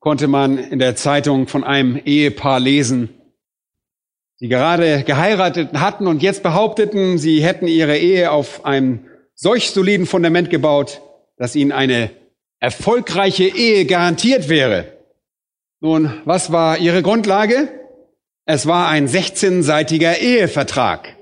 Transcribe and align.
konnte 0.00 0.28
man 0.28 0.58
in 0.58 0.78
der 0.78 0.96
Zeitung 0.96 1.48
von 1.48 1.64
einem 1.64 1.96
Ehepaar 1.96 2.60
lesen, 2.60 3.10
die 4.40 4.48
gerade 4.48 5.02
geheiratet 5.02 5.72
hatten 5.74 6.06
und 6.06 6.22
jetzt 6.22 6.42
behaupteten, 6.42 7.18
sie 7.18 7.42
hätten 7.42 7.66
ihre 7.66 7.98
Ehe 7.98 8.30
auf 8.30 8.64
einem 8.64 9.06
solch 9.34 9.70
soliden 9.70 10.06
Fundament 10.06 10.50
gebaut, 10.50 11.02
dass 11.36 11.56
ihnen 11.56 11.72
eine 11.72 12.10
erfolgreiche 12.60 13.44
Ehe 13.44 13.84
garantiert 13.86 14.48
wäre. 14.48 14.92
Nun, 15.80 16.20
was 16.24 16.50
war 16.50 16.78
ihre 16.78 17.02
Grundlage? 17.02 17.68
Es 18.44 18.66
war 18.66 18.88
ein 18.88 19.08
16-seitiger 19.08 20.18
Ehevertrag. 20.18 21.16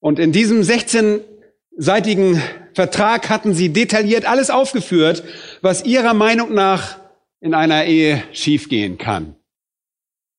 Und 0.00 0.18
in 0.18 0.32
diesem 0.32 0.60
16-seitigen 0.60 2.40
Vertrag 2.74 3.30
hatten 3.30 3.54
sie 3.54 3.72
detailliert 3.72 4.24
alles 4.26 4.50
aufgeführt, 4.50 5.24
was 5.62 5.84
ihrer 5.84 6.14
Meinung 6.14 6.52
nach 6.52 7.03
in 7.44 7.52
einer 7.52 7.84
Ehe 7.84 8.22
schiefgehen 8.32 8.96
kann. 8.96 9.36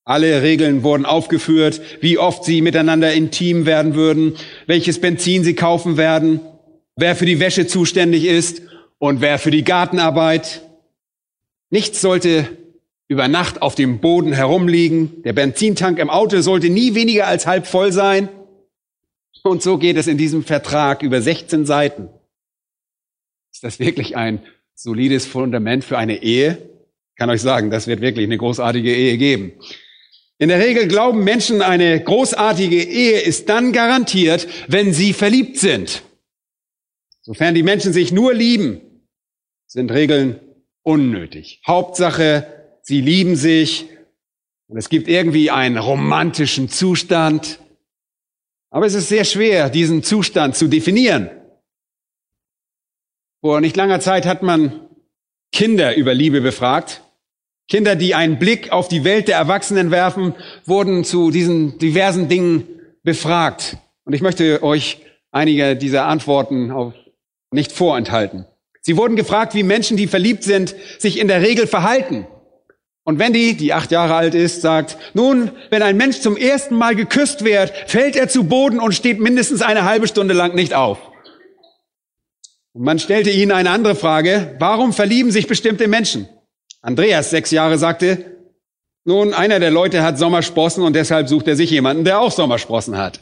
Alle 0.04 0.42
Regeln 0.42 0.82
wurden 0.82 1.06
aufgeführt, 1.06 1.80
wie 2.00 2.18
oft 2.18 2.42
sie 2.42 2.60
miteinander 2.62 3.12
intim 3.12 3.64
werden 3.64 3.94
würden, 3.94 4.34
welches 4.66 5.00
Benzin 5.00 5.44
sie 5.44 5.54
kaufen 5.54 5.96
werden, 5.96 6.40
wer 6.96 7.14
für 7.14 7.24
die 7.24 7.38
Wäsche 7.38 7.68
zuständig 7.68 8.24
ist 8.24 8.62
und 8.98 9.20
wer 9.20 9.38
für 9.38 9.52
die 9.52 9.62
Gartenarbeit. 9.62 10.62
Nichts 11.70 12.00
sollte 12.00 12.48
über 13.06 13.28
Nacht 13.28 13.62
auf 13.62 13.76
dem 13.76 14.00
Boden 14.00 14.32
herumliegen. 14.32 15.22
Der 15.22 15.32
Benzintank 15.32 16.00
im 16.00 16.10
Auto 16.10 16.40
sollte 16.40 16.70
nie 16.70 16.96
weniger 16.96 17.28
als 17.28 17.46
halb 17.46 17.68
voll 17.68 17.92
sein. 17.92 18.28
Und 19.44 19.62
so 19.62 19.78
geht 19.78 19.96
es 19.96 20.08
in 20.08 20.18
diesem 20.18 20.42
Vertrag 20.42 21.02
über 21.02 21.22
16 21.22 21.66
Seiten. 21.66 22.08
Ist 23.52 23.62
das 23.62 23.78
wirklich 23.78 24.16
ein 24.16 24.42
solides 24.74 25.24
Fundament 25.24 25.84
für 25.84 25.98
eine 25.98 26.20
Ehe? 26.24 26.75
Kann 27.16 27.30
euch 27.30 27.40
sagen, 27.40 27.70
das 27.70 27.86
wird 27.86 28.00
wirklich 28.00 28.26
eine 28.26 28.38
großartige 28.38 28.94
Ehe 28.94 29.16
geben. 29.16 29.52
In 30.38 30.50
der 30.50 30.58
Regel 30.58 30.86
glauben 30.86 31.24
Menschen, 31.24 31.62
eine 31.62 31.98
großartige 32.02 32.82
Ehe 32.82 33.20
ist 33.20 33.48
dann 33.48 33.72
garantiert, 33.72 34.46
wenn 34.68 34.92
sie 34.92 35.14
verliebt 35.14 35.56
sind. 35.56 36.02
Sofern 37.22 37.54
die 37.54 37.62
Menschen 37.62 37.92
sich 37.92 38.12
nur 38.12 38.34
lieben, 38.34 38.80
sind 39.66 39.90
Regeln 39.90 40.40
unnötig. 40.82 41.62
Hauptsache, 41.66 42.46
sie 42.82 43.00
lieben 43.00 43.34
sich 43.34 43.86
und 44.68 44.76
es 44.76 44.90
gibt 44.90 45.08
irgendwie 45.08 45.50
einen 45.50 45.78
romantischen 45.78 46.68
Zustand. 46.68 47.58
Aber 48.70 48.84
es 48.84 48.94
ist 48.94 49.08
sehr 49.08 49.24
schwer, 49.24 49.70
diesen 49.70 50.02
Zustand 50.02 50.54
zu 50.54 50.68
definieren. 50.68 51.30
Vor 53.40 53.62
nicht 53.62 53.76
langer 53.76 54.00
Zeit 54.00 54.26
hat 54.26 54.42
man 54.42 54.86
Kinder 55.50 55.96
über 55.96 56.12
Liebe 56.12 56.42
befragt 56.42 57.02
Kinder, 57.68 57.96
die 57.96 58.14
einen 58.14 58.38
Blick 58.38 58.70
auf 58.70 58.88
die 58.88 59.04
Welt 59.04 59.28
der 59.28 59.36
Erwachsenen 59.36 59.90
werfen, 59.90 60.34
wurden 60.64 61.04
zu 61.04 61.30
diesen 61.30 61.78
diversen 61.78 62.28
Dingen 62.28 62.64
befragt. 63.02 63.76
Und 64.04 64.12
ich 64.12 64.22
möchte 64.22 64.62
euch 64.62 64.98
einige 65.32 65.74
dieser 65.76 66.06
Antworten 66.06 66.92
nicht 67.50 67.72
vorenthalten. 67.72 68.46
Sie 68.80 68.96
wurden 68.96 69.16
gefragt, 69.16 69.54
wie 69.54 69.64
Menschen, 69.64 69.96
die 69.96 70.06
verliebt 70.06 70.44
sind, 70.44 70.76
sich 70.98 71.18
in 71.18 71.26
der 71.26 71.42
Regel 71.42 71.66
verhalten. 71.66 72.26
Und 73.02 73.18
Wendy, 73.18 73.54
die 73.54 73.72
acht 73.72 73.90
Jahre 73.90 74.14
alt 74.14 74.34
ist, 74.34 74.62
sagt, 74.62 74.96
nun, 75.14 75.50
wenn 75.70 75.82
ein 75.82 75.96
Mensch 75.96 76.20
zum 76.20 76.36
ersten 76.36 76.76
Mal 76.76 76.94
geküsst 76.94 77.44
wird, 77.44 77.72
fällt 77.86 78.14
er 78.14 78.28
zu 78.28 78.44
Boden 78.44 78.78
und 78.78 78.94
steht 78.94 79.18
mindestens 79.20 79.62
eine 79.62 79.84
halbe 79.84 80.06
Stunde 80.06 80.34
lang 80.34 80.54
nicht 80.54 80.74
auf. 80.74 80.98
Und 82.72 82.84
man 82.84 82.98
stellte 82.98 83.30
ihnen 83.30 83.52
eine 83.52 83.70
andere 83.70 83.94
Frage, 83.96 84.54
warum 84.58 84.92
verlieben 84.92 85.30
sich 85.32 85.46
bestimmte 85.46 85.88
Menschen? 85.88 86.28
Andreas, 86.80 87.30
sechs 87.30 87.50
Jahre, 87.50 87.78
sagte, 87.78 88.36
nun, 89.04 89.34
einer 89.34 89.60
der 89.60 89.70
Leute 89.70 90.02
hat 90.02 90.18
Sommersprossen 90.18 90.82
und 90.82 90.94
deshalb 90.94 91.28
sucht 91.28 91.46
er 91.46 91.56
sich 91.56 91.70
jemanden, 91.70 92.04
der 92.04 92.20
auch 92.20 92.32
Sommersprossen 92.32 92.96
hat. 92.96 93.20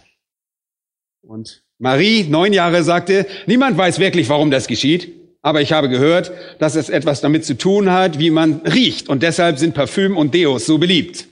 Und 1.20 1.62
Marie, 1.78 2.24
neun 2.24 2.52
Jahre, 2.52 2.82
sagte, 2.82 3.26
niemand 3.46 3.76
weiß 3.76 3.98
wirklich, 3.98 4.28
warum 4.28 4.50
das 4.50 4.66
geschieht, 4.66 5.12
aber 5.42 5.60
ich 5.60 5.72
habe 5.72 5.90
gehört, 5.90 6.32
dass 6.58 6.74
es 6.74 6.88
etwas 6.88 7.20
damit 7.20 7.44
zu 7.44 7.58
tun 7.58 7.90
hat, 7.90 8.18
wie 8.18 8.30
man 8.30 8.62
riecht 8.62 9.10
und 9.10 9.22
deshalb 9.22 9.58
sind 9.58 9.74
Parfüm 9.74 10.16
und 10.16 10.32
Deos 10.32 10.64
so 10.64 10.78
beliebt. 10.78 11.26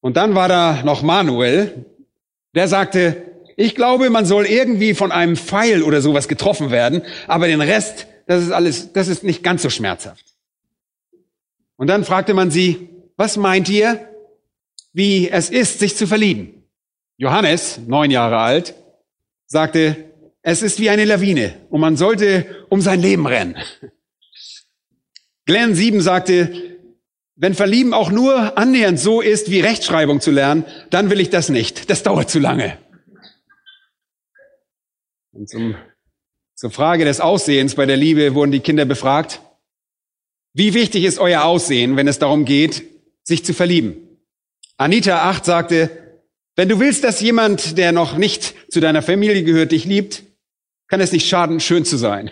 Und 0.00 0.16
dann 0.16 0.34
war 0.34 0.48
da 0.48 0.82
noch 0.84 1.02
Manuel, 1.02 1.84
der 2.54 2.66
sagte, 2.68 3.22
ich 3.56 3.74
glaube, 3.74 4.08
man 4.08 4.24
soll 4.24 4.46
irgendwie 4.46 4.94
von 4.94 5.12
einem 5.12 5.36
Pfeil 5.36 5.82
oder 5.82 6.00
sowas 6.00 6.28
getroffen 6.28 6.70
werden, 6.70 7.02
aber 7.28 7.46
den 7.46 7.60
Rest 7.60 8.06
das 8.26 8.42
ist 8.42 8.52
alles, 8.52 8.92
das 8.92 9.08
ist 9.08 9.24
nicht 9.24 9.42
ganz 9.42 9.62
so 9.62 9.70
schmerzhaft. 9.70 10.24
Und 11.76 11.88
dann 11.88 12.04
fragte 12.04 12.34
man 12.34 12.50
sie, 12.50 12.88
was 13.16 13.36
meint 13.36 13.68
ihr, 13.68 14.08
wie 14.92 15.30
es 15.30 15.50
ist, 15.50 15.78
sich 15.78 15.96
zu 15.96 16.06
verlieben? 16.06 16.64
Johannes, 17.16 17.80
neun 17.86 18.10
Jahre 18.10 18.38
alt, 18.38 18.74
sagte, 19.46 20.12
es 20.42 20.62
ist 20.62 20.80
wie 20.80 20.90
eine 20.90 21.04
Lawine 21.04 21.54
und 21.70 21.80
man 21.80 21.96
sollte 21.96 22.66
um 22.68 22.80
sein 22.80 23.00
Leben 23.00 23.26
rennen. 23.26 23.56
Glenn 25.44 25.74
sieben 25.74 26.00
sagte, 26.00 26.78
wenn 27.34 27.54
Verlieben 27.54 27.94
auch 27.94 28.10
nur 28.10 28.56
annähernd 28.58 29.00
so 29.00 29.20
ist, 29.20 29.50
wie 29.50 29.60
Rechtschreibung 29.60 30.20
zu 30.20 30.30
lernen, 30.30 30.64
dann 30.90 31.10
will 31.10 31.20
ich 31.20 31.30
das 31.30 31.48
nicht. 31.48 31.90
Das 31.90 32.02
dauert 32.02 32.30
zu 32.30 32.38
lange. 32.38 32.78
Und 35.32 35.48
zum 35.48 35.74
zur 36.62 36.70
Frage 36.70 37.04
des 37.04 37.18
Aussehens 37.18 37.74
bei 37.74 37.86
der 37.86 37.96
Liebe 37.96 38.36
wurden 38.36 38.52
die 38.52 38.60
Kinder 38.60 38.84
befragt. 38.84 39.40
Wie 40.54 40.74
wichtig 40.74 41.02
ist 41.02 41.18
euer 41.18 41.42
Aussehen, 41.42 41.96
wenn 41.96 42.06
es 42.06 42.20
darum 42.20 42.44
geht, 42.44 42.84
sich 43.24 43.44
zu 43.44 43.52
verlieben? 43.52 43.96
Anita 44.76 45.28
8 45.28 45.44
sagte, 45.44 45.90
wenn 46.54 46.68
du 46.68 46.78
willst, 46.78 47.02
dass 47.02 47.20
jemand, 47.20 47.78
der 47.78 47.90
noch 47.90 48.16
nicht 48.16 48.54
zu 48.70 48.78
deiner 48.78 49.02
Familie 49.02 49.42
gehört, 49.42 49.72
dich 49.72 49.86
liebt, 49.86 50.22
kann 50.86 51.00
es 51.00 51.10
nicht 51.10 51.26
schaden, 51.26 51.58
schön 51.58 51.84
zu 51.84 51.96
sein. 51.96 52.30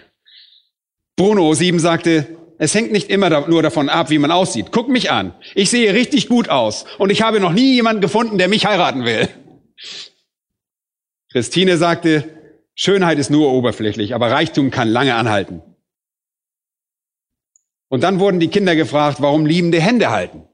Bruno 1.17 1.53
7 1.53 1.81
sagte, 1.81 2.29
es 2.57 2.73
hängt 2.73 2.93
nicht 2.93 3.11
immer 3.11 3.49
nur 3.49 3.65
davon 3.65 3.89
ab, 3.89 4.11
wie 4.11 4.19
man 4.19 4.31
aussieht. 4.31 4.67
Guck 4.71 4.89
mich 4.89 5.11
an. 5.11 5.35
Ich 5.57 5.71
sehe 5.71 5.93
richtig 5.93 6.29
gut 6.29 6.49
aus 6.51 6.85
und 6.99 7.11
ich 7.11 7.23
habe 7.23 7.41
noch 7.41 7.53
nie 7.53 7.75
jemanden 7.75 8.01
gefunden, 8.01 8.39
der 8.39 8.47
mich 8.47 8.65
heiraten 8.65 9.05
will. 9.05 9.29
Christine 11.33 11.77
sagte, 11.79 12.40
Schönheit 12.83 13.19
ist 13.19 13.29
nur 13.29 13.53
oberflächlich, 13.53 14.15
aber 14.15 14.31
Reichtum 14.31 14.71
kann 14.71 14.89
lange 14.89 15.15
anhalten. 15.15 15.61
Und 17.91 18.03
dann 18.03 18.21
wurden 18.21 18.41
die 18.41 18.49
Kinder 18.49 18.75
gefragt, 18.75 19.21
warum 19.21 19.45
liebende 19.45 19.83
Hände 19.83 20.11
halten. 20.11 20.49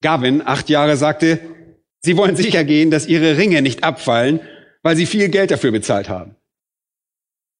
Gavin, 0.00 0.46
acht 0.46 0.68
Jahre, 0.68 0.96
sagte, 0.96 1.40
sie 2.02 2.16
wollen 2.16 2.36
sicher 2.36 2.62
gehen, 2.62 2.92
dass 2.92 3.08
ihre 3.08 3.36
Ringe 3.36 3.62
nicht 3.62 3.82
abfallen, 3.82 4.38
weil 4.84 4.94
sie 4.94 5.06
viel 5.06 5.28
Geld 5.28 5.50
dafür 5.50 5.72
bezahlt 5.72 6.08
haben. 6.08 6.36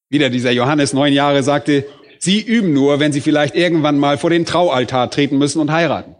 Wieder 0.09 0.29
dieser 0.29 0.51
Johannes, 0.51 0.93
neun 0.93 1.11
Jahre, 1.11 1.43
sagte, 1.43 1.85
sie 2.17 2.39
üben 2.39 2.71
nur, 2.71 3.01
wenn 3.01 3.11
sie 3.11 3.19
vielleicht 3.19 3.55
irgendwann 3.55 3.99
mal 3.99 4.17
vor 4.17 4.29
den 4.29 4.45
Traualtar 4.45 5.11
treten 5.11 5.37
müssen 5.37 5.59
und 5.59 5.69
heiraten. 5.69 6.15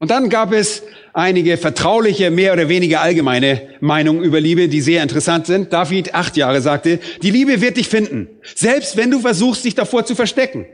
Und 0.00 0.10
dann 0.10 0.30
gab 0.30 0.52
es 0.52 0.84
einige 1.12 1.56
vertrauliche, 1.56 2.30
mehr 2.30 2.52
oder 2.52 2.68
weniger 2.68 3.00
allgemeine 3.00 3.76
Meinungen 3.80 4.22
über 4.22 4.40
Liebe, 4.40 4.68
die 4.68 4.80
sehr 4.80 5.02
interessant 5.02 5.46
sind. 5.46 5.72
David, 5.72 6.14
acht 6.14 6.36
Jahre, 6.36 6.60
sagte, 6.60 7.00
die 7.20 7.32
Liebe 7.32 7.60
wird 7.60 7.76
dich 7.76 7.88
finden, 7.88 8.28
selbst 8.54 8.96
wenn 8.96 9.10
du 9.10 9.20
versuchst, 9.20 9.64
dich 9.64 9.74
davor 9.74 10.04
zu 10.04 10.14
verstecken. 10.14 10.66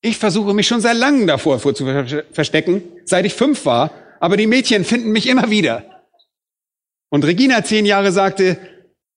Ich 0.00 0.18
versuche 0.18 0.54
mich 0.54 0.66
schon 0.66 0.80
seit 0.80 0.96
langem 0.96 1.28
davor 1.28 1.60
zu 1.60 1.86
verstecken, 2.32 2.82
seit 3.04 3.24
ich 3.24 3.34
fünf 3.34 3.64
war, 3.64 3.92
aber 4.18 4.36
die 4.36 4.48
Mädchen 4.48 4.84
finden 4.84 5.12
mich 5.12 5.28
immer 5.28 5.50
wieder. 5.50 6.04
Und 7.08 7.24
Regina, 7.24 7.62
zehn 7.62 7.86
Jahre, 7.86 8.10
sagte, 8.10 8.58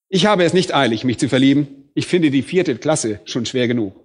ich 0.09 0.27
habe 0.27 0.43
es 0.43 0.53
nicht 0.53 0.75
eilig, 0.75 1.03
mich 1.03 1.17
zu 1.17 1.29
verlieben. 1.29 1.89
Ich 1.95 2.05
finde 2.05 2.29
die 2.29 2.43
vierte 2.43 2.77
Klasse 2.77 3.21
schon 3.25 3.47
schwer 3.47 3.67
genug. 3.67 3.95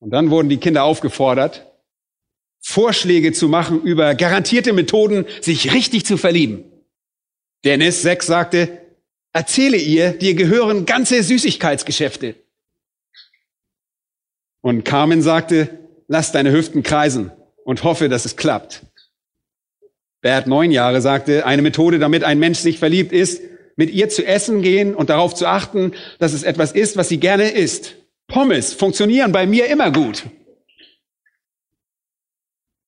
Und 0.00 0.10
dann 0.10 0.30
wurden 0.30 0.48
die 0.48 0.56
Kinder 0.56 0.84
aufgefordert, 0.84 1.71
Vorschläge 2.62 3.32
zu 3.32 3.48
machen 3.48 3.82
über 3.82 4.14
garantierte 4.14 4.72
Methoden, 4.72 5.26
sich 5.40 5.74
richtig 5.74 6.06
zu 6.06 6.16
verlieben. 6.16 6.64
Dennis 7.64 8.02
6 8.02 8.26
sagte, 8.26 8.78
erzähle 9.32 9.76
ihr, 9.76 10.12
dir 10.12 10.34
gehören 10.34 10.86
ganze 10.86 11.22
Süßigkeitsgeschäfte. 11.22 12.36
Und 14.60 14.84
Carmen 14.84 15.22
sagte, 15.22 15.78
lass 16.06 16.32
deine 16.32 16.52
Hüften 16.52 16.82
kreisen 16.82 17.32
und 17.64 17.82
hoffe, 17.82 18.08
dass 18.08 18.24
es 18.24 18.36
klappt. 18.36 18.82
Bert, 20.20 20.46
neun 20.46 20.70
Jahre, 20.70 21.00
sagte, 21.00 21.44
eine 21.46 21.62
Methode, 21.62 21.98
damit 21.98 22.22
ein 22.22 22.38
Mensch 22.38 22.60
sich 22.60 22.78
verliebt, 22.78 23.12
ist, 23.12 23.42
mit 23.74 23.90
ihr 23.90 24.08
zu 24.08 24.24
essen 24.24 24.62
gehen 24.62 24.94
und 24.94 25.10
darauf 25.10 25.34
zu 25.34 25.46
achten, 25.46 25.92
dass 26.20 26.32
es 26.32 26.44
etwas 26.44 26.72
ist, 26.72 26.96
was 26.96 27.08
sie 27.08 27.18
gerne 27.18 27.50
isst. 27.50 27.96
Pommes 28.28 28.72
funktionieren 28.72 29.32
bei 29.32 29.46
mir 29.46 29.66
immer 29.66 29.90
gut. 29.90 30.24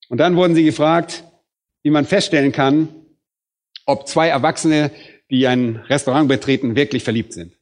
Und 0.09 0.19
dann 0.19 0.37
wurden 0.37 0.55
sie 0.55 0.65
gefragt, 0.65 1.25
wie 1.83 1.91
man 1.91 2.05
feststellen 2.05 2.53
kann, 2.53 2.89
ob 3.87 4.09
zwei 4.09 4.29
Erwachsene, 4.29 4.91
die 5.31 5.47
ein 5.47 5.77
Restaurant 5.77 6.29
betreten, 6.29 6.77
wirklich 6.77 7.05
verliebt 7.05 7.33
sind. 7.33 7.55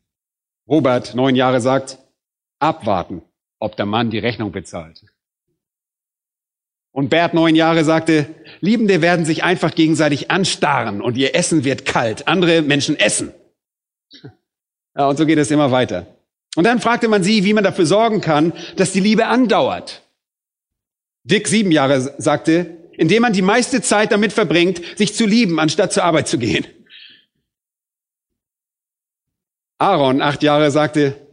Robert, 0.68 1.14
neun 1.14 1.34
Jahre, 1.34 1.60
sagt, 1.60 1.98
abwarten, 2.58 3.22
ob 3.58 3.76
der 3.76 3.86
Mann 3.86 4.10
die 4.10 4.18
Rechnung 4.18 4.52
bezahlt. 4.52 5.04
Und 6.92 7.08
Bert, 7.08 7.32
neun 7.32 7.56
Jahre, 7.56 7.84
sagte, 7.84 8.26
Liebende 8.60 9.00
werden 9.00 9.24
sich 9.24 9.42
einfach 9.42 9.74
gegenseitig 9.74 10.30
anstarren 10.30 11.00
und 11.00 11.16
ihr 11.16 11.34
Essen 11.34 11.64
wird 11.64 11.86
kalt. 11.86 12.28
Andere 12.28 12.62
Menschen 12.62 12.98
essen. 12.98 13.32
Ja, 14.94 15.08
und 15.08 15.16
so 15.16 15.24
geht 15.24 15.38
es 15.38 15.50
immer 15.50 15.70
weiter. 15.70 16.06
Und 16.54 16.64
dann 16.64 16.80
fragte 16.80 17.08
man 17.08 17.22
sie, 17.22 17.44
wie 17.44 17.54
man 17.54 17.64
dafür 17.64 17.86
sorgen 17.86 18.20
kann, 18.20 18.52
dass 18.76 18.92
die 18.92 19.00
Liebe 19.00 19.26
andauert. 19.26 20.02
Dick, 21.24 21.48
sieben 21.48 21.70
Jahre, 21.70 22.00
sagte, 22.18 22.78
indem 22.92 23.22
man 23.22 23.32
die 23.32 23.42
meiste 23.42 23.80
Zeit 23.80 24.12
damit 24.12 24.32
verbringt, 24.32 24.80
sich 24.98 25.14
zu 25.14 25.26
lieben, 25.26 25.58
anstatt 25.58 25.92
zur 25.92 26.04
Arbeit 26.04 26.28
zu 26.28 26.38
gehen. 26.38 26.66
Aaron, 29.78 30.22
acht 30.22 30.42
Jahre, 30.42 30.70
sagte, 30.70 31.26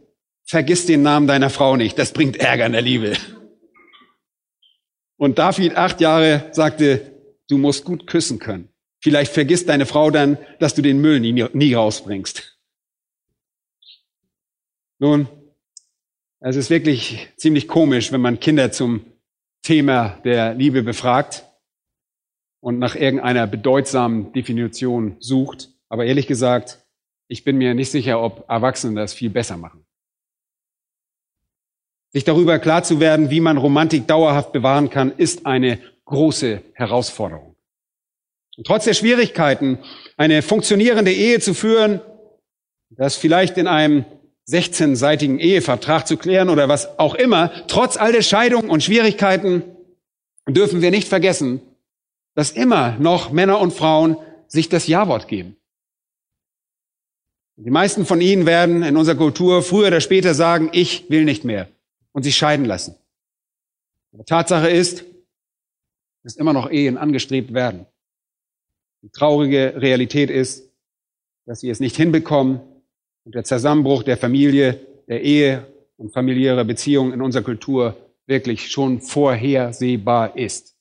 vergiss 0.44 0.86
den 0.86 1.02
Namen 1.02 1.26
deiner 1.26 1.50
Frau 1.50 1.76
nicht, 1.76 1.98
das 1.98 2.12
bringt 2.12 2.36
Ärger 2.36 2.66
in 2.66 2.72
der 2.72 2.82
Liebe. 2.82 3.16
Und 5.16 5.38
David, 5.38 5.76
acht 5.76 6.00
Jahre, 6.00 6.48
sagte, 6.52 7.14
du 7.48 7.58
musst 7.58 7.84
gut 7.84 8.06
küssen 8.06 8.38
können. 8.38 8.68
Vielleicht 9.00 9.32
vergisst 9.32 9.68
deine 9.68 9.86
Frau 9.86 10.10
dann, 10.10 10.38
dass 10.58 10.74
du 10.74 10.82
den 10.82 11.00
Müll 11.00 11.20
nie, 11.20 11.32
nie 11.32 11.74
rausbringst. 11.74 12.58
Nun, 14.98 15.28
es 16.40 16.56
ist 16.56 16.70
wirklich 16.70 17.28
ziemlich 17.36 17.68
komisch, 17.68 18.12
wenn 18.12 18.20
man 18.20 18.40
Kinder 18.40 18.72
zum 18.72 19.04
Thema 19.62 20.18
der 20.24 20.54
Liebe 20.54 20.82
befragt 20.82 21.44
und 22.60 22.78
nach 22.78 22.94
irgendeiner 22.94 23.46
bedeutsamen 23.46 24.32
Definition 24.32 25.16
sucht. 25.20 25.70
Aber 25.88 26.04
ehrlich 26.04 26.26
gesagt, 26.26 26.78
ich 27.28 27.44
bin 27.44 27.58
mir 27.58 27.74
nicht 27.74 27.90
sicher, 27.90 28.22
ob 28.22 28.48
Erwachsene 28.48 29.00
das 29.00 29.12
viel 29.12 29.30
besser 29.30 29.56
machen. 29.56 29.84
Sich 32.12 32.24
darüber 32.24 32.58
klar 32.58 32.82
zu 32.82 32.98
werden, 32.98 33.30
wie 33.30 33.40
man 33.40 33.56
Romantik 33.56 34.08
dauerhaft 34.08 34.52
bewahren 34.52 34.90
kann, 34.90 35.12
ist 35.16 35.46
eine 35.46 35.78
große 36.06 36.62
Herausforderung. 36.72 37.56
Und 38.56 38.66
trotz 38.66 38.84
der 38.84 38.94
Schwierigkeiten, 38.94 39.78
eine 40.16 40.42
funktionierende 40.42 41.12
Ehe 41.12 41.38
zu 41.38 41.54
führen, 41.54 42.00
das 42.90 43.16
vielleicht 43.16 43.56
in 43.56 43.68
einem 43.68 44.04
16-seitigen 44.48 45.38
Ehevertrag 45.38 46.06
zu 46.06 46.16
klären 46.16 46.48
oder 46.48 46.68
was 46.68 46.98
auch 46.98 47.14
immer, 47.14 47.52
trotz 47.68 47.96
all 47.96 48.12
der 48.12 48.22
Scheidungen 48.22 48.70
und 48.70 48.82
Schwierigkeiten 48.82 49.62
dürfen 50.48 50.82
wir 50.82 50.90
nicht 50.90 51.08
vergessen, 51.08 51.60
dass 52.34 52.50
immer 52.50 52.96
noch 52.98 53.30
Männer 53.32 53.60
und 53.60 53.72
Frauen 53.72 54.16
sich 54.48 54.68
das 54.68 54.86
Ja-Wort 54.86 55.28
geben. 55.28 55.56
Die 57.56 57.70
meisten 57.70 58.06
von 58.06 58.20
ihnen 58.20 58.46
werden 58.46 58.82
in 58.82 58.96
unserer 58.96 59.16
Kultur 59.16 59.62
früher 59.62 59.88
oder 59.88 60.00
später 60.00 60.34
sagen, 60.34 60.70
ich 60.72 61.10
will 61.10 61.24
nicht 61.24 61.44
mehr 61.44 61.68
und 62.12 62.22
sich 62.22 62.36
scheiden 62.36 62.64
lassen. 62.64 62.94
Aber 64.12 64.24
Tatsache 64.24 64.70
ist, 64.70 65.04
dass 66.22 66.36
immer 66.36 66.52
noch 66.52 66.70
Ehen 66.70 66.96
angestrebt 66.96 67.52
werden. 67.52 67.86
Die 69.02 69.10
traurige 69.10 69.74
Realität 69.76 70.30
ist, 70.30 70.70
dass 71.46 71.60
sie 71.60 71.70
es 71.70 71.80
nicht 71.80 71.96
hinbekommen 71.96 72.60
und 73.24 73.34
der 73.34 73.44
Zusammenbruch 73.44 74.02
der 74.02 74.16
Familie, 74.16 74.80
der 75.08 75.22
Ehe 75.22 75.66
und 75.96 76.12
familiärer 76.12 76.64
Beziehungen 76.64 77.12
in 77.12 77.22
unserer 77.22 77.42
Kultur 77.42 77.96
wirklich 78.26 78.70
schon 78.70 79.00
vorhersehbar 79.00 80.36
ist. 80.36 80.76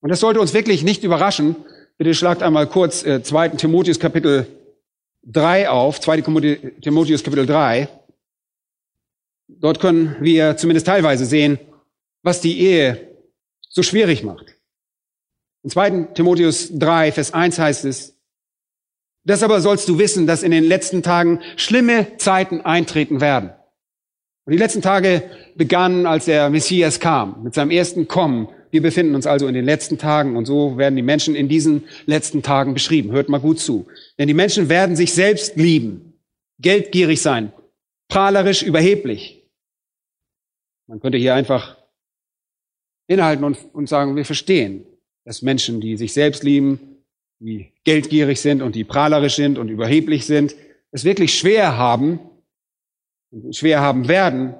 Und 0.00 0.10
das 0.10 0.20
sollte 0.20 0.40
uns 0.40 0.54
wirklich 0.54 0.84
nicht 0.84 1.02
überraschen. 1.02 1.56
Bitte 1.96 2.14
schlagt 2.14 2.42
einmal 2.42 2.66
kurz 2.66 3.04
äh, 3.04 3.22
2. 3.22 3.50
Timotheus 3.50 3.98
Kapitel 3.98 4.46
3 5.24 5.68
auf, 5.68 6.00
2. 6.00 6.20
Timotheus 6.80 7.24
Kapitel 7.24 7.46
3. 7.46 7.88
Dort 9.48 9.80
können 9.80 10.16
wir 10.20 10.56
zumindest 10.56 10.86
teilweise 10.86 11.26
sehen, 11.26 11.58
was 12.22 12.40
die 12.40 12.60
Ehe 12.60 13.08
so 13.68 13.82
schwierig 13.82 14.22
macht. 14.22 14.56
In 15.62 15.70
2. 15.70 15.90
Timotheus 16.14 16.70
3, 16.78 17.12
Vers 17.12 17.32
1 17.32 17.58
heißt 17.58 17.84
es, 17.84 18.13
das 19.24 19.42
aber 19.42 19.60
sollst 19.60 19.88
du 19.88 19.98
wissen, 19.98 20.26
dass 20.26 20.42
in 20.42 20.50
den 20.50 20.64
letzten 20.64 21.02
Tagen 21.02 21.40
schlimme 21.56 22.16
Zeiten 22.18 22.60
eintreten 22.60 23.20
werden. 23.20 23.50
Und 24.44 24.52
die 24.52 24.58
letzten 24.58 24.82
Tage 24.82 25.22
begannen, 25.54 26.06
als 26.06 26.26
der 26.26 26.50
Messias 26.50 27.00
kam, 27.00 27.42
mit 27.42 27.54
seinem 27.54 27.70
ersten 27.70 28.06
Kommen. 28.08 28.48
Wir 28.70 28.82
befinden 28.82 29.14
uns 29.14 29.26
also 29.26 29.46
in 29.46 29.54
den 29.54 29.64
letzten 29.64 29.96
Tagen 29.96 30.36
und 30.36 30.44
so 30.44 30.76
werden 30.76 30.96
die 30.96 31.02
Menschen 31.02 31.34
in 31.34 31.48
diesen 31.48 31.84
letzten 32.04 32.42
Tagen 32.42 32.74
beschrieben. 32.74 33.12
Hört 33.12 33.30
mal 33.30 33.40
gut 33.40 33.58
zu. 33.58 33.86
Denn 34.18 34.28
die 34.28 34.34
Menschen 34.34 34.68
werden 34.68 34.96
sich 34.96 35.14
selbst 35.14 35.56
lieben, 35.56 36.14
geldgierig 36.58 37.22
sein, 37.22 37.52
prahlerisch, 38.08 38.62
überheblich. 38.62 39.48
Man 40.86 41.00
könnte 41.00 41.16
hier 41.16 41.34
einfach 41.34 41.78
innehalten 43.06 43.44
und, 43.44 43.58
und 43.72 43.88
sagen, 43.88 44.16
wir 44.16 44.26
verstehen, 44.26 44.84
dass 45.24 45.40
Menschen, 45.40 45.80
die 45.80 45.96
sich 45.96 46.12
selbst 46.12 46.42
lieben, 46.42 46.93
die 47.44 47.72
geldgierig 47.84 48.40
sind 48.40 48.62
und 48.62 48.74
die 48.74 48.84
prahlerisch 48.84 49.36
sind 49.36 49.58
und 49.58 49.68
überheblich 49.68 50.24
sind, 50.24 50.54
es 50.92 51.04
wirklich 51.04 51.38
schwer 51.38 51.76
haben, 51.76 52.18
schwer 53.50 53.80
haben 53.80 54.08
werden 54.08 54.54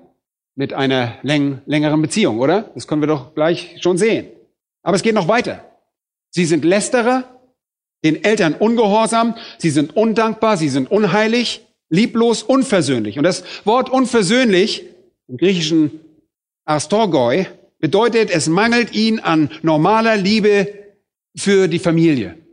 mit 0.55 0.75
einer 0.75 1.19
läng 1.23 1.63
längeren 1.65 2.03
Beziehung, 2.03 2.41
oder? 2.41 2.71
Das 2.75 2.87
können 2.87 3.01
wir 3.01 3.07
doch 3.07 3.35
gleich 3.35 3.79
schon 3.81 3.97
sehen. 3.97 4.27
Aber 4.83 4.97
es 4.97 5.03
geht 5.03 5.15
noch 5.15 5.29
weiter. 5.29 5.65
Sie 6.29 6.45
sind 6.45 6.65
Lästerer, 6.65 7.25
den 8.05 8.23
Eltern 8.23 8.53
ungehorsam, 8.53 9.35
sie 9.57 9.71
sind 9.71 9.97
undankbar, 9.97 10.59
sie 10.59 10.69
sind 10.69 10.91
unheilig, 10.91 11.65
lieblos, 11.89 12.43
unversöhnlich. 12.43 13.17
Und 13.17 13.25
das 13.25 13.45
Wort 13.65 13.89
unversöhnlich 13.89 14.85
im 15.27 15.39
griechischen 15.39 16.01
Astorgoi 16.67 17.47
bedeutet, 17.79 18.31
es 18.31 18.47
mangelt 18.47 18.95
ihnen 18.95 19.21
an 19.21 19.51
normaler 19.63 20.17
Liebe 20.17 20.69
für 21.35 21.67
die 21.67 21.79
Familie. 21.79 22.44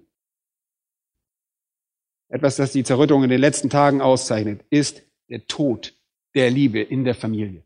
Etwas, 2.32 2.56
das 2.56 2.72
die 2.72 2.86
Zerrüttung 2.86 3.24
in 3.24 3.30
den 3.30 3.42
letzten 3.42 3.70
Tagen 3.70 4.02
auszeichnet, 4.02 4.62
ist 4.70 5.04
der 5.30 5.46
Tod 5.48 5.94
der 6.34 6.50
Liebe 6.50 6.82
in 6.82 7.04
der 7.04 7.14
Familie. 7.14 7.64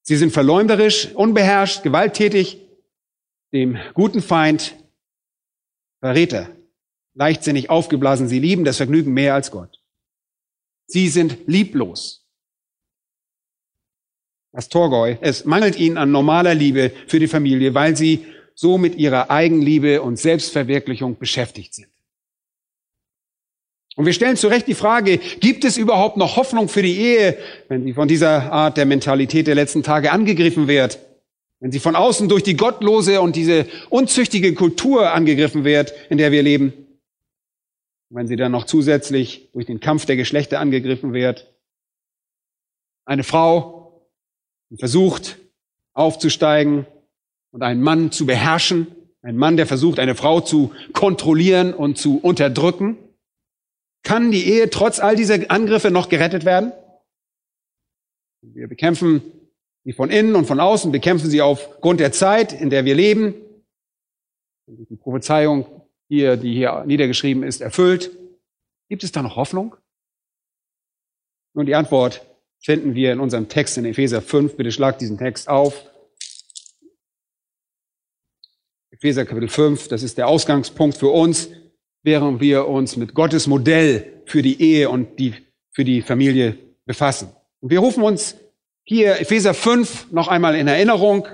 Sie 0.00 0.16
sind 0.16 0.32
verleumderisch, 0.32 1.14
unbeherrscht, 1.14 1.82
gewalttätig, 1.82 2.60
dem 3.52 3.78
guten 3.92 4.22
Feind 4.22 4.74
Verräter, 6.00 6.50
leichtsinnig 7.14 7.70
aufgeblasen. 7.70 8.28
Sie 8.28 8.38
lieben 8.38 8.64
das 8.64 8.78
Vergnügen 8.78 9.12
mehr 9.12 9.34
als 9.34 9.50
Gott. 9.50 9.82
Sie 10.86 11.08
sind 11.08 11.46
lieblos. 11.46 12.26
Das 14.52 14.68
Torgoi, 14.68 15.18
es 15.20 15.44
mangelt 15.44 15.78
ihnen 15.78 15.98
an 15.98 16.10
normaler 16.10 16.54
Liebe 16.54 16.90
für 17.06 17.18
die 17.18 17.28
Familie, 17.28 17.74
weil 17.74 17.96
sie 17.96 18.26
so 18.54 18.78
mit 18.78 18.96
ihrer 18.96 19.30
Eigenliebe 19.30 20.00
und 20.00 20.18
Selbstverwirklichung 20.18 21.18
beschäftigt 21.18 21.74
sind. 21.74 21.93
Und 23.96 24.06
wir 24.06 24.12
stellen 24.12 24.36
zu 24.36 24.48
Recht 24.48 24.66
die 24.66 24.74
Frage, 24.74 25.18
gibt 25.18 25.64
es 25.64 25.76
überhaupt 25.76 26.16
noch 26.16 26.36
Hoffnung 26.36 26.68
für 26.68 26.82
die 26.82 26.98
Ehe, 26.98 27.38
wenn 27.68 27.84
sie 27.84 27.92
von 27.92 28.08
dieser 28.08 28.52
Art 28.52 28.76
der 28.76 28.86
Mentalität 28.86 29.46
der 29.46 29.54
letzten 29.54 29.82
Tage 29.82 30.10
angegriffen 30.10 30.66
wird? 30.66 30.98
Wenn 31.60 31.70
sie 31.70 31.78
von 31.78 31.94
außen 31.94 32.28
durch 32.28 32.42
die 32.42 32.56
gottlose 32.56 33.20
und 33.20 33.36
diese 33.36 33.66
unzüchtige 33.90 34.54
Kultur 34.54 35.12
angegriffen 35.12 35.64
wird, 35.64 35.94
in 36.10 36.18
der 36.18 36.32
wir 36.32 36.42
leben? 36.42 36.72
wenn 38.14 38.28
sie 38.28 38.36
dann 38.36 38.52
noch 38.52 38.64
zusätzlich 38.64 39.50
durch 39.52 39.66
den 39.66 39.80
Kampf 39.80 40.06
der 40.06 40.16
Geschlechter 40.16 40.60
angegriffen 40.60 41.12
wird? 41.12 41.52
Eine 43.04 43.24
Frau, 43.24 44.08
versucht 44.76 45.38
aufzusteigen 45.92 46.86
und 47.52 47.62
einen 47.62 47.80
Mann 47.80 48.10
zu 48.10 48.26
beherrschen, 48.26 48.88
ein 49.22 49.36
Mann, 49.36 49.56
der 49.56 49.66
versucht, 49.66 50.00
eine 50.00 50.16
Frau 50.16 50.40
zu 50.40 50.72
kontrollieren 50.92 51.74
und 51.74 51.96
zu 51.96 52.18
unterdrücken? 52.18 52.96
Kann 54.04 54.30
die 54.30 54.44
Ehe 54.44 54.70
trotz 54.70 55.00
all 55.00 55.16
dieser 55.16 55.50
Angriffe 55.50 55.90
noch 55.90 56.08
gerettet 56.08 56.44
werden? 56.44 56.72
Wir 58.42 58.68
bekämpfen 58.68 59.22
sie 59.84 59.94
von 59.94 60.10
innen 60.10 60.36
und 60.36 60.44
von 60.44 60.60
außen, 60.60 60.92
bekämpfen 60.92 61.30
sie 61.30 61.40
aufgrund 61.40 62.00
der 62.00 62.12
Zeit, 62.12 62.52
in 62.52 62.70
der 62.70 62.84
wir 62.84 62.94
leben. 62.94 63.34
Die 64.66 64.96
Prophezeiung 64.96 65.66
hier, 66.08 66.36
die 66.36 66.54
hier 66.54 66.84
niedergeschrieben 66.86 67.42
ist, 67.42 67.62
erfüllt. 67.62 68.10
Gibt 68.88 69.02
es 69.02 69.12
da 69.12 69.22
noch 69.22 69.36
Hoffnung? 69.36 69.74
Nun, 71.54 71.66
die 71.66 71.74
Antwort 71.74 72.26
finden 72.60 72.94
wir 72.94 73.12
in 73.12 73.20
unserem 73.20 73.48
Text 73.48 73.78
in 73.78 73.86
Epheser 73.86 74.20
5. 74.20 74.56
Bitte 74.56 74.72
schlagt 74.72 75.00
diesen 75.00 75.16
Text 75.16 75.48
auf. 75.48 75.90
Epheser 78.90 79.24
Kapitel 79.24 79.48
5, 79.48 79.88
das 79.88 80.02
ist 80.02 80.18
der 80.18 80.28
Ausgangspunkt 80.28 80.96
für 80.96 81.08
uns, 81.08 81.48
während 82.04 82.40
wir 82.40 82.68
uns 82.68 82.96
mit 82.96 83.14
Gottes 83.14 83.48
Modell 83.48 84.12
für 84.26 84.42
die 84.42 84.62
Ehe 84.62 84.88
und 84.88 85.18
die, 85.18 85.34
für 85.72 85.84
die 85.84 86.02
Familie 86.02 86.56
befassen. 86.86 87.30
Und 87.60 87.70
wir 87.70 87.80
rufen 87.80 88.04
uns 88.04 88.36
hier 88.84 89.20
Epheser 89.20 89.54
5 89.54 90.12
noch 90.12 90.28
einmal 90.28 90.54
in 90.54 90.68
Erinnerung. 90.68 91.26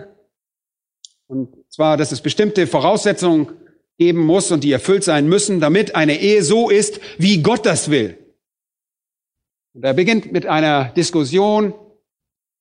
Und 1.27 1.49
zwar, 1.69 1.97
dass 1.97 2.12
es 2.12 2.21
bestimmte 2.21 2.67
Voraussetzungen 2.67 3.49
geben 3.99 4.25
muss 4.25 4.50
und 4.50 4.65
die 4.65 4.73
erfüllt 4.73 5.05
sein 5.05 5.29
müssen, 5.29 5.61
damit 5.61 5.95
eine 5.95 6.19
Ehe 6.19 6.43
so 6.43 6.71
ist, 6.71 7.00
wie 7.19 7.43
Gott 7.43 7.67
das 7.67 7.91
will. 7.91 8.17
Und 9.75 9.85
er 9.85 9.95
beginnt 9.95 10.33
mit 10.33 10.47
einer 10.47 10.87
Diskussion 10.91 11.75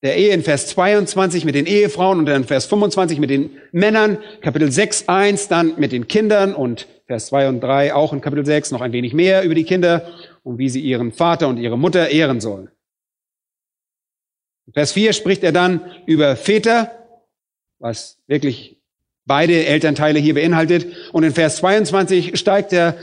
der 0.02 0.16
Ehe 0.18 0.34
in 0.34 0.44
Vers 0.44 0.68
22 0.68 1.44
mit 1.46 1.56
den 1.56 1.66
Ehefrauen 1.66 2.20
und 2.20 2.26
dann 2.26 2.46
Vers 2.46 2.66
25 2.68 3.20
mit 3.20 3.30
den 3.30 3.52
Männern, 3.72 4.18
Kapitel 4.42 4.72
6, 4.72 5.08
1 5.08 5.50
dann 5.50 5.74
mit 5.78 5.92
den 5.92 6.08
Kindern 6.08 6.56
und 6.56 6.88
Vers 7.06 7.28
2 7.28 7.50
und 7.50 7.62
3 7.62 7.94
auch 7.94 8.14
in 8.14 8.22
Kapitel 8.22 8.46
6 8.46 8.72
noch 8.72 8.82
ein 8.82 8.94
wenig 8.94 9.14
mehr 9.14 9.44
über 9.44 9.56
die 9.56 9.66
Kinder 9.66 10.08
und 10.44 10.58
wie 10.58 10.70
sie 10.70 10.80
ihren 10.80 11.12
Vater 11.12 11.48
und 11.48 11.58
ihre 11.58 11.78
Mutter 11.78 12.10
ehren 12.10 12.40
sollen. 12.40 12.70
In 14.68 14.74
Vers 14.74 14.92
4 14.94 15.14
spricht 15.14 15.44
er 15.44 15.52
dann 15.52 15.82
über 16.06 16.36
Väter, 16.36 16.92
was 17.80 18.20
wirklich 18.28 18.80
beide 19.26 19.66
Elternteile 19.66 20.20
hier 20.20 20.36
beinhaltet. 20.36 20.86
Und 21.12 21.24
in 21.24 21.34
Vers 21.34 21.58
22 21.58 22.38
steigt 22.40 22.72
er 22.74 22.98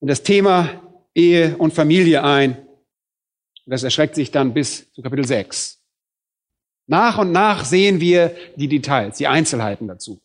in 0.00 0.08
das 0.08 0.22
Thema 0.22 0.82
Ehe 1.14 1.56
und 1.56 1.72
Familie 1.72 2.24
ein. 2.24 2.66
Das 3.66 3.82
erschreckt 3.82 4.14
sich 4.14 4.30
dann 4.30 4.52
bis 4.52 4.92
zu 4.92 5.02
Kapitel 5.02 5.24
6. 5.24 5.83
Nach 6.86 7.18
und 7.18 7.32
nach 7.32 7.64
sehen 7.64 8.00
wir 8.00 8.36
die 8.56 8.68
Details, 8.68 9.18
die 9.18 9.26
Einzelheiten 9.26 9.88
dazu. 9.88 10.20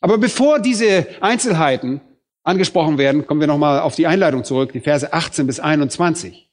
Aber 0.00 0.18
bevor 0.18 0.60
diese 0.60 1.06
Einzelheiten 1.22 2.00
angesprochen 2.42 2.98
werden, 2.98 3.26
kommen 3.26 3.40
wir 3.40 3.46
nochmal 3.46 3.80
auf 3.80 3.94
die 3.94 4.06
Einleitung 4.06 4.44
zurück, 4.44 4.72
die 4.72 4.80
Verse 4.80 5.10
18 5.12 5.46
bis 5.46 5.60
21. 5.60 6.50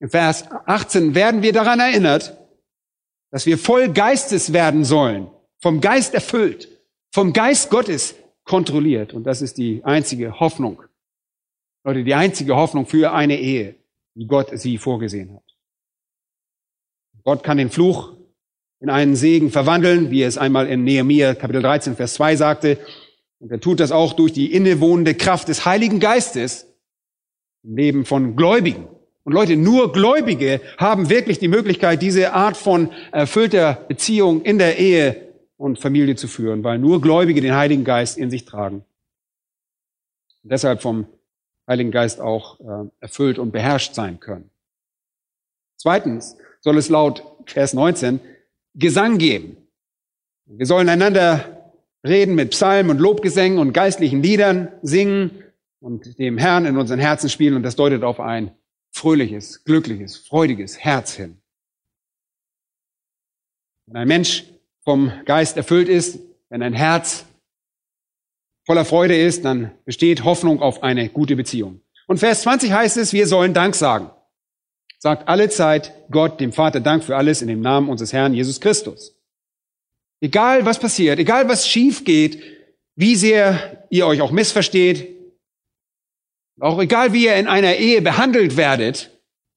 In 0.00 0.08
Vers 0.08 0.44
18 0.66 1.14
werden 1.16 1.42
wir 1.42 1.52
daran 1.52 1.80
erinnert, 1.80 2.36
dass 3.30 3.44
wir 3.44 3.58
voll 3.58 3.92
Geistes 3.92 4.52
werden 4.52 4.84
sollen, 4.84 5.28
vom 5.58 5.80
Geist 5.80 6.14
erfüllt, 6.14 6.68
vom 7.10 7.32
Geist 7.32 7.70
Gottes 7.70 8.14
kontrolliert. 8.44 9.12
Und 9.12 9.24
das 9.24 9.42
ist 9.42 9.58
die 9.58 9.82
einzige 9.84 10.38
Hoffnung, 10.38 10.82
Leute, 11.82 12.04
die 12.04 12.14
einzige 12.14 12.54
Hoffnung 12.54 12.86
für 12.86 13.12
eine 13.12 13.38
Ehe, 13.38 13.74
wie 14.14 14.26
Gott 14.26 14.50
sie 14.52 14.78
vorgesehen 14.78 15.34
hat. 15.34 15.42
Gott 17.24 17.42
kann 17.42 17.58
den 17.58 17.70
Fluch 17.70 18.17
in 18.80 18.90
einen 18.90 19.16
Segen 19.16 19.50
verwandeln, 19.50 20.10
wie 20.10 20.22
es 20.22 20.38
einmal 20.38 20.68
in 20.68 20.84
Nehemiah 20.84 21.34
Kapitel 21.34 21.62
13, 21.62 21.96
Vers 21.96 22.14
2 22.14 22.36
sagte. 22.36 22.78
Und 23.40 23.50
er 23.50 23.60
tut 23.60 23.80
das 23.80 23.92
auch 23.92 24.12
durch 24.12 24.32
die 24.32 24.52
innewohnende 24.52 25.14
Kraft 25.14 25.48
des 25.48 25.64
Heiligen 25.64 26.00
Geistes 26.00 26.66
im 27.62 27.76
Leben 27.76 28.04
von 28.04 28.36
Gläubigen. 28.36 28.88
Und 29.24 29.32
Leute, 29.32 29.56
nur 29.56 29.92
Gläubige 29.92 30.60
haben 30.78 31.10
wirklich 31.10 31.38
die 31.38 31.48
Möglichkeit, 31.48 32.02
diese 32.02 32.32
Art 32.32 32.56
von 32.56 32.90
erfüllter 33.12 33.74
Beziehung 33.88 34.42
in 34.42 34.58
der 34.58 34.78
Ehe 34.78 35.34
und 35.56 35.78
Familie 35.78 36.16
zu 36.16 36.28
führen, 36.28 36.64
weil 36.64 36.78
nur 36.78 37.00
Gläubige 37.00 37.40
den 37.40 37.54
Heiligen 37.54 37.84
Geist 37.84 38.16
in 38.16 38.30
sich 38.30 38.44
tragen. 38.44 38.84
Und 40.44 40.52
deshalb 40.52 40.80
vom 40.80 41.06
Heiligen 41.66 41.90
Geist 41.90 42.20
auch 42.20 42.58
äh, 42.60 42.88
erfüllt 43.00 43.38
und 43.38 43.50
beherrscht 43.50 43.94
sein 43.94 44.20
können. 44.20 44.50
Zweitens 45.76 46.36
soll 46.60 46.78
es 46.78 46.88
laut 46.88 47.22
Vers 47.44 47.74
19 47.74 48.20
Gesang 48.74 49.18
geben. 49.18 49.56
Wir 50.46 50.66
sollen 50.66 50.88
einander 50.88 51.72
reden 52.06 52.34
mit 52.34 52.50
Psalmen 52.50 52.90
und 52.90 52.98
Lobgesängen 52.98 53.58
und 53.58 53.72
geistlichen 53.72 54.22
Liedern, 54.22 54.68
singen 54.82 55.44
und 55.80 56.18
dem 56.18 56.38
Herrn 56.38 56.66
in 56.66 56.76
unseren 56.76 57.00
Herzen 57.00 57.28
spielen. 57.28 57.54
Und 57.54 57.62
das 57.62 57.76
deutet 57.76 58.02
auf 58.02 58.20
ein 58.20 58.52
fröhliches, 58.90 59.64
glückliches, 59.64 60.16
freudiges 60.16 60.78
Herz 60.78 61.14
hin. 61.14 61.38
Wenn 63.86 63.96
ein 63.96 64.08
Mensch 64.08 64.44
vom 64.84 65.12
Geist 65.24 65.56
erfüllt 65.56 65.88
ist, 65.88 66.20
wenn 66.48 66.62
ein 66.62 66.74
Herz 66.74 67.26
voller 68.64 68.84
Freude 68.84 69.18
ist, 69.18 69.44
dann 69.44 69.72
besteht 69.84 70.24
Hoffnung 70.24 70.60
auf 70.60 70.82
eine 70.82 71.08
gute 71.08 71.36
Beziehung. 71.36 71.80
Und 72.06 72.18
Vers 72.18 72.42
20 72.42 72.72
heißt 72.72 72.96
es, 72.96 73.12
wir 73.12 73.26
sollen 73.26 73.54
Dank 73.54 73.74
sagen. 73.74 74.10
Sagt 74.98 75.28
alle 75.28 75.48
Zeit 75.48 75.92
Gott, 76.10 76.40
dem 76.40 76.52
Vater, 76.52 76.80
Dank 76.80 77.04
für 77.04 77.16
alles 77.16 77.40
in 77.40 77.48
dem 77.48 77.60
Namen 77.60 77.88
unseres 77.88 78.12
Herrn 78.12 78.34
Jesus 78.34 78.60
Christus. 78.60 79.14
Egal 80.20 80.64
was 80.64 80.80
passiert, 80.80 81.20
egal 81.20 81.48
was 81.48 81.68
schief 81.68 82.04
geht, 82.04 82.42
wie 82.96 83.14
sehr 83.14 83.86
ihr 83.90 84.06
euch 84.06 84.20
auch 84.20 84.32
missversteht, 84.32 85.16
auch 86.60 86.80
egal 86.80 87.12
wie 87.12 87.26
ihr 87.26 87.36
in 87.36 87.46
einer 87.46 87.76
Ehe 87.76 88.02
behandelt 88.02 88.56
werdet, 88.56 89.10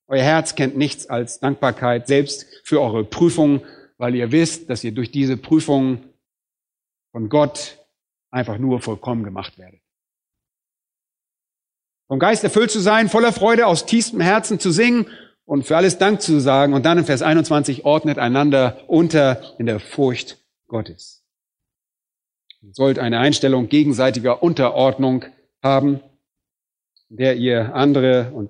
euer 0.08 0.22
Herz 0.22 0.56
kennt 0.56 0.78
nichts 0.78 1.08
als 1.08 1.40
Dankbarkeit, 1.40 2.08
selbst 2.08 2.46
für 2.64 2.80
eure 2.80 3.04
Prüfungen, 3.04 3.62
weil 3.98 4.14
ihr 4.14 4.32
wisst, 4.32 4.70
dass 4.70 4.84
ihr 4.84 4.92
durch 4.92 5.10
diese 5.10 5.38
Prüfungen 5.38 6.14
von 7.12 7.30
Gott 7.30 7.80
einfach 8.30 8.60
nur 8.60 8.82
vollkommen 8.82 9.24
gemacht 9.24 9.58
werdet. 9.58 9.82
Vom 12.08 12.20
Geist 12.20 12.44
erfüllt 12.44 12.72
zu 12.72 12.82
sein, 12.82 13.10
voller 13.10 13.32
Freude, 13.32 13.66
aus 13.66 13.86
tiefstem 13.86 14.20
Herzen 14.20 14.60
zu 14.60 14.70
singen 14.72 15.08
und 15.52 15.64
für 15.64 15.76
alles 15.76 15.98
Dank 15.98 16.22
zu 16.22 16.40
sagen. 16.40 16.74
Und 16.74 16.86
dann 16.86 16.98
in 16.98 17.04
Vers 17.04 17.22
21 17.22 17.84
ordnet 17.84 18.18
einander 18.18 18.86
unter 18.88 19.60
in 19.60 19.66
der 19.66 19.82
Furcht 19.82 20.38
Gottes. 20.70 21.26
Ihr 22.62 22.74
sollt 22.74 22.98
eine 22.98 23.20
Einstellung 23.20 23.68
gegenseitiger 23.68 24.44
Unterordnung 24.44 25.26
haben, 25.62 26.00
in 27.10 27.18
der 27.18 27.36
ihr 27.36 27.76
andere 27.76 28.32
und 28.32 28.50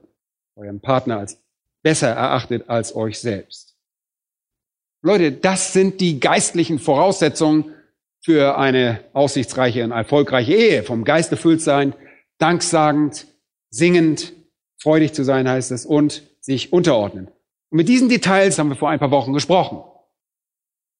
euren 0.56 0.80
Partner 0.80 1.18
als 1.18 1.42
besser 1.82 2.10
erachtet 2.10 2.70
als 2.70 2.96
euch 2.96 3.20
selbst. 3.20 3.76
Leute, 5.02 5.32
das 5.32 5.74
sind 5.74 6.02
die 6.02 6.20
geistlichen 6.20 6.78
Voraussetzungen 6.78 7.74
für 8.24 8.60
eine 8.60 9.04
aussichtsreiche 9.14 9.84
und 9.84 9.90
erfolgreiche 9.90 10.54
Ehe. 10.54 10.84
Vom 10.84 11.04
Geist 11.04 11.32
erfüllt 11.32 11.62
sein, 11.62 11.96
danksagend, 12.38 13.26
singend, 13.72 14.34
freudig 14.78 15.14
zu 15.14 15.24
sein 15.24 15.50
heißt 15.50 15.72
es 15.72 15.88
und 15.88 16.30
sich 16.42 16.74
unterordnen. 16.74 17.28
Und 17.70 17.78
mit 17.78 17.88
diesen 17.88 18.10
Details 18.10 18.60
haben 18.60 18.70
wir 18.70 18.76
vor 18.76 18.90
ein 18.90 19.00
paar 19.00 19.12
Wochen 19.12 19.34
gesprochen. 19.34 19.82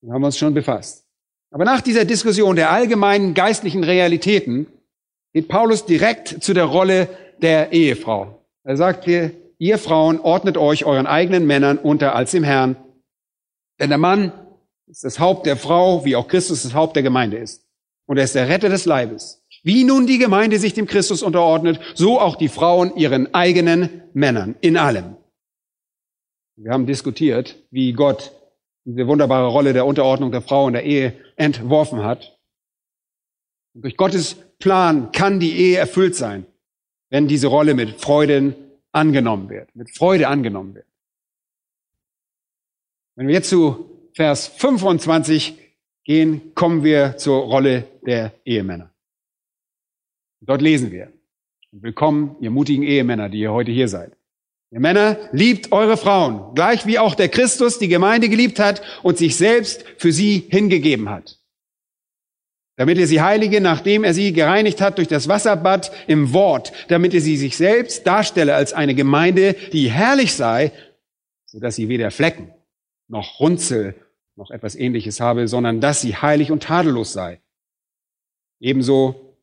Wir 0.02 0.14
haben 0.14 0.24
uns 0.24 0.38
schon 0.38 0.54
befasst. 0.54 1.06
Aber 1.52 1.66
nach 1.66 1.82
dieser 1.82 2.06
Diskussion 2.06 2.56
der 2.56 2.72
allgemeinen 2.72 3.34
geistlichen 3.34 3.84
Realitäten 3.84 4.68
geht 5.34 5.50
Paulus 5.50 5.86
direkt 5.86 6.44
zu 6.44 6.54
der 6.54 6.66
Rolle 6.66 7.10
der 7.42 7.74
Ehefrau. 7.74 8.46
Er 8.64 8.78
sagt 8.78 9.06
hier, 9.06 9.32
ihr 9.58 9.78
Frauen 9.78 10.20
ordnet 10.20 10.58
euch 10.58 10.86
euren 10.86 11.08
eigenen 11.08 11.46
Männern 11.46 11.78
unter 11.78 12.16
als 12.16 12.32
dem 12.32 12.44
Herrn. 12.44 12.78
Denn 13.80 13.90
der 13.90 13.98
Mann 13.98 14.32
ist 14.88 15.04
das 15.04 15.20
Haupt 15.20 15.46
der 15.46 15.58
Frau, 15.58 16.06
wie 16.06 16.16
auch 16.16 16.28
Christus 16.28 16.64
das 16.64 16.74
Haupt 16.74 16.96
der 16.96 17.04
Gemeinde 17.04 17.38
ist. 17.38 17.66
Und 18.08 18.18
er 18.18 18.24
ist 18.24 18.36
der 18.36 18.50
Retter 18.50 18.70
des 18.70 18.86
Leibes. 18.86 19.44
Wie 19.64 19.84
nun 19.84 20.08
die 20.08 20.18
Gemeinde 20.18 20.58
sich 20.58 20.74
dem 20.74 20.88
Christus 20.88 21.22
unterordnet, 21.22 21.80
so 21.94 22.20
auch 22.20 22.36
die 22.36 22.50
Frauen 22.50 22.96
ihren 22.96 23.34
eigenen 23.34 24.04
Männern 24.14 24.56
in 24.62 24.78
allem. 24.78 25.16
Wir 26.56 26.72
haben 26.72 26.86
diskutiert, 26.86 27.56
wie 27.72 27.94
Gott 27.94 28.32
diese 28.84 29.08
wunderbare 29.08 29.48
Rolle 29.48 29.74
der 29.74 29.86
Unterordnung 29.86 30.32
der 30.32 30.42
Frau 30.42 30.68
in 30.68 30.74
der 30.74 30.84
Ehe 30.84 31.14
entworfen 31.36 32.04
hat. 32.04 32.40
Und 33.74 33.84
durch 33.84 33.98
Gottes 33.98 34.36
Plan 34.60 35.12
kann 35.12 35.40
die 35.40 35.56
Ehe 35.56 35.78
erfüllt 35.78 36.16
sein, 36.16 36.46
wenn 37.10 37.28
diese 37.28 37.48
Rolle 37.48 37.74
mit 37.74 38.02
Freuden 38.02 38.56
angenommen 38.92 39.50
wird, 39.50 39.76
mit 39.76 39.96
Freude 39.96 40.28
angenommen 40.28 40.76
wird. 40.76 40.86
Wenn 43.16 43.28
wir 43.28 43.36
jetzt 43.36 43.50
zu 43.50 44.10
Vers 44.14 44.48
25 44.48 45.58
gehen, 46.04 46.54
kommen 46.56 46.84
wir 46.84 47.18
zur 47.18 47.44
Rolle 47.44 47.88
der 48.06 48.34
Ehemänner. 48.46 48.92
Dort 50.42 50.62
lesen 50.62 50.92
wir. 50.92 51.14
Willkommen, 51.72 52.36
ihr 52.42 52.52
mutigen 52.52 52.84
Ehemänner, 52.84 53.30
die 53.30 53.40
ihr 53.40 53.54
heute 53.54 53.72
hier 53.72 53.88
seid. 53.88 54.18
Ihr 54.72 54.80
Männer, 54.80 55.18
liebt 55.34 55.74
eure 55.74 55.98
Frauen, 55.98 56.56
gleich 56.56 56.86
wie 56.86 56.98
auch 56.98 57.14
der 57.14 57.28
Christus 57.28 57.78
die 57.78 57.90
Gemeinde 57.90 58.30
geliebt 58.30 58.58
hat 58.58 58.82
und 59.04 59.18
sich 59.18 59.36
selbst 59.36 59.84
für 59.98 60.14
sie 60.14 60.48
hingegeben 60.50 61.10
hat. 61.10 61.40
Damit 62.78 62.98
er 62.98 63.06
sie 63.06 63.22
heilige, 63.22 63.60
nachdem 63.60 64.06
er 64.06 64.14
sie 64.14 64.32
gereinigt 64.32 64.80
hat 64.80 64.98
durch 64.98 65.10
das 65.10 65.28
Wasserbad 65.28 65.92
im 66.08 66.32
Wort, 66.32 66.72
damit 66.88 67.14
er 67.14 67.20
sie 67.20 67.36
sich 67.36 67.58
selbst 67.58 68.08
darstelle 68.08 68.56
als 68.56 68.72
eine 68.72 68.96
Gemeinde, 68.96 69.56
die 69.74 69.92
herrlich 69.92 70.34
sei, 70.34 70.72
so 71.46 71.60
dass 71.60 71.76
sie 71.76 71.90
weder 71.90 72.10
Flecken 72.10 72.54
noch 73.10 73.42
Runzel 73.42 73.96
noch 74.38 74.52
etwas 74.52 74.76
ähnliches 74.76 75.20
habe, 75.20 75.50
sondern 75.50 75.82
dass 75.82 76.00
sie 76.00 76.16
heilig 76.16 76.50
und 76.50 76.64
tadellos 76.64 77.12
sei. 77.12 77.42
Ebenso 78.62 79.38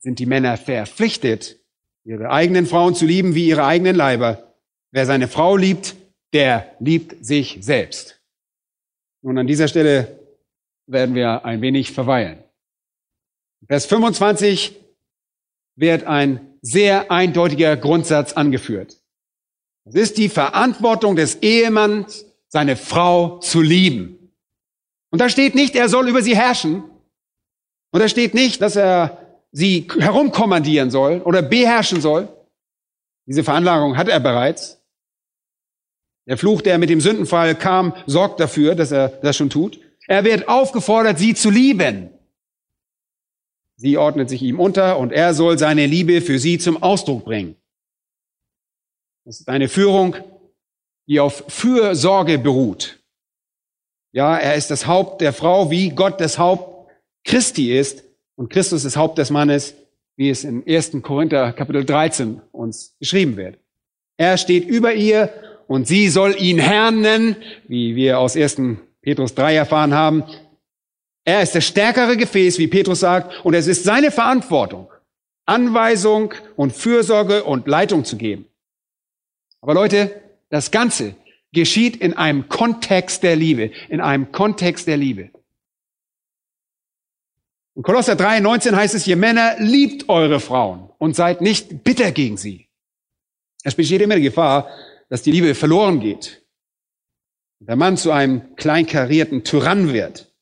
sind 0.00 0.18
die 0.18 0.26
Männer 0.26 0.56
verpflichtet, 0.56 1.60
ihre 2.04 2.30
eigenen 2.30 2.66
Frauen 2.66 2.96
zu 2.96 3.06
lieben 3.06 3.36
wie 3.36 3.46
ihre 3.46 3.64
eigenen 3.64 3.94
Leiber. 3.94 4.55
Wer 4.92 5.06
seine 5.06 5.28
Frau 5.28 5.56
liebt, 5.56 5.96
der 6.32 6.74
liebt 6.80 7.24
sich 7.24 7.58
selbst. 7.60 8.20
Nun, 9.22 9.38
an 9.38 9.46
dieser 9.46 9.68
Stelle 9.68 10.20
werden 10.86 11.14
wir 11.14 11.44
ein 11.44 11.60
wenig 11.60 11.92
verweilen. 11.92 12.42
Vers 13.66 13.86
25 13.86 14.76
wird 15.76 16.04
ein 16.04 16.58
sehr 16.62 17.10
eindeutiger 17.10 17.76
Grundsatz 17.76 18.32
angeführt. 18.32 18.96
Es 19.84 19.94
ist 19.94 20.18
die 20.18 20.28
Verantwortung 20.28 21.16
des 21.16 21.36
Ehemanns, 21.36 22.26
seine 22.48 22.76
Frau 22.76 23.38
zu 23.38 23.60
lieben. 23.60 24.32
Und 25.10 25.20
da 25.20 25.28
steht 25.28 25.54
nicht, 25.54 25.74
er 25.76 25.88
soll 25.88 26.08
über 26.08 26.22
sie 26.22 26.36
herrschen. 26.36 26.84
Und 27.92 28.00
da 28.00 28.08
steht 28.08 28.34
nicht, 28.34 28.60
dass 28.60 28.76
er 28.76 29.40
sie 29.52 29.86
herumkommandieren 29.98 30.90
soll 30.90 31.20
oder 31.22 31.42
beherrschen 31.42 32.00
soll. 32.00 32.28
Diese 33.26 33.44
Veranlagung 33.44 33.96
hat 33.96 34.08
er 34.08 34.20
bereits. 34.20 34.80
Der 36.26 36.38
Fluch, 36.38 36.62
der 36.62 36.78
mit 36.78 36.90
dem 36.90 37.00
Sündenfall 37.00 37.54
kam, 37.54 37.94
sorgt 38.06 38.40
dafür, 38.40 38.74
dass 38.74 38.92
er 38.92 39.08
das 39.08 39.36
schon 39.36 39.50
tut. 39.50 39.80
Er 40.08 40.24
wird 40.24 40.48
aufgefordert, 40.48 41.18
sie 41.18 41.34
zu 41.34 41.50
lieben. 41.50 42.10
Sie 43.76 43.98
ordnet 43.98 44.30
sich 44.30 44.42
ihm 44.42 44.58
unter 44.58 44.98
und 44.98 45.12
er 45.12 45.34
soll 45.34 45.58
seine 45.58 45.86
Liebe 45.86 46.20
für 46.20 46.38
sie 46.38 46.58
zum 46.58 46.82
Ausdruck 46.82 47.24
bringen. 47.24 47.56
Das 49.24 49.40
ist 49.40 49.48
eine 49.48 49.68
Führung, 49.68 50.16
die 51.06 51.20
auf 51.20 51.44
Fürsorge 51.48 52.38
beruht. 52.38 53.00
Ja, 54.12 54.38
er 54.38 54.54
ist 54.54 54.70
das 54.70 54.86
Haupt 54.86 55.20
der 55.20 55.32
Frau, 55.32 55.70
wie 55.70 55.90
Gott 55.90 56.20
das 56.20 56.38
Haupt 56.38 56.90
Christi 57.24 57.76
ist 57.76 58.04
und 58.36 58.50
Christus 58.50 58.84
das 58.84 58.96
Haupt 58.96 59.18
des 59.18 59.30
Mannes, 59.30 59.74
wie 60.16 60.30
es 60.30 60.44
in 60.44 60.66
1. 60.66 61.02
Korinther 61.02 61.52
Kapitel 61.52 61.84
13 61.84 62.40
uns 62.52 62.96
beschrieben 62.98 63.36
wird. 63.36 63.58
Er 64.16 64.38
steht 64.38 64.66
über 64.66 64.94
ihr 64.94 65.30
und 65.66 65.86
sie 65.86 66.08
soll 66.08 66.34
ihn 66.40 66.58
Herrn 66.58 67.00
nennen, 67.00 67.36
wie 67.68 67.96
wir 67.96 68.18
aus 68.18 68.36
1. 68.36 68.60
Petrus 69.02 69.34
3 69.34 69.54
erfahren 69.54 69.94
haben. 69.94 70.24
Er 71.24 71.42
ist 71.42 71.54
das 71.54 71.66
stärkere 71.66 72.16
Gefäß, 72.16 72.58
wie 72.58 72.68
Petrus 72.68 73.00
sagt, 73.00 73.44
und 73.44 73.54
es 73.54 73.66
ist 73.66 73.84
seine 73.84 74.10
Verantwortung, 74.10 74.88
Anweisung 75.44 76.32
und 76.54 76.72
Fürsorge 76.72 77.44
und 77.44 77.66
Leitung 77.66 78.04
zu 78.04 78.16
geben. 78.16 78.46
Aber 79.60 79.74
Leute, 79.74 80.22
das 80.48 80.70
Ganze 80.70 81.14
geschieht 81.52 81.96
in 81.96 82.14
einem 82.14 82.48
Kontext 82.48 83.22
der 83.22 83.36
Liebe, 83.36 83.70
in 83.88 84.00
einem 84.00 84.30
Kontext 84.30 84.86
der 84.86 84.96
Liebe. 84.96 85.30
In 87.76 87.82
Kolosser 87.82 88.16
3, 88.16 88.40
19 88.40 88.74
heißt 88.74 88.94
es, 88.94 89.06
ihr 89.06 89.16
Männer 89.16 89.56
liebt 89.58 90.08
eure 90.08 90.40
Frauen 90.40 90.88
und 90.96 91.14
seid 91.14 91.42
nicht 91.42 91.84
bitter 91.84 92.10
gegen 92.10 92.38
sie. 92.38 92.68
Es 93.64 93.74
besteht 93.74 94.00
immer 94.00 94.16
die 94.16 94.22
Gefahr, 94.22 94.70
dass 95.10 95.22
die 95.22 95.30
Liebe 95.30 95.54
verloren 95.54 96.00
geht. 96.00 96.42
Der 97.58 97.76
Mann 97.76 97.98
zu 97.98 98.12
einem 98.12 98.56
kleinkarierten 98.56 99.44
Tyrann 99.44 99.92
wird. 99.92 100.32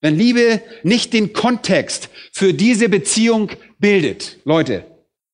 Wenn 0.00 0.16
Liebe 0.16 0.60
nicht 0.82 1.12
den 1.12 1.32
Kontext 1.32 2.08
für 2.32 2.52
diese 2.52 2.88
Beziehung 2.88 3.52
bildet, 3.78 4.38
Leute, 4.44 4.86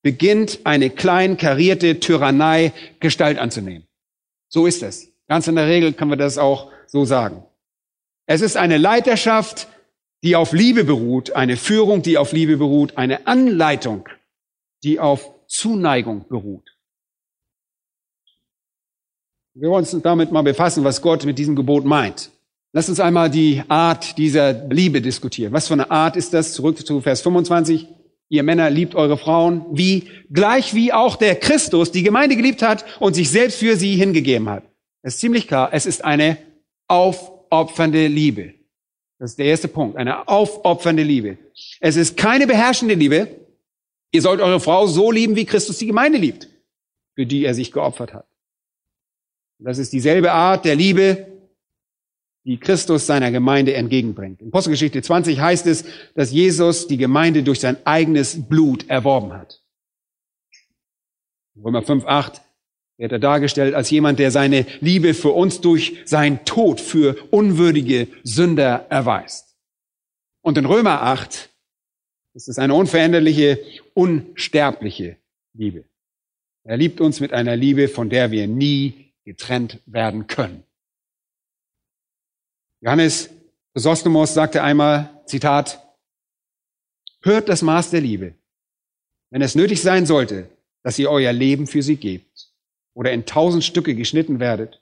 beginnt 0.02 0.60
eine 0.64 0.90
kleinkarierte 0.90 1.98
Tyrannei 1.98 2.72
Gestalt 3.00 3.38
anzunehmen. 3.38 3.86
So 4.48 4.66
ist 4.66 4.82
es. 4.82 5.08
Ganz 5.28 5.48
in 5.48 5.56
der 5.56 5.66
Regel 5.66 5.94
können 5.94 6.12
wir 6.12 6.16
das 6.16 6.36
auch 6.36 6.70
so 6.86 7.06
sagen. 7.06 7.42
Es 8.26 8.42
ist 8.42 8.58
eine 8.58 8.76
Leiterschaft, 8.76 9.68
die 10.24 10.36
auf 10.36 10.52
Liebe 10.52 10.84
beruht, 10.84 11.36
eine 11.36 11.58
Führung, 11.58 12.00
die 12.00 12.16
auf 12.16 12.32
Liebe 12.32 12.56
beruht, 12.56 12.96
eine 12.96 13.26
Anleitung, 13.26 14.08
die 14.82 14.98
auf 14.98 15.30
Zuneigung 15.46 16.26
beruht. 16.28 16.74
Wir 19.52 19.68
wollen 19.68 19.84
uns 19.84 19.96
damit 20.02 20.32
mal 20.32 20.42
befassen, 20.42 20.82
was 20.82 21.02
Gott 21.02 21.26
mit 21.26 21.38
diesem 21.38 21.54
Gebot 21.54 21.84
meint. 21.84 22.30
Lass 22.72 22.88
uns 22.88 23.00
einmal 23.00 23.30
die 23.30 23.62
Art 23.68 24.16
dieser 24.16 24.66
Liebe 24.68 25.02
diskutieren. 25.02 25.52
Was 25.52 25.68
für 25.68 25.74
eine 25.74 25.90
Art 25.90 26.16
ist 26.16 26.32
das? 26.32 26.54
Zurück 26.54 26.84
zu 26.84 27.02
Vers 27.02 27.20
25. 27.20 27.87
Ihr 28.30 28.42
Männer 28.42 28.70
liebt 28.70 28.94
eure 28.94 29.18
Frauen, 29.18 29.66
wie, 29.72 30.08
gleich 30.32 30.74
wie 30.74 30.92
auch 30.92 31.16
der 31.16 31.37
Christus 31.37 31.92
die 31.92 32.02
Gemeinde 32.02 32.34
geliebt 32.34 32.62
hat 32.62 32.84
und 32.98 33.14
sich 33.14 33.30
selbst 33.30 33.58
für 33.58 33.76
sie 33.76 33.94
hingegeben 33.94 34.48
hat. 34.48 34.64
Es 35.02 35.14
ist 35.14 35.20
ziemlich 35.20 35.46
klar, 35.46 35.68
es 35.72 35.84
ist 35.84 36.02
eine 36.02 36.38
aufopfernde 36.88 38.06
Liebe. 38.06 38.53
Das 39.24 39.30
ist 39.30 39.38
der 39.38 39.46
erste 39.46 39.68
Punkt, 39.68 39.96
eine 39.96 40.28
aufopfernde 40.28 41.02
Liebe. 41.02 41.38
Es 41.80 41.96
ist 41.96 42.14
keine 42.18 42.46
beherrschende 42.46 42.92
Liebe. 42.92 43.34
Ihr 44.12 44.20
sollt 44.20 44.42
eure 44.42 44.60
Frau 44.60 44.87
so 44.87 45.10
lieben, 45.10 45.34
wie 45.34 45.46
Christus 45.46 45.78
die 45.78 45.87
Gemeinde 45.87 46.18
liebt, 46.18 46.46
für 47.14 47.24
die 47.24 47.46
er 47.46 47.54
sich 47.54 47.72
geopfert 47.72 48.12
hat. 48.12 48.26
Das 49.58 49.78
ist 49.78 49.94
dieselbe 49.94 50.30
Art 50.30 50.66
der 50.66 50.76
Liebe, 50.76 51.26
die 52.44 52.58
Christus 52.58 53.06
seiner 53.06 53.30
Gemeinde 53.30 53.72
entgegenbringt. 53.72 54.42
In 54.42 54.48
Apostelgeschichte 54.48 55.00
20 55.00 55.40
heißt 55.40 55.66
es, 55.68 55.87
dass 56.14 56.30
Jesus 56.30 56.87
die 56.87 56.98
Gemeinde 56.98 57.42
durch 57.42 57.60
sein 57.60 57.78
eigenes 57.87 58.46
Blut 58.46 58.90
erworben 58.90 59.32
hat. 59.32 59.62
Römer 61.56 61.80
5, 61.80 62.04
8 62.04 62.42
wird 62.96 63.12
er 63.12 63.18
dargestellt 63.18 63.74
als 63.74 63.90
jemand, 63.90 64.18
der 64.18 64.30
seine 64.30 64.66
Liebe 64.80 65.14
für 65.14 65.30
uns 65.30 65.61
durch 65.61 65.96
seinen 66.04 66.44
Tod 66.44 66.80
für 66.80 67.16
unwürdige 67.30 68.09
Sünder 68.22 68.87
erweist. 68.88 69.57
Und 70.42 70.59
in 70.59 70.66
Römer 70.66 71.02
8 71.02 71.50
ist 72.35 72.48
es 72.48 72.59
eine 72.59 72.74
unveränderliche, 72.74 73.61
unsterbliche 73.94 75.16
Liebe. 75.54 75.85
Er 76.64 76.76
liebt 76.76 77.00
uns 77.00 77.20
mit 77.20 77.33
einer 77.33 77.57
Liebe, 77.57 77.88
von 77.88 78.11
der 78.11 78.30
wir 78.30 78.46
nie 78.46 79.12
getrennt 79.24 79.80
werden 79.87 80.26
können. 80.26 80.62
Johannes 82.80 83.30
Chrysostomos 83.72 84.35
sagte 84.35 84.62
einmal, 84.62 85.11
Zitat, 85.26 85.80
hört 87.22 87.48
das 87.48 87.62
Maß 87.62 87.90
der 87.90 88.00
Liebe. 88.00 88.35
Wenn 89.30 89.42
es 89.42 89.54
nötig 89.54 89.83
sein 89.83 90.07
sollte, 90.07 90.48
dass 90.83 90.98
ihr 90.98 91.11
euer 91.11 91.33
Leben 91.33 91.66
für 91.66 91.83
sie 91.83 91.96
gebt 91.96 92.34
oder 92.94 93.12
in 93.12 93.26
tausend 93.26 93.64
Stücke 93.64 93.94
geschnitten 93.94 94.40
werdet 94.40 94.80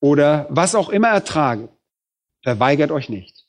oder 0.00 0.46
was 0.50 0.74
auch 0.74 0.90
immer 0.90 1.08
ertraget, 1.08 1.70
verweigert 2.42 2.90
euch 2.90 3.08
nicht. 3.08 3.46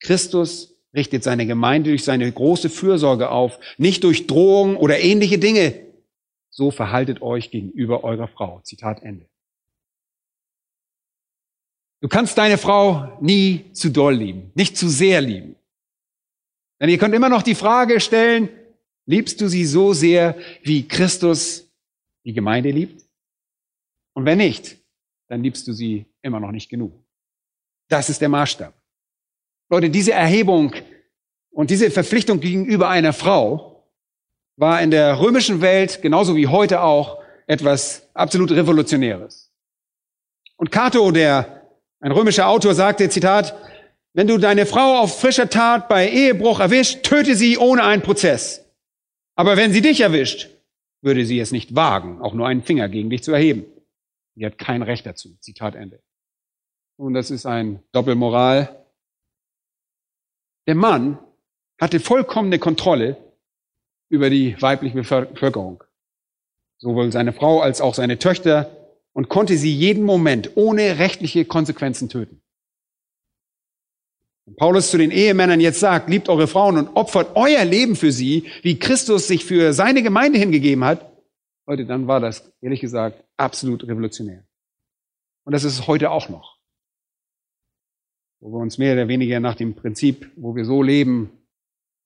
Christus 0.00 0.74
richtet 0.94 1.24
seine 1.24 1.46
Gemeinde 1.46 1.90
durch 1.90 2.04
seine 2.04 2.30
große 2.30 2.68
Fürsorge 2.70 3.30
auf, 3.30 3.58
nicht 3.78 4.04
durch 4.04 4.26
Drohungen 4.26 4.76
oder 4.76 5.00
ähnliche 5.00 5.38
Dinge. 5.38 5.80
So 6.50 6.70
verhaltet 6.70 7.20
euch 7.22 7.50
gegenüber 7.50 8.04
eurer 8.04 8.28
Frau. 8.28 8.60
Zitat 8.60 9.02
Ende. 9.02 9.26
Du 12.00 12.08
kannst 12.08 12.36
deine 12.36 12.58
Frau 12.58 13.16
nie 13.20 13.72
zu 13.72 13.90
doll 13.90 14.14
lieben, 14.14 14.52
nicht 14.54 14.76
zu 14.76 14.88
sehr 14.88 15.20
lieben. 15.20 15.56
Denn 16.80 16.90
ihr 16.90 16.98
könnt 16.98 17.14
immer 17.14 17.30
noch 17.30 17.42
die 17.42 17.54
Frage 17.54 17.98
stellen, 17.98 18.50
liebst 19.06 19.40
du 19.40 19.48
sie 19.48 19.64
so 19.64 19.94
sehr, 19.94 20.36
wie 20.62 20.86
Christus 20.86 21.66
die 22.24 22.34
Gemeinde 22.34 22.70
liebt? 22.70 23.03
Und 24.14 24.24
wenn 24.24 24.38
nicht, 24.38 24.78
dann 25.28 25.42
liebst 25.42 25.66
du 25.68 25.72
sie 25.72 26.06
immer 26.22 26.40
noch 26.40 26.52
nicht 26.52 26.68
genug. 26.68 26.92
Das 27.88 28.08
ist 28.08 28.20
der 28.20 28.28
Maßstab. 28.28 28.74
Leute, 29.70 29.90
diese 29.90 30.12
Erhebung 30.12 30.74
und 31.50 31.70
diese 31.70 31.90
Verpflichtung 31.90 32.40
gegenüber 32.40 32.88
einer 32.88 33.12
Frau 33.12 33.84
war 34.56 34.80
in 34.80 34.90
der 34.90 35.20
römischen 35.20 35.60
Welt 35.60 36.00
genauso 36.02 36.36
wie 36.36 36.46
heute 36.46 36.82
auch 36.82 37.22
etwas 37.46 38.08
absolut 38.14 38.50
Revolutionäres. 38.52 39.52
Und 40.56 40.70
Cato, 40.70 41.10
der 41.10 41.68
ein 42.00 42.12
römischer 42.12 42.48
Autor 42.48 42.74
sagte, 42.74 43.08
Zitat, 43.08 43.54
wenn 44.12 44.28
du 44.28 44.38
deine 44.38 44.66
Frau 44.66 44.98
auf 44.98 45.20
frischer 45.20 45.50
Tat 45.50 45.88
bei 45.88 46.08
Ehebruch 46.08 46.60
erwischt, 46.60 47.02
töte 47.02 47.34
sie 47.34 47.58
ohne 47.58 47.82
einen 47.82 48.02
Prozess. 48.02 48.64
Aber 49.34 49.56
wenn 49.56 49.72
sie 49.72 49.82
dich 49.82 50.00
erwischt, 50.00 50.50
würde 51.02 51.24
sie 51.24 51.40
es 51.40 51.50
nicht 51.50 51.74
wagen, 51.74 52.20
auch 52.22 52.32
nur 52.32 52.46
einen 52.46 52.62
Finger 52.62 52.88
gegen 52.88 53.10
dich 53.10 53.24
zu 53.24 53.32
erheben. 53.32 53.64
Sie 54.36 54.44
hat 54.44 54.58
kein 54.58 54.82
Recht 54.82 55.06
dazu. 55.06 55.36
Zitat 55.40 55.74
Ende. 55.74 56.02
Und 56.96 57.14
das 57.14 57.30
ist 57.30 57.46
ein 57.46 57.82
Doppelmoral. 57.92 58.84
Der 60.66 60.74
Mann 60.74 61.18
hatte 61.80 62.00
vollkommene 62.00 62.58
Kontrolle 62.58 63.16
über 64.08 64.30
die 64.30 64.60
weibliche 64.60 64.96
Bevölkerung. 64.96 65.84
Sowohl 66.78 67.12
seine 67.12 67.32
Frau 67.32 67.60
als 67.60 67.80
auch 67.80 67.94
seine 67.94 68.18
Töchter 68.18 68.70
und 69.12 69.28
konnte 69.28 69.56
sie 69.56 69.74
jeden 69.74 70.04
Moment 70.04 70.56
ohne 70.56 70.98
rechtliche 70.98 71.44
Konsequenzen 71.44 72.08
töten. 72.08 72.40
Und 74.46 74.56
Paulus 74.56 74.90
zu 74.90 74.98
den 74.98 75.10
Ehemännern 75.10 75.60
jetzt 75.60 75.80
sagt, 75.80 76.10
liebt 76.10 76.28
eure 76.28 76.46
Frauen 76.46 76.76
und 76.76 76.96
opfert 76.96 77.30
euer 77.34 77.64
Leben 77.64 77.96
für 77.96 78.12
sie, 78.12 78.50
wie 78.62 78.78
Christus 78.78 79.26
sich 79.26 79.44
für 79.44 79.72
seine 79.72 80.02
Gemeinde 80.02 80.38
hingegeben 80.38 80.84
hat. 80.84 81.13
Leute, 81.66 81.86
dann 81.86 82.06
war 82.06 82.20
das, 82.20 82.52
ehrlich 82.60 82.80
gesagt, 82.80 83.24
absolut 83.36 83.84
revolutionär. 83.84 84.44
Und 85.44 85.52
das 85.52 85.64
ist 85.64 85.78
es 85.78 85.86
heute 85.86 86.10
auch 86.10 86.28
noch. 86.28 86.58
Wo 88.40 88.50
wir 88.52 88.58
uns 88.58 88.78
mehr 88.78 88.92
oder 88.94 89.08
weniger 89.08 89.40
nach 89.40 89.54
dem 89.54 89.74
Prinzip, 89.74 90.30
wo 90.36 90.54
wir 90.54 90.64
so 90.64 90.82
leben, 90.82 91.30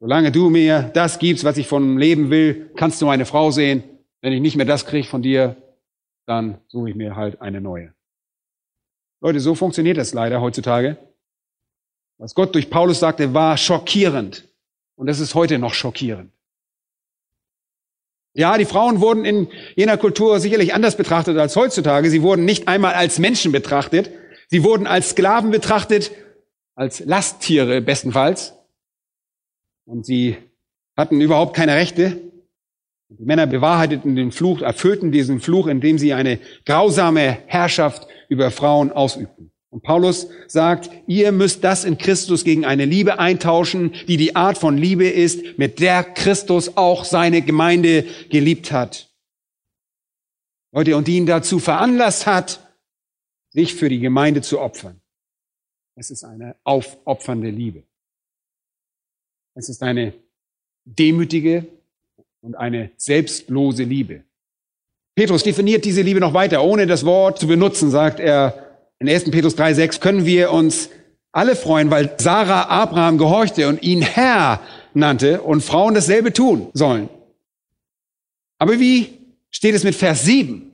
solange 0.00 0.30
du 0.30 0.50
mir 0.50 0.82
das 0.94 1.18
gibst, 1.18 1.44
was 1.44 1.56
ich 1.56 1.66
von 1.66 1.98
Leben 1.98 2.30
will, 2.30 2.70
kannst 2.76 3.02
du 3.02 3.06
meine 3.06 3.26
Frau 3.26 3.50
sehen. 3.50 3.82
Wenn 4.20 4.32
ich 4.32 4.40
nicht 4.40 4.56
mehr 4.56 4.66
das 4.66 4.86
kriege 4.86 5.06
von 5.06 5.22
dir, 5.22 5.56
dann 6.26 6.60
suche 6.68 6.90
ich 6.90 6.96
mir 6.96 7.16
halt 7.16 7.40
eine 7.40 7.60
neue. 7.60 7.94
Leute, 9.20 9.40
so 9.40 9.54
funktioniert 9.54 9.96
das 9.96 10.14
leider 10.14 10.40
heutzutage. 10.40 10.96
Was 12.18 12.34
Gott 12.34 12.54
durch 12.54 12.70
Paulus 12.70 13.00
sagte, 13.00 13.34
war 13.34 13.56
schockierend. 13.56 14.48
Und 14.96 15.06
das 15.06 15.20
ist 15.20 15.34
heute 15.34 15.58
noch 15.58 15.74
schockierend. 15.74 16.32
Ja, 18.34 18.56
die 18.58 18.64
Frauen 18.64 19.00
wurden 19.00 19.24
in 19.24 19.48
jener 19.74 19.96
Kultur 19.96 20.38
sicherlich 20.40 20.74
anders 20.74 20.96
betrachtet 20.96 21.36
als 21.38 21.56
heutzutage. 21.56 22.10
Sie 22.10 22.22
wurden 22.22 22.44
nicht 22.44 22.68
einmal 22.68 22.94
als 22.94 23.18
Menschen 23.18 23.52
betrachtet. 23.52 24.10
Sie 24.48 24.62
wurden 24.62 24.86
als 24.86 25.10
Sklaven 25.10 25.50
betrachtet, 25.50 26.12
als 26.74 27.00
Lasttiere 27.00 27.80
bestenfalls. 27.80 28.54
Und 29.84 30.06
sie 30.06 30.36
hatten 30.96 31.20
überhaupt 31.20 31.56
keine 31.56 31.74
Rechte. 31.74 32.20
Die 33.08 33.24
Männer 33.24 33.46
bewahrheiteten 33.46 34.16
den 34.16 34.32
Fluch, 34.32 34.60
erfüllten 34.60 35.10
diesen 35.10 35.40
Fluch, 35.40 35.66
indem 35.66 35.98
sie 35.98 36.12
eine 36.12 36.38
grausame 36.66 37.38
Herrschaft 37.46 38.06
über 38.28 38.50
Frauen 38.50 38.92
ausübten. 38.92 39.50
Und 39.70 39.83
Paulus 39.83 40.28
sagt, 40.46 40.90
ihr 41.07 41.31
müsst 41.31 41.62
das 41.62 41.85
in 41.85 41.98
Christus 41.98 42.44
gegen 42.44 42.64
eine 42.64 42.87
Liebe 42.87 43.18
eintauschen, 43.18 43.92
die 44.07 44.16
die 44.16 44.35
Art 44.35 44.57
von 44.57 44.78
Liebe 44.78 45.09
ist, 45.09 45.59
mit 45.59 45.78
der 45.81 46.04
Christus 46.04 46.76
auch 46.76 47.04
seine 47.04 47.42
Gemeinde 47.42 48.04
geliebt 48.31 48.72
hat. 48.72 49.11
Leute, 50.72 50.96
und 50.96 51.07
die 51.07 51.16
ihn 51.16 51.26
dazu 51.26 51.59
veranlasst 51.59 52.26
hat, 52.26 52.61
sich 53.50 53.74
für 53.74 53.88
die 53.88 54.00
Gemeinde 54.00 54.42
zu 54.42 54.61
opfern. 54.61 55.00
Es 55.96 56.11
ist 56.11 56.24
eine 56.24 56.57
aufopfernde 56.64 57.50
Liebe. 57.50 57.83
Es 59.54 59.68
ist 59.68 59.83
eine 59.83 60.14
demütige 60.85 61.66
und 62.40 62.54
eine 62.54 62.92
selbstlose 62.96 63.83
Liebe. 63.83 64.24
Petrus 65.14 65.42
definiert 65.42 65.85
diese 65.85 66.02
Liebe 66.02 66.20
noch 66.20 66.33
weiter. 66.33 66.62
Ohne 66.62 66.87
das 66.87 67.04
Wort 67.04 67.40
zu 67.40 67.48
benutzen, 67.48 67.90
sagt 67.90 68.20
er, 68.20 68.67
in 69.00 69.08
1. 69.08 69.30
Petrus 69.30 69.56
3,6 69.56 70.00
können 70.00 70.26
wir 70.26 70.50
uns 70.52 70.90
alle 71.32 71.56
freuen, 71.56 71.90
weil 71.90 72.14
Sarah 72.18 72.68
Abraham 72.68 73.18
gehorchte 73.18 73.68
und 73.68 73.82
ihn 73.82 74.02
Herr 74.02 74.61
nannte 74.94 75.42
und 75.42 75.62
Frauen 75.62 75.94
dasselbe 75.94 76.32
tun 76.32 76.68
sollen. 76.72 77.08
Aber 78.58 78.80
wie 78.80 79.18
steht 79.50 79.74
es 79.74 79.84
mit 79.84 79.94
Vers 79.94 80.24
7? 80.24 80.72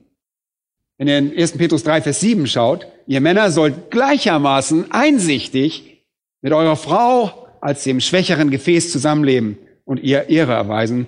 Wenn 0.97 1.07
ihr 1.07 1.17
in 1.17 1.37
1. 1.37 1.57
Petrus 1.57 1.83
3, 1.83 2.01
Vers 2.01 2.21
7 2.21 2.47
schaut, 2.47 2.87
ihr 3.05 3.21
Männer 3.21 3.51
sollt 3.51 3.91
gleichermaßen 3.91 4.91
einsichtig 4.91 6.03
mit 6.41 6.53
eurer 6.53 6.77
Frau 6.77 7.47
als 7.61 7.83
dem 7.83 7.99
schwächeren 7.99 8.49
Gefäß 8.49 8.91
zusammenleben 8.91 9.57
und 9.83 9.99
ihr 9.99 10.29
Ehre 10.29 10.53
erweisen, 10.53 11.07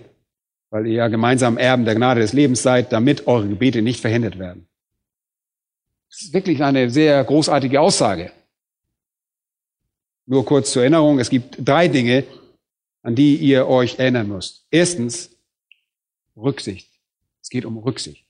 weil 0.70 0.86
ihr 0.88 0.94
ja 0.94 1.08
gemeinsam 1.08 1.58
Erben 1.58 1.86
der 1.86 1.96
Gnade 1.96 2.20
des 2.20 2.34
Lebens 2.34 2.62
seid, 2.62 2.92
damit 2.92 3.28
eure 3.28 3.48
Gebete 3.48 3.82
nicht 3.82 4.02
verhindert 4.02 4.38
werden. 4.38 4.68
Das 6.10 6.22
ist 6.22 6.34
wirklich 6.34 6.64
eine 6.64 6.90
sehr 6.90 7.24
großartige 7.24 7.80
Aussage. 7.80 8.32
Nur 10.26 10.46
kurz 10.46 10.72
zur 10.72 10.82
Erinnerung, 10.84 11.20
es 11.20 11.30
gibt 11.30 11.58
drei 11.60 11.88
Dinge, 11.88 12.26
an 13.02 13.16
die 13.16 13.36
ihr 13.36 13.68
euch 13.68 14.00
erinnern 14.00 14.28
müsst. 14.28 14.66
Erstens, 14.72 15.32
Rücksicht. 16.36 16.90
Es 17.42 17.50
geht 17.50 17.66
um 17.66 17.78
Rücksicht. 17.78 18.26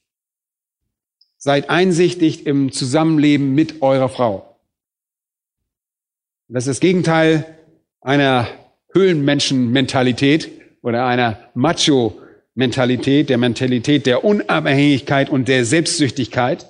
Seid 1.37 1.69
einsichtig 1.69 2.45
im 2.45 2.71
Zusammenleben 2.71 3.53
mit 3.55 3.81
eurer 3.81 4.09
Frau. 4.09 4.57
Das 6.47 6.65
ist 6.65 6.75
das 6.75 6.79
Gegenteil 6.79 7.57
einer 8.01 8.47
Höhlenmenschen-Mentalität 8.93 10.49
oder 10.81 11.05
einer 11.05 11.49
Macho-Mentalität, 11.55 13.29
der 13.29 13.37
Mentalität 13.37 14.05
der 14.05 14.23
Unabhängigkeit 14.23 15.29
und 15.29 15.47
der 15.47 15.65
Selbstsüchtigkeit. 15.65 16.67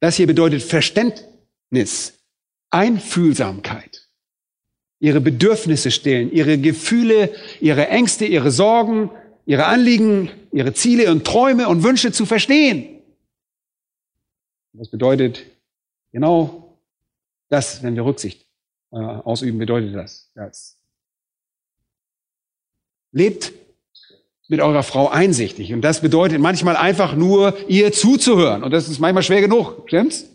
Das 0.00 0.16
hier 0.16 0.26
bedeutet 0.26 0.62
Verständnis, 0.62 2.18
Einfühlsamkeit, 2.70 4.08
ihre 5.00 5.20
Bedürfnisse 5.20 5.90
stellen, 5.90 6.30
ihre 6.32 6.58
Gefühle, 6.58 7.34
ihre 7.60 7.88
Ängste, 7.88 8.26
ihre 8.26 8.50
Sorgen, 8.50 9.10
ihre 9.46 9.66
Anliegen, 9.66 10.30
ihre 10.52 10.74
Ziele 10.74 11.10
und 11.10 11.24
Träume 11.24 11.68
und 11.68 11.82
Wünsche 11.82 12.12
zu 12.12 12.26
verstehen. 12.26 13.02
Das 14.72 14.90
bedeutet 14.90 15.46
genau 16.12 16.78
das, 17.48 17.82
wenn 17.82 17.94
wir 17.94 18.04
Rücksicht 18.04 18.46
äh, 18.92 18.96
ausüben, 18.96 19.58
bedeutet 19.58 19.94
das. 19.94 20.30
das. 20.34 20.78
Lebt 23.12 23.52
mit 24.48 24.60
eurer 24.60 24.82
Frau 24.82 25.08
einsichtig. 25.08 25.72
Und 25.72 25.82
das 25.82 26.00
bedeutet 26.00 26.40
manchmal 26.40 26.76
einfach 26.76 27.14
nur, 27.14 27.56
ihr 27.68 27.92
zuzuhören. 27.92 28.62
Und 28.62 28.70
das 28.70 28.88
ist 28.88 29.00
manchmal 29.00 29.22
schwer 29.22 29.40
genug, 29.40 29.82
stimmt's? 29.86 30.26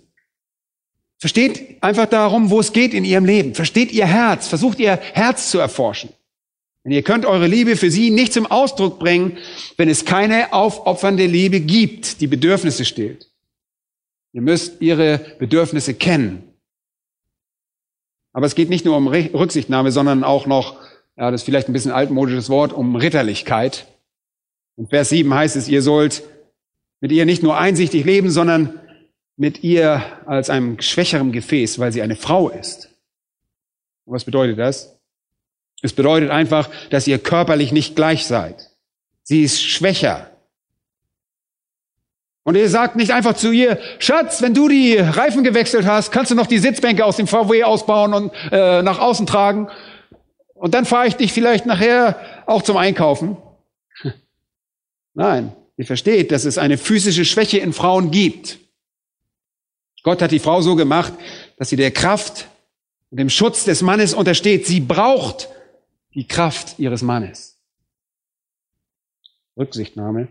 Versteht 1.17 1.82
einfach 1.84 2.08
darum, 2.08 2.50
wo 2.50 2.60
es 2.60 2.74
geht 2.74 2.95
in 2.95 3.06
ihrem 3.06 3.26
Leben. 3.26 3.54
Versteht 3.54 3.91
ihr 3.91 4.08
Herz. 4.08 4.47
Versucht 4.47 4.80
ihr 4.80 4.95
Herz 4.95 5.52
zu 5.52 5.60
erforschen. 5.60 6.10
Denn 6.84 6.91
ihr 6.91 7.04
könnt 7.04 7.28
eure 7.28 7.45
Liebe 7.45 7.76
für 7.76 7.91
sie 7.91 8.10
nicht 8.10 8.34
zum 8.34 8.47
Ausdruck 8.47 8.97
bringen, 8.97 9.38
wenn 9.78 9.88
es 9.88 10.04
keine 10.04 10.52
aufopfernde 10.52 11.28
Liebe 11.28 11.60
gibt, 11.60 12.21
die 12.21 12.28
Bedürfnisse 12.28 12.86
stillt. 12.86 13.30
Ihr 14.34 14.41
müsst 14.41 14.82
ihre 14.82 15.19
Bedürfnisse 15.38 15.93
kennen. 15.93 16.43
Aber 18.34 18.47
es 18.47 18.56
geht 18.56 18.69
nicht 18.69 18.86
nur 18.86 18.97
um 18.97 19.08
Rücksichtnahme, 19.08 19.91
sondern 19.91 20.24
auch 20.24 20.47
noch, 20.47 20.78
ja, 21.17 21.30
das 21.30 21.41
ist 21.41 21.45
vielleicht 21.45 21.69
ein 21.69 21.74
bisschen 21.74 21.91
altmodisches 21.91 22.50
Wort, 22.50 22.74
um 22.74 22.95
Ritterlichkeit. 22.95 23.86
In 24.78 24.88
Vers 24.88 25.10
7 25.10 25.34
heißt 25.34 25.56
es, 25.56 25.68
ihr 25.68 25.82
sollt 25.82 26.24
mit 27.00 27.12
ihr 27.12 27.26
nicht 27.26 27.44
nur 27.44 27.58
einsichtig 27.58 28.06
leben, 28.06 28.30
sondern 28.30 28.80
mit 29.36 29.64
ihr 29.64 30.04
als 30.26 30.50
einem 30.50 30.80
schwächeren 30.82 31.32
Gefäß, 31.32 31.80
weil 31.80 31.92
sie 31.92 32.02
eine 32.02 32.16
Frau 32.16 32.50
ist. 32.50 32.90
Und 34.06 34.14
was 34.14 34.24
bedeutet 34.24 34.60
das? 34.60 34.98
Es 35.82 35.94
bedeutet 35.94 36.30
einfach, 36.30 36.70
dass 36.90 37.08
ihr 37.08 37.18
körperlich 37.18 37.72
nicht 37.72 37.96
gleich 37.96 38.26
seid. 38.26 38.70
Sie 39.24 39.44
ist 39.44 39.64
schwächer. 39.64 40.30
Und 42.44 42.56
ihr 42.56 42.70
sagt 42.70 42.96
nicht 42.96 43.12
einfach 43.12 43.36
zu 43.36 43.52
ihr, 43.52 43.80
Schatz, 44.00 44.42
wenn 44.42 44.54
du 44.54 44.68
die 44.68 44.98
Reifen 44.98 45.44
gewechselt 45.44 45.86
hast, 45.86 46.12
kannst 46.12 46.32
du 46.32 46.36
noch 46.36 46.48
die 46.48 46.58
Sitzbänke 46.58 47.06
aus 47.06 47.18
dem 47.18 47.28
VW 47.28 47.64
ausbauen 47.64 48.14
und 48.14 48.32
äh, 48.52 48.82
nach 48.82 49.00
außen 49.00 49.28
tragen. 49.28 49.70
Und 50.54 50.74
dann 50.74 50.86
fahre 50.86 51.08
ich 51.08 51.16
dich 51.16 51.34
vielleicht 51.34 51.66
nachher 51.66 52.20
auch 52.46 52.62
zum 52.62 52.78
Einkaufen. 52.78 53.38
Nein, 55.13 55.56
ihr 55.78 55.86
versteht, 55.86 56.32
dass 56.32 56.45
es 56.45 56.58
eine 56.58 56.78
physische 56.78 57.26
Schwäche 57.26 57.58
in 57.58 57.74
Frauen 57.74 58.12
gibt. 58.12 58.60
Gott 60.04 60.21
hat 60.21 60.32
die 60.32 60.39
Frau 60.39 60.62
so 60.62 60.76
gemacht, 60.76 61.13
dass 61.58 61.69
sie 61.69 61.76
der 61.76 61.91
Kraft 61.91 62.47
und 63.12 63.19
dem 63.19 63.30
Schutz 63.30 63.65
des 63.65 63.82
Mannes 63.82 64.13
untersteht. 64.13 64.65
Sie 64.65 64.80
braucht 64.80 65.50
die 66.13 66.28
Kraft 66.28 66.80
ihres 66.80 67.02
Mannes. 67.02 67.60
Rücksichtnahme, 69.58 70.28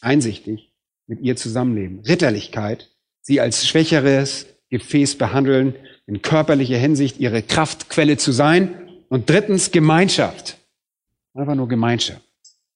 einsichtig 0.00 0.72
mit 1.06 1.20
ihr 1.20 1.36
zusammenleben. 1.36 2.00
Ritterlichkeit, 2.00 2.90
sie 3.20 3.40
als 3.40 3.66
schwächeres 3.66 4.46
Gefäß 4.70 5.16
behandeln, 5.16 5.74
in 6.06 6.22
körperlicher 6.22 6.78
Hinsicht 6.78 7.18
ihre 7.18 7.42
Kraftquelle 7.42 8.16
zu 8.16 8.32
sein. 8.32 8.88
Und 9.08 9.28
drittens 9.30 9.70
Gemeinschaft. 9.70 10.58
Einfach 11.34 11.54
nur 11.54 11.68
Gemeinschaft. 11.68 12.22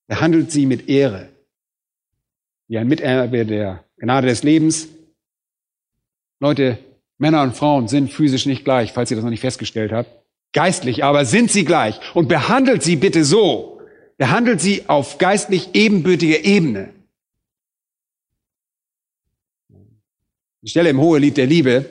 Behandelt 0.09 0.51
sie 0.51 0.66
mit 0.66 0.88
Ehre. 0.88 1.29
Wie 2.66 2.79
ein 2.79 2.88
Miterbe 2.88 3.47
der 3.47 3.85
Gnade 3.99 4.27
des 4.27 4.42
Lebens. 4.42 4.88
Leute, 6.40 6.79
Männer 7.18 7.42
und 7.42 7.55
Frauen 7.55 7.88
sind 7.88 8.12
physisch 8.12 8.47
nicht 8.47 8.64
gleich, 8.64 8.92
falls 8.92 9.11
ihr 9.11 9.16
das 9.16 9.25
noch 9.25 9.31
nicht 9.31 9.40
festgestellt 9.40 9.92
habt. 9.92 10.11
Geistlich 10.53 11.05
aber 11.05 11.25
sind 11.25 11.51
sie 11.51 11.64
gleich. 11.64 12.01
Und 12.14 12.29
behandelt 12.29 12.83
sie 12.83 12.97
bitte 12.97 13.25
so. 13.25 13.81
Behandelt 14.16 14.61
sie 14.61 14.88
auf 14.88 15.18
geistlich 15.18 15.75
ebenbürtiger 15.75 16.44
Ebene. 16.44 16.90
Die 20.62 20.68
Stelle 20.68 20.90
im 20.90 21.01
Hohelied 21.01 21.37
der 21.37 21.47
Liebe, 21.47 21.88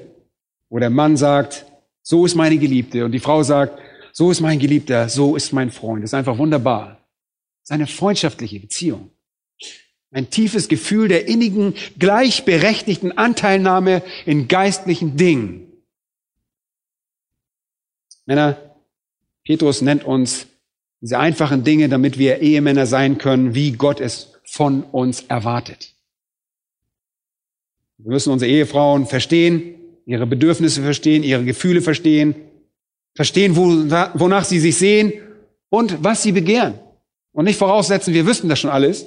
wo 0.69 0.80
der 0.80 0.89
Mann 0.89 1.17
sagt, 1.17 1.65
so 2.01 2.25
ist 2.25 2.36
meine 2.36 2.58
Geliebte, 2.58 3.06
und 3.06 3.12
die 3.12 3.19
Frau 3.19 3.43
sagt, 3.43 3.80
so 4.12 4.32
ist 4.32 4.41
mein 4.41 4.60
Geliebter, 4.60 5.08
so 5.08 5.36
ist 5.36 5.53
mein 5.53 5.71
Freund. 5.71 6.03
Das 6.03 6.10
ist 6.10 6.13
einfach 6.15 6.38
wunderbar. 6.38 6.97
Das 7.67 7.75
ist 7.75 7.82
eine 7.82 7.88
freundschaftliche 7.88 8.62
Beziehung. 8.62 9.12
Ein 10.12 10.30
tiefes 10.30 10.69
Gefühl 10.69 11.10
der 11.10 11.27
innigen, 11.27 11.73
gleichberechtigten 11.99 13.17
Anteilnahme 13.17 14.03
in 14.25 14.47
geistlichen 14.47 15.17
Dingen. 15.17 15.67
Männer, 18.25 18.58
Petrus 19.43 19.82
nennt 19.82 20.06
uns 20.06 20.47
diese 21.01 21.19
einfachen 21.19 21.65
Dinge, 21.65 21.89
damit 21.89 22.17
wir 22.17 22.39
Ehemänner 22.39 22.86
sein 22.86 23.17
können, 23.17 23.53
wie 23.53 23.73
Gott 23.73 23.99
es 23.99 24.32
von 24.45 24.84
uns 24.84 25.23
erwartet. 25.23 25.93
Wir 27.97 28.12
müssen 28.12 28.32
unsere 28.32 28.49
Ehefrauen 28.49 29.08
verstehen, 29.08 29.75
ihre 30.06 30.25
Bedürfnisse 30.25 30.82
verstehen, 30.82 31.21
ihre 31.21 31.43
Gefühle 31.43 31.82
verstehen, 31.82 32.34
verstehen, 33.13 33.58
wonach 33.58 34.45
sie 34.45 34.60
sich 34.62 34.77
sehen 34.77 35.12
und 35.67 36.01
was 36.01 36.23
sie 36.23 36.32
begehren. 36.32 36.80
Und 37.38 37.45
nicht 37.45 37.60
voraussetzen, 37.60 38.15
wir 38.15 38.26
wüssten 38.26 38.50
das 38.50 38.58
schon 38.58 38.71
alles. 38.71 39.06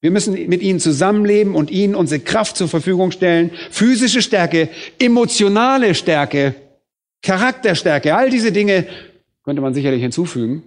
Wir 0.00 0.10
müssen 0.10 0.32
mit 0.48 0.62
ihnen 0.62 0.80
zusammenleben 0.80 1.54
und 1.54 1.70
ihnen 1.70 1.94
unsere 1.94 2.20
Kraft 2.20 2.56
zur 2.56 2.66
Verfügung 2.66 3.12
stellen. 3.12 3.52
Physische 3.70 4.20
Stärke, 4.20 4.68
emotionale 4.98 5.94
Stärke, 5.94 6.56
Charakterstärke, 7.22 8.16
all 8.16 8.30
diese 8.30 8.50
Dinge 8.50 8.88
könnte 9.44 9.62
man 9.62 9.74
sicherlich 9.74 10.02
hinzufügen. 10.02 10.64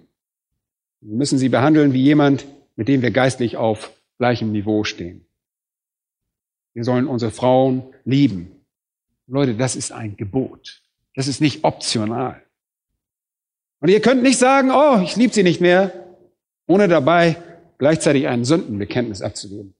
Wir 1.02 1.18
müssen 1.18 1.36
sie 1.36 1.50
behandeln 1.50 1.92
wie 1.92 2.02
jemand, 2.02 2.46
mit 2.76 2.88
dem 2.88 3.02
wir 3.02 3.10
geistlich 3.10 3.58
auf 3.58 3.92
gleichem 4.16 4.52
Niveau 4.52 4.84
stehen. 4.84 5.26
Wir 6.72 6.84
sollen 6.84 7.08
unsere 7.08 7.30
Frauen 7.30 7.82
lieben. 8.06 8.64
Leute, 9.26 9.52
das 9.52 9.76
ist 9.76 9.92
ein 9.92 10.16
Gebot. 10.16 10.80
Das 11.14 11.28
ist 11.28 11.42
nicht 11.42 11.62
optional. 11.62 12.42
Und 13.80 13.90
ihr 13.90 14.00
könnt 14.00 14.22
nicht 14.22 14.38
sagen, 14.38 14.70
oh, 14.70 15.02
ich 15.04 15.16
liebe 15.16 15.34
sie 15.34 15.42
nicht 15.42 15.60
mehr, 15.60 15.92
ohne 16.66 16.88
dabei 16.88 17.36
gleichzeitig 17.78 18.28
ein 18.28 18.44
Sündenbekenntnis 18.44 19.22
abzugeben. 19.22 19.74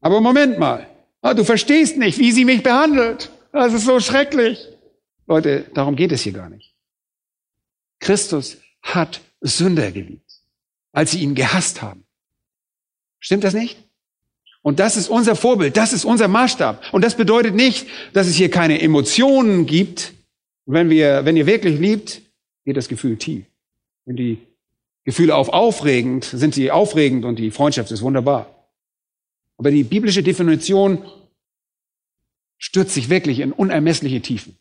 Aber 0.00 0.20
Moment 0.20 0.58
mal, 0.58 0.86
oh, 1.22 1.32
du 1.34 1.44
verstehst 1.44 1.96
nicht, 1.96 2.18
wie 2.18 2.32
sie 2.32 2.44
mich 2.44 2.62
behandelt. 2.62 3.30
Das 3.52 3.72
ist 3.72 3.84
so 3.84 4.00
schrecklich. 4.00 4.58
Leute, 5.26 5.66
darum 5.74 5.96
geht 5.96 6.12
es 6.12 6.22
hier 6.22 6.32
gar 6.32 6.48
nicht. 6.48 6.74
Christus 8.00 8.58
hat 8.82 9.20
Sünder 9.40 9.92
geliebt, 9.92 10.30
als 10.92 11.12
sie 11.12 11.20
ihn 11.20 11.34
gehasst 11.34 11.82
haben. 11.82 12.04
Stimmt 13.18 13.44
das 13.44 13.54
nicht? 13.54 13.76
Und 14.62 14.78
das 14.78 14.96
ist 14.96 15.08
unser 15.08 15.36
Vorbild, 15.36 15.76
das 15.76 15.92
ist 15.92 16.04
unser 16.04 16.28
Maßstab. 16.28 16.92
Und 16.92 17.02
das 17.02 17.16
bedeutet 17.16 17.54
nicht, 17.54 17.86
dass 18.12 18.26
es 18.26 18.34
hier 18.34 18.50
keine 18.50 18.80
Emotionen 18.80 19.66
gibt. 19.66 20.12
Wenn 20.66 20.90
wir, 20.90 21.24
wenn 21.24 21.36
ihr 21.36 21.46
wirklich 21.46 21.78
liebt, 21.78 22.22
geht 22.64 22.76
das 22.76 22.88
Gefühl 22.88 23.16
tief. 23.16 23.44
Wenn 24.04 24.16
die 24.16 24.38
Gefühle 25.10 25.34
auf 25.34 25.48
aufregend, 25.48 26.24
sind 26.24 26.54
sie 26.54 26.70
aufregend 26.70 27.24
und 27.24 27.36
die 27.36 27.50
Freundschaft 27.50 27.90
ist 27.90 28.02
wunderbar. 28.02 28.68
Aber 29.58 29.72
die 29.72 29.82
biblische 29.82 30.22
Definition 30.22 31.04
stürzt 32.58 32.94
sich 32.94 33.10
wirklich 33.10 33.40
in 33.40 33.52
unermessliche 33.52 34.20
Tiefen. 34.20 34.56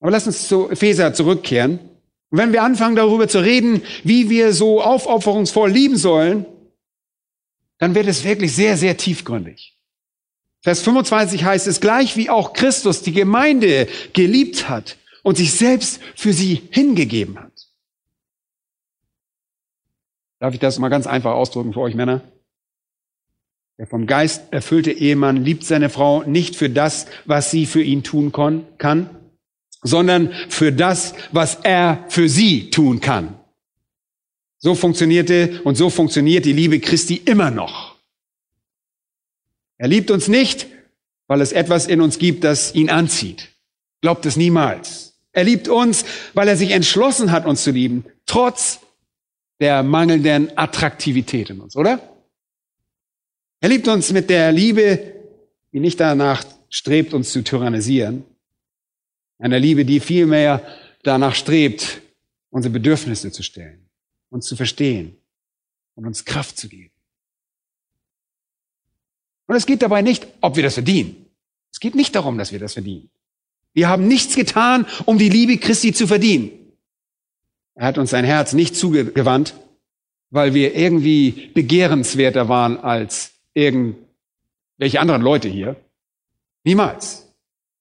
Aber 0.00 0.10
lass 0.10 0.26
uns 0.26 0.48
zu 0.48 0.68
Epheser 0.68 1.14
zurückkehren. 1.14 1.78
Und 2.30 2.38
wenn 2.38 2.52
wir 2.52 2.64
anfangen 2.64 2.96
darüber 2.96 3.28
zu 3.28 3.38
reden, 3.38 3.82
wie 4.02 4.28
wir 4.28 4.52
so 4.52 4.82
aufopferungsvoll 4.82 5.70
lieben 5.70 5.96
sollen, 5.96 6.46
dann 7.78 7.94
wird 7.94 8.08
es 8.08 8.24
wirklich 8.24 8.56
sehr, 8.56 8.76
sehr 8.76 8.96
tiefgründig. 8.96 9.78
Vers 10.62 10.82
25 10.82 11.44
heißt 11.44 11.68
es, 11.68 11.80
gleich 11.80 12.16
wie 12.16 12.28
auch 12.28 12.54
Christus 12.54 13.02
die 13.02 13.12
Gemeinde 13.12 13.86
geliebt 14.14 14.68
hat 14.68 14.96
und 15.22 15.36
sich 15.36 15.52
selbst 15.52 16.00
für 16.16 16.32
sie 16.32 16.62
hingegeben 16.70 17.38
hat. 17.38 17.55
Darf 20.46 20.54
ich 20.54 20.60
das 20.60 20.78
mal 20.78 20.90
ganz 20.90 21.08
einfach 21.08 21.32
ausdrücken 21.32 21.72
für 21.72 21.80
euch 21.80 21.96
Männer? 21.96 22.20
Der 23.78 23.88
vom 23.88 24.06
Geist 24.06 24.52
erfüllte 24.52 24.92
Ehemann 24.92 25.44
liebt 25.44 25.64
seine 25.64 25.90
Frau 25.90 26.22
nicht 26.22 26.54
für 26.54 26.70
das, 26.70 27.06
was 27.24 27.50
sie 27.50 27.66
für 27.66 27.82
ihn 27.82 28.04
tun 28.04 28.30
kann, 28.30 29.10
sondern 29.82 30.32
für 30.48 30.70
das, 30.70 31.14
was 31.32 31.56
er 31.64 32.04
für 32.10 32.28
sie 32.28 32.70
tun 32.70 33.00
kann. 33.00 33.34
So 34.58 34.76
funktionierte 34.76 35.62
und 35.64 35.74
so 35.74 35.90
funktioniert 35.90 36.44
die 36.44 36.52
Liebe 36.52 36.78
Christi 36.78 37.16
immer 37.16 37.50
noch. 37.50 37.96
Er 39.78 39.88
liebt 39.88 40.12
uns 40.12 40.28
nicht, 40.28 40.68
weil 41.26 41.40
es 41.40 41.50
etwas 41.50 41.88
in 41.88 42.00
uns 42.00 42.20
gibt, 42.20 42.44
das 42.44 42.72
ihn 42.72 42.88
anzieht. 42.88 43.48
Glaubt 44.00 44.24
es 44.26 44.36
niemals. 44.36 45.18
Er 45.32 45.42
liebt 45.42 45.66
uns, 45.66 46.04
weil 46.34 46.46
er 46.46 46.56
sich 46.56 46.70
entschlossen 46.70 47.32
hat, 47.32 47.46
uns 47.46 47.64
zu 47.64 47.72
lieben, 47.72 48.04
trotz 48.26 48.85
der 49.60 49.82
mangelnden 49.82 50.56
Attraktivität 50.56 51.50
in 51.50 51.60
uns, 51.60 51.76
oder? 51.76 52.00
Er 53.60 53.68
liebt 53.68 53.88
uns 53.88 54.12
mit 54.12 54.28
der 54.28 54.52
Liebe, 54.52 55.14
die 55.72 55.80
nicht 55.80 55.98
danach 55.98 56.44
strebt, 56.68 57.14
uns 57.14 57.32
zu 57.32 57.42
tyrannisieren. 57.42 58.24
Einer 59.38 59.58
Liebe, 59.58 59.84
die 59.84 60.00
vielmehr 60.00 60.62
danach 61.02 61.34
strebt, 61.34 62.02
unsere 62.50 62.72
Bedürfnisse 62.72 63.30
zu 63.30 63.42
stellen 63.42 63.86
uns 64.30 64.46
zu 64.46 64.56
verstehen 64.56 65.16
und 65.94 66.06
uns 66.06 66.24
Kraft 66.24 66.58
zu 66.58 66.68
geben. 66.68 66.92
Und 69.46 69.56
es 69.56 69.66
geht 69.66 69.82
dabei 69.82 70.02
nicht, 70.02 70.26
ob 70.40 70.56
wir 70.56 70.62
das 70.62 70.74
verdienen. 70.74 71.26
Es 71.72 71.80
geht 71.80 71.94
nicht 71.94 72.14
darum, 72.14 72.36
dass 72.38 72.52
wir 72.52 72.58
das 72.58 72.74
verdienen. 72.74 73.10
Wir 73.72 73.88
haben 73.88 74.08
nichts 74.08 74.34
getan, 74.34 74.86
um 75.04 75.18
die 75.18 75.28
Liebe 75.28 75.58
Christi 75.58 75.92
zu 75.92 76.06
verdienen. 76.06 76.65
Er 77.76 77.86
hat 77.86 77.98
uns 77.98 78.10
sein 78.10 78.24
Herz 78.24 78.54
nicht 78.54 78.74
zugewandt, 78.74 79.54
weil 80.30 80.54
wir 80.54 80.74
irgendwie 80.74 81.50
begehrenswerter 81.54 82.48
waren 82.48 82.78
als 82.78 83.32
irgendwelche 83.54 84.98
anderen 84.98 85.22
Leute 85.22 85.48
hier. 85.48 85.76
Niemals. 86.64 87.22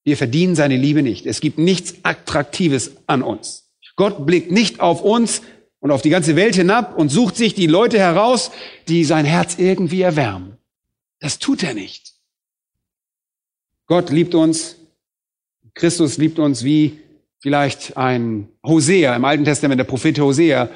Wir 0.04 0.18
verdienen 0.18 0.56
seine 0.56 0.78
Liebe 0.78 1.02
nicht. 1.02 1.26
Es 1.26 1.42
gibt 1.42 1.58
nichts 1.58 1.96
Attraktives 2.04 2.92
an 3.08 3.24
uns. 3.24 3.72
Gott 3.96 4.26
blickt 4.26 4.52
nicht 4.52 4.82
auf 4.82 5.02
uns 5.02 5.42
und 5.80 5.92
auf 5.92 6.02
die 6.02 6.10
ganze 6.10 6.36
Welt 6.36 6.56
hinab 6.56 6.98
und 6.98 7.10
sucht 7.10 7.38
sich 7.38 7.54
die 7.56 7.68
Leute 7.68 7.98
heraus, 7.98 8.52
die 8.88 9.06
sein 9.06 9.26
Herz 9.26 9.58
irgendwie 9.58 10.02
erwärmen. 10.02 10.58
Das 11.20 11.40
tut 11.40 11.64
er 11.64 11.74
nicht. 11.74 12.14
Gott 13.88 14.10
liebt 14.10 14.36
uns, 14.36 14.76
Christus 15.74 16.18
liebt 16.18 16.40
uns 16.40 16.64
wie 16.64 17.00
vielleicht 17.46 17.96
ein 17.96 18.50
Hosea 18.66 19.16
im 19.16 19.24
Alten 19.24 19.46
Testament, 19.46 19.78
der 19.78 19.86
Prophet 19.86 20.18
Hosea, 20.18 20.68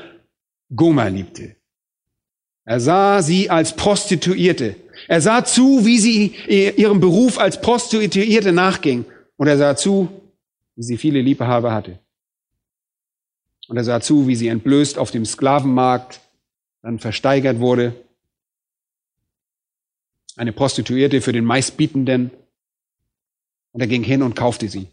Gomer 0.70 1.10
liebte. 1.10 1.56
Er 2.64 2.80
sah 2.80 3.24
sie 3.24 3.50
als 3.50 3.76
Prostituierte. 3.76 4.76
Er 5.08 5.20
sah 5.20 5.44
zu, 5.44 5.84
wie 5.88 5.98
sie 5.98 6.36
ihrem 6.48 7.00
Beruf 7.00 7.40
als 7.40 7.60
Prostituierte 7.60 8.52
nachging. 8.52 9.06
Und 9.36 9.48
er 9.48 9.58
sah 9.58 9.76
zu, 9.76 10.10
wie 10.76 10.84
sie 10.84 10.98
viele 10.98 11.22
Liebhaber 11.22 11.74
hatte. 11.74 11.98
Und 13.68 13.78
er 13.78 13.84
sah 13.84 14.00
zu, 14.00 14.28
wie 14.28 14.36
sie 14.36 14.50
entblößt 14.50 15.00
auf 15.00 15.10
dem 15.10 15.26
Sklavenmarkt 15.26 16.22
dann 16.84 17.00
versteigert 17.00 17.58
wurde. 17.58 17.96
Eine 20.36 20.54
Prostituierte 20.54 21.22
für 21.22 21.34
den 21.34 21.46
meistbietenden. 21.46 22.30
Und 23.72 23.82
er 23.82 23.88
ging 23.88 24.04
hin 24.04 24.22
und 24.22 24.36
kaufte 24.36 24.68
sie. 24.68 24.88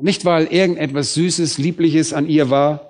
Nicht, 0.00 0.24
weil 0.24 0.46
irgendetwas 0.46 1.14
Süßes, 1.14 1.58
Liebliches 1.58 2.12
an 2.12 2.28
ihr 2.28 2.50
war, 2.50 2.88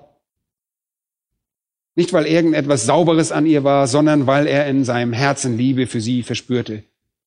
nicht, 1.95 2.13
weil 2.13 2.27
irgendetwas 2.27 2.85
Sauberes 2.85 3.31
an 3.31 3.45
ihr 3.45 3.63
war, 3.63 3.87
sondern 3.87 4.25
weil 4.27 4.47
er 4.47 4.67
in 4.67 4.85
seinem 4.85 5.11
Herzen 5.11 5.57
Liebe 5.57 5.87
für 5.87 5.99
sie 5.99 6.23
verspürte. 6.23 6.83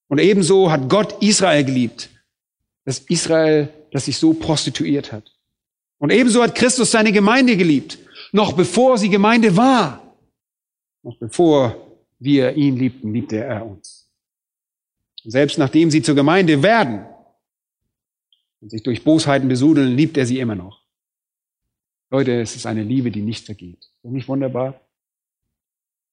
Und 0.08 0.18
ebenso 0.18 0.70
hat 0.70 0.88
Gott 0.88 1.20
Israel 1.20 1.64
geliebt, 1.64 2.10
das 2.84 3.00
Israel, 3.00 3.68
das 3.90 4.06
sich 4.06 4.16
so 4.18 4.32
prostituiert 4.32 5.12
hat. 5.12 5.32
Und 5.98 6.10
ebenso 6.10 6.42
hat 6.42 6.54
Christus 6.54 6.90
seine 6.90 7.12
Gemeinde 7.12 7.56
geliebt, 7.56 7.98
noch 8.32 8.52
bevor 8.54 8.96
sie 8.98 9.10
Gemeinde 9.10 9.56
war. 9.56 10.16
Noch 11.02 11.18
bevor 11.18 11.76
wir 12.18 12.54
ihn 12.54 12.76
liebten, 12.76 13.12
liebte 13.12 13.38
er 13.38 13.66
uns. 13.66 14.08
selbst 15.24 15.58
nachdem 15.58 15.90
sie 15.90 16.02
zur 16.02 16.14
Gemeinde 16.14 16.62
werden 16.62 17.04
und 18.62 18.70
sich 18.70 18.82
durch 18.82 19.04
Bosheiten 19.04 19.48
besudeln, 19.48 19.96
liebt 19.96 20.16
er 20.16 20.24
sie 20.24 20.38
immer 20.38 20.54
noch. 20.54 20.80
Leute, 22.10 22.40
es 22.40 22.54
ist 22.56 22.64
eine 22.66 22.82
Liebe, 22.82 23.10
die 23.10 23.22
nicht 23.22 23.44
vergeht. 23.44 23.78
Ist 23.80 24.04
das 24.04 24.12
nicht 24.12 24.28
wunderbar? 24.28 24.80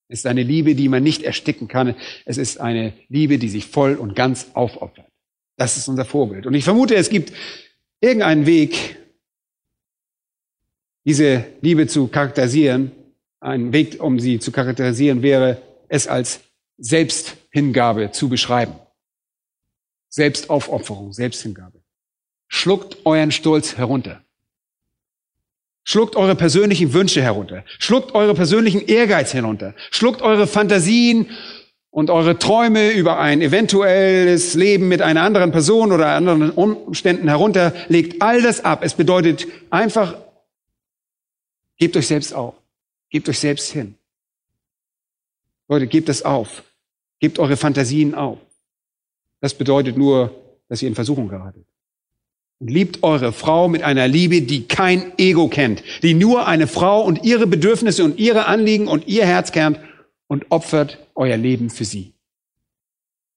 Es 0.08 0.22
ist 0.22 0.26
eine 0.26 0.44
Liebe, 0.44 0.74
die 0.74 0.90
man 0.90 1.04
nicht 1.04 1.22
ersticken 1.22 1.68
kann. 1.68 1.96
Es 2.26 2.38
ist 2.38 2.60
eine 2.60 2.94
Liebe, 3.08 3.38
die 3.38 3.50
sich 3.50 3.68
voll 3.68 3.96
und 3.96 4.16
ganz 4.16 4.48
aufopfert. 4.56 5.06
Das 5.56 5.78
ist 5.78 5.88
unser 5.88 6.06
Vorbild. 6.06 6.48
Und 6.48 6.56
ich 6.56 6.64
vermute, 6.64 6.96
es 6.96 7.10
gibt 7.10 7.32
irgendeinen 8.02 8.48
Weg, 8.48 8.98
diese 11.06 11.46
Liebe 11.62 11.86
zu 11.86 12.08
charakterisieren, 12.08 12.92
ein 13.40 13.72
Weg, 13.72 14.02
um 14.02 14.20
sie 14.20 14.40
zu 14.40 14.52
charakterisieren, 14.52 15.22
wäre, 15.22 15.62
es 15.88 16.08
als 16.08 16.42
Selbsthingabe 16.78 18.12
zu 18.12 18.30
beschreiben. 18.30 18.74
Selbstaufopferung, 20.10 21.14
Selbsthingabe. 21.14 21.79
Schluckt 22.50 23.06
euren 23.06 23.32
Stolz 23.32 23.78
herunter. 23.78 24.22
Schluckt 25.86 26.18
eure 26.18 26.36
persönlichen 26.36 26.94
Wünsche 26.94 27.22
herunter. 27.22 27.64
Schluckt 27.80 28.14
eure 28.14 28.34
persönlichen 28.34 28.86
Ehrgeiz 28.86 29.34
herunter. 29.34 29.74
Schluckt 29.92 30.22
eure 30.22 30.46
Fantasien 30.46 31.30
und 31.90 32.10
eure 32.10 32.38
Träume 32.38 32.92
über 32.92 33.18
ein 33.18 33.42
eventuelles 33.42 34.54
Leben 34.54 34.90
mit 34.90 35.02
einer 35.02 35.22
anderen 35.24 35.52
Person 35.52 35.94
oder 35.94 36.10
anderen 36.10 36.52
Umständen 36.52 37.30
herunter. 37.30 37.74
Legt 37.88 38.22
all 38.22 38.42
das 38.42 38.66
ab. 38.66 38.82
Es 38.84 38.94
bedeutet 38.94 39.48
einfach 39.70 40.16
Gebt 41.80 41.96
euch 41.96 42.08
selbst 42.08 42.34
auf. 42.34 42.56
Gebt 43.10 43.28
euch 43.30 43.40
selbst 43.40 43.72
hin. 43.72 43.96
Leute, 45.68 45.88
gebt 45.88 46.10
es 46.10 46.24
auf. 46.24 46.64
Gebt 47.20 47.40
eure 47.40 47.58
Fantasien 47.58 48.14
auf. 48.14 48.38
Das 49.40 49.54
bedeutet 49.54 49.98
nur, 49.98 50.36
dass 50.68 50.82
ihr 50.82 50.90
in 50.90 50.96
Versuchung 50.96 51.30
geratet. 51.30 51.66
Und 52.60 52.70
liebt 52.70 53.04
eure 53.04 53.32
Frau 53.32 53.70
mit 53.70 53.84
einer 53.84 54.08
Liebe, 54.08 54.42
die 54.42 54.68
kein 54.68 55.18
Ego 55.18 55.48
kennt, 55.48 55.82
die 56.04 56.14
nur 56.14 56.46
eine 56.46 56.68
Frau 56.68 57.02
und 57.02 57.24
ihre 57.24 57.48
Bedürfnisse 57.48 58.04
und 58.04 58.20
ihre 58.20 58.48
Anliegen 58.48 58.88
und 58.88 59.08
ihr 59.08 59.26
Herz 59.26 59.54
kennt 59.54 59.80
und 60.28 60.46
opfert 60.50 60.98
euer 61.16 61.38
Leben 61.38 61.70
für 61.70 61.86
sie. 61.86 62.14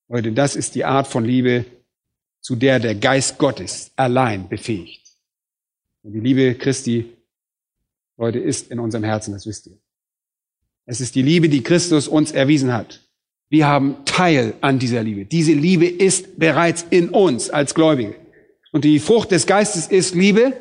Leute, 0.08 0.32
das 0.32 0.56
ist 0.56 0.74
die 0.74 0.84
Art 0.84 1.06
von 1.06 1.24
Liebe, 1.24 1.64
zu 2.40 2.56
der 2.56 2.80
der 2.80 2.96
Geist 2.96 3.38
Gottes 3.38 3.92
allein 3.96 4.48
befähigt. 4.48 5.02
Und 6.02 6.12
die 6.12 6.20
Liebe 6.20 6.54
Christi, 6.56 7.16
Leute, 8.16 8.40
ist 8.40 8.70
in 8.70 8.80
unserem 8.80 9.04
Herzen, 9.04 9.32
das 9.32 9.46
wisst 9.46 9.68
ihr. 9.68 9.78
Es 10.84 11.00
ist 11.00 11.14
die 11.14 11.22
Liebe, 11.22 11.48
die 11.48 11.62
Christus 11.62 12.08
uns 12.08 12.32
erwiesen 12.32 12.72
hat. 12.72 13.00
Wir 13.48 13.66
haben 13.66 14.04
Teil 14.04 14.54
an 14.60 14.78
dieser 14.78 15.02
Liebe. 15.02 15.24
Diese 15.24 15.52
Liebe 15.52 15.86
ist 15.86 16.38
bereits 16.38 16.84
in 16.90 17.10
uns 17.10 17.50
als 17.50 17.74
Gläubige. 17.74 18.16
Und 18.72 18.84
die 18.84 18.98
Frucht 18.98 19.30
des 19.30 19.46
Geistes 19.46 19.86
ist 19.86 20.14
Liebe. 20.14 20.54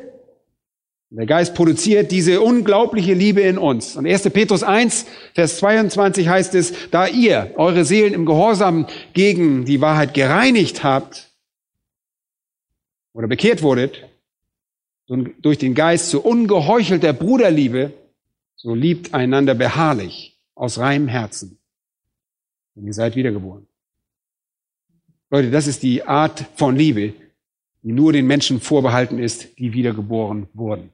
Der 1.10 1.26
Geist 1.26 1.54
produziert 1.54 2.10
diese 2.10 2.40
unglaubliche 2.40 3.12
Liebe 3.12 3.40
in 3.40 3.58
uns. 3.58 3.96
Und 3.96 4.06
1. 4.06 4.22
Petrus 4.30 4.62
1, 4.62 5.06
Vers 5.34 5.58
22 5.58 6.28
heißt 6.28 6.54
es, 6.54 6.72
da 6.90 7.06
ihr 7.06 7.52
eure 7.56 7.84
Seelen 7.84 8.14
im 8.14 8.24
Gehorsam 8.24 8.86
gegen 9.12 9.64
die 9.64 9.80
Wahrheit 9.80 10.14
gereinigt 10.14 10.84
habt 10.84 11.30
oder 13.12 13.26
bekehrt 13.26 13.62
wurdet, 13.62 14.08
durch 15.06 15.58
den 15.58 15.74
Geist 15.74 16.08
zu 16.08 16.22
ungeheuchelter 16.22 17.12
Bruderliebe, 17.12 17.92
so 18.56 18.74
liebt 18.74 19.12
einander 19.12 19.54
beharrlich 19.54 20.38
aus 20.54 20.78
reinem 20.78 21.08
Herzen. 21.08 21.58
Denn 22.74 22.86
ihr 22.86 22.94
seid 22.94 23.16
wiedergeboren. 23.16 23.66
Leute, 25.28 25.50
das 25.50 25.66
ist 25.66 25.82
die 25.82 26.04
Art 26.04 26.46
von 26.56 26.76
Liebe, 26.76 27.12
die 27.82 27.92
nur 27.92 28.12
den 28.12 28.26
Menschen 28.26 28.60
vorbehalten 28.60 29.18
ist, 29.18 29.58
die 29.58 29.72
wiedergeboren 29.72 30.48
wurden. 30.54 30.90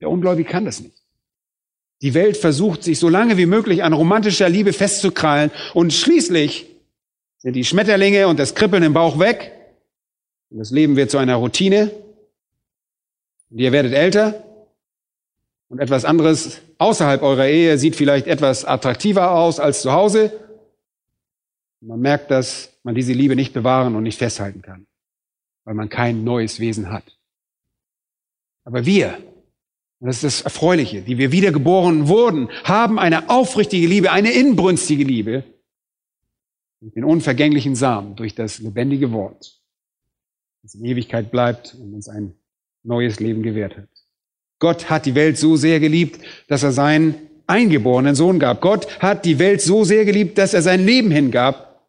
Der 0.00 0.10
Ungläubige 0.10 0.48
kann 0.48 0.64
das 0.64 0.80
nicht. 0.80 0.96
Die 2.02 2.14
Welt 2.14 2.36
versucht 2.36 2.82
sich 2.82 2.98
so 2.98 3.08
lange 3.08 3.38
wie 3.38 3.46
möglich 3.46 3.82
an 3.82 3.92
romantischer 3.92 4.48
Liebe 4.48 4.72
festzukrallen 4.72 5.50
und 5.72 5.92
schließlich 5.92 6.66
sind 7.38 7.54
die 7.54 7.64
Schmetterlinge 7.64 8.28
und 8.28 8.38
das 8.38 8.54
Kribbeln 8.54 8.82
im 8.82 8.92
Bauch 8.92 9.18
weg 9.18 9.52
und 10.50 10.58
das 10.58 10.70
Leben 10.70 10.96
wird 10.96 11.10
zu 11.10 11.18
einer 11.18 11.36
Routine 11.36 11.90
und 13.50 13.58
ihr 13.58 13.72
werdet 13.72 13.94
älter 13.94 14.44
und 15.68 15.78
etwas 15.78 16.04
anderes 16.04 16.60
außerhalb 16.78 17.22
eurer 17.22 17.46
Ehe 17.46 17.78
sieht 17.78 17.96
vielleicht 17.96 18.26
etwas 18.26 18.64
attraktiver 18.64 19.32
aus 19.32 19.58
als 19.58 19.82
zu 19.82 19.92
Hause. 19.92 20.32
Man 21.80 22.00
merkt, 22.00 22.30
dass 22.30 22.72
man 22.82 22.94
diese 22.94 23.12
Liebe 23.12 23.36
nicht 23.36 23.52
bewahren 23.52 23.94
und 23.94 24.02
nicht 24.02 24.18
festhalten 24.18 24.62
kann, 24.62 24.86
weil 25.66 25.74
man 25.74 25.90
kein 25.90 26.24
neues 26.24 26.60
Wesen 26.60 26.90
hat. 26.90 27.04
Aber 28.64 28.86
wir, 28.86 29.18
und 29.98 30.06
das 30.06 30.16
ist 30.16 30.24
das 30.24 30.40
Erfreuliche, 30.42 31.02
die 31.02 31.18
wir 31.18 31.32
wiedergeboren 31.32 32.08
wurden, 32.08 32.48
haben 32.64 32.98
eine 32.98 33.28
aufrichtige 33.28 33.86
Liebe, 33.86 34.12
eine 34.12 34.30
inbrünstige 34.30 35.04
Liebe, 35.04 35.44
den 36.80 37.04
unvergänglichen 37.04 37.74
Samen 37.74 38.14
durch 38.14 38.34
das 38.34 38.60
lebendige 38.60 39.10
Wort, 39.12 39.60
das 40.62 40.74
in 40.74 40.84
Ewigkeit 40.84 41.32
bleibt 41.32 41.74
und 41.74 41.94
uns 41.94 42.08
ein 42.08 42.34
neues 42.84 43.18
Leben 43.18 43.42
gewährt 43.42 43.76
hat. 43.76 43.88
Gott 44.60 44.88
hat 44.88 45.04
die 45.04 45.16
Welt 45.16 45.36
so 45.36 45.56
sehr 45.56 45.80
geliebt, 45.80 46.20
dass 46.46 46.62
er 46.62 46.72
seinen 46.72 47.16
eingeborenen 47.48 48.14
Sohn 48.14 48.38
gab. 48.38 48.60
Gott 48.60 49.00
hat 49.00 49.24
die 49.24 49.40
Welt 49.40 49.60
so 49.60 49.82
sehr 49.82 50.04
geliebt, 50.04 50.38
dass 50.38 50.54
er 50.54 50.62
sein 50.62 50.86
Leben 50.86 51.10
hingab. 51.10 51.82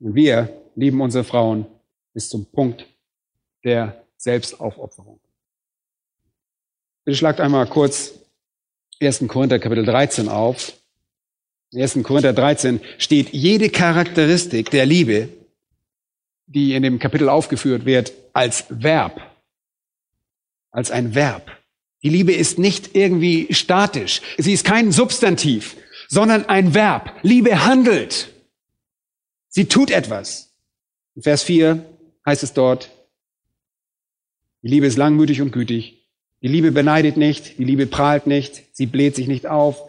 Und 0.00 0.16
wir 0.16 0.48
lieben 0.74 1.00
unsere 1.00 1.24
Frauen 1.24 1.66
bis 2.12 2.28
zum 2.28 2.46
Punkt 2.46 2.86
der 3.64 4.04
Selbstaufopferung. 4.16 5.20
Bitte 7.04 7.16
schlagt 7.16 7.40
einmal 7.40 7.66
kurz 7.66 8.12
1. 9.00 9.24
Korinther 9.26 9.58
Kapitel 9.58 9.84
13 9.84 10.28
auf. 10.28 10.72
In 11.72 11.82
1. 11.82 11.98
Korinther 12.02 12.32
13 12.32 12.80
steht 12.98 13.30
jede 13.30 13.70
Charakteristik 13.70 14.70
der 14.70 14.86
Liebe, 14.86 15.28
die 16.46 16.74
in 16.74 16.82
dem 16.82 16.98
Kapitel 16.98 17.28
aufgeführt 17.28 17.84
wird, 17.84 18.12
als 18.32 18.66
Verb. 18.68 19.20
Als 20.70 20.90
ein 20.90 21.14
Verb. 21.14 21.50
Die 22.02 22.08
Liebe 22.08 22.32
ist 22.32 22.58
nicht 22.58 22.94
irgendwie 22.94 23.52
statisch. 23.52 24.20
Sie 24.38 24.52
ist 24.52 24.64
kein 24.64 24.92
Substantiv, 24.92 25.76
sondern 26.08 26.46
ein 26.46 26.74
Verb. 26.74 27.12
Liebe 27.22 27.64
handelt. 27.64 28.28
Sie 29.48 29.66
tut 29.66 29.90
etwas. 29.90 30.52
In 31.14 31.22
Vers 31.22 31.42
4 31.42 31.84
heißt 32.26 32.42
es 32.42 32.52
dort, 32.52 32.90
die 34.62 34.68
Liebe 34.68 34.86
ist 34.86 34.96
langmütig 34.96 35.40
und 35.40 35.52
gütig. 35.52 36.06
Die 36.42 36.48
Liebe 36.48 36.72
beneidet 36.72 37.16
nicht, 37.16 37.58
die 37.58 37.64
Liebe 37.64 37.86
prahlt 37.86 38.26
nicht, 38.26 38.62
sie 38.72 38.86
bläht 38.86 39.14
sich 39.16 39.28
nicht 39.28 39.46
auf, 39.46 39.88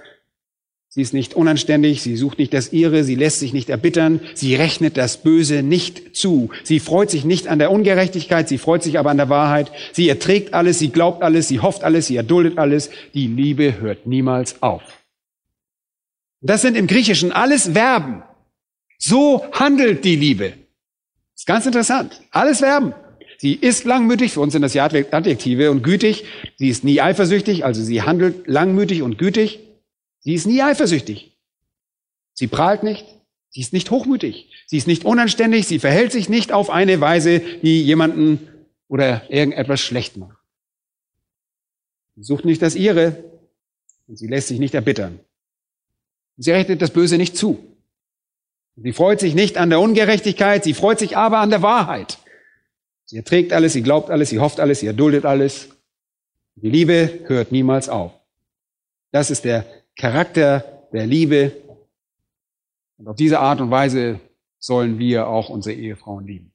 Sie 0.95 1.01
ist 1.01 1.15
nicht 1.15 1.33
unanständig, 1.33 2.03
sie 2.03 2.15
sucht 2.15 2.37
nicht 2.37 2.53
das 2.53 2.71
Ihre, 2.71 3.03
sie 3.03 3.15
lässt 3.15 3.39
sich 3.39 3.51
nicht 3.51 3.71
erbittern, 3.71 4.19
sie 4.35 4.53
rechnet 4.53 4.95
das 4.95 5.17
Böse 5.17 5.63
nicht 5.63 6.15
zu. 6.15 6.51
Sie 6.63 6.79
freut 6.79 7.09
sich 7.09 7.25
nicht 7.25 7.47
an 7.47 7.57
der 7.57 7.71
Ungerechtigkeit, 7.71 8.47
sie 8.47 8.59
freut 8.59 8.83
sich 8.83 8.99
aber 8.99 9.09
an 9.09 9.17
der 9.17 9.27
Wahrheit. 9.27 9.71
Sie 9.91 10.07
erträgt 10.07 10.53
alles, 10.53 10.77
sie 10.77 10.89
glaubt 10.89 11.23
alles, 11.23 11.47
sie 11.47 11.61
hofft 11.61 11.83
alles, 11.83 12.05
sie 12.05 12.15
erduldet 12.15 12.59
alles. 12.59 12.91
Die 13.15 13.25
Liebe 13.25 13.81
hört 13.81 14.05
niemals 14.05 14.61
auf. 14.61 14.83
Das 16.41 16.61
sind 16.61 16.77
im 16.77 16.85
Griechischen 16.85 17.31
alles 17.31 17.69
Verben. 17.69 18.21
So 18.99 19.43
handelt 19.51 20.05
die 20.05 20.15
Liebe. 20.15 20.53
Ist 21.35 21.47
ganz 21.47 21.65
interessant. 21.65 22.21
Alles 22.31 22.59
Verben. 22.59 22.93
Sie 23.37 23.53
ist 23.53 23.83
langmütig, 23.83 24.33
für 24.33 24.39
uns 24.39 24.53
sind 24.53 24.61
das 24.61 24.73
ja 24.73 24.85
Adjektive, 24.85 25.71
und 25.71 25.83
gütig. 25.83 26.25
Sie 26.57 26.69
ist 26.69 26.83
nie 26.83 27.01
eifersüchtig, 27.01 27.65
also 27.65 27.83
sie 27.83 28.01
handelt 28.01 28.47
langmütig 28.47 29.01
und 29.01 29.17
gütig. 29.17 29.59
Sie 30.19 30.33
ist 30.33 30.47
nie 30.47 30.61
eifersüchtig. 30.61 31.37
Sie 32.33 32.47
prahlt 32.47 32.83
nicht. 32.83 33.05
Sie 33.49 33.61
ist 33.61 33.73
nicht 33.73 33.91
hochmütig. 33.91 34.49
Sie 34.65 34.77
ist 34.77 34.87
nicht 34.87 35.05
unanständig. 35.05 35.67
Sie 35.67 35.79
verhält 35.79 36.11
sich 36.11 36.29
nicht 36.29 36.51
auf 36.51 36.69
eine 36.69 37.01
Weise, 37.01 37.39
die 37.39 37.83
jemanden 37.83 38.47
oder 38.87 39.29
irgendetwas 39.29 39.81
schlecht 39.81 40.17
macht. 40.17 40.37
Sie 42.15 42.23
sucht 42.23 42.45
nicht 42.45 42.61
das 42.61 42.75
ihre 42.75 43.23
und 44.07 44.17
sie 44.17 44.27
lässt 44.27 44.47
sich 44.47 44.59
nicht 44.59 44.73
erbittern. 44.73 45.19
Sie 46.37 46.51
rechnet 46.51 46.81
das 46.81 46.91
Böse 46.91 47.17
nicht 47.17 47.37
zu. 47.37 47.72
Sie 48.75 48.93
freut 48.93 49.19
sich 49.19 49.35
nicht 49.35 49.57
an 49.57 49.69
der 49.69 49.79
Ungerechtigkeit, 49.79 50.63
sie 50.63 50.73
freut 50.73 50.99
sich 50.99 51.15
aber 51.15 51.39
an 51.39 51.51
der 51.51 51.61
Wahrheit. 51.61 52.17
Sie 53.05 53.17
erträgt 53.17 53.53
alles, 53.53 53.73
sie 53.73 53.83
glaubt 53.83 54.09
alles, 54.09 54.29
sie 54.29 54.39
hofft 54.39 54.59
alles, 54.59 54.79
sie 54.79 54.87
erduldet 54.87 55.25
alles. 55.25 55.69
Die 56.55 56.69
Liebe 56.69 57.19
hört 57.25 57.51
niemals 57.51 57.89
auf. 57.89 58.11
Das 59.11 59.29
ist 59.29 59.45
der 59.45 59.65
Charakter 59.95 60.87
der 60.91 61.05
Liebe. 61.05 61.51
Und 62.97 63.07
auf 63.07 63.15
diese 63.15 63.39
Art 63.39 63.61
und 63.61 63.69
Weise 63.69 64.19
sollen 64.59 64.97
wir 64.97 65.27
auch 65.27 65.49
unsere 65.49 65.75
Ehefrauen 65.75 66.25
lieben. 66.25 66.51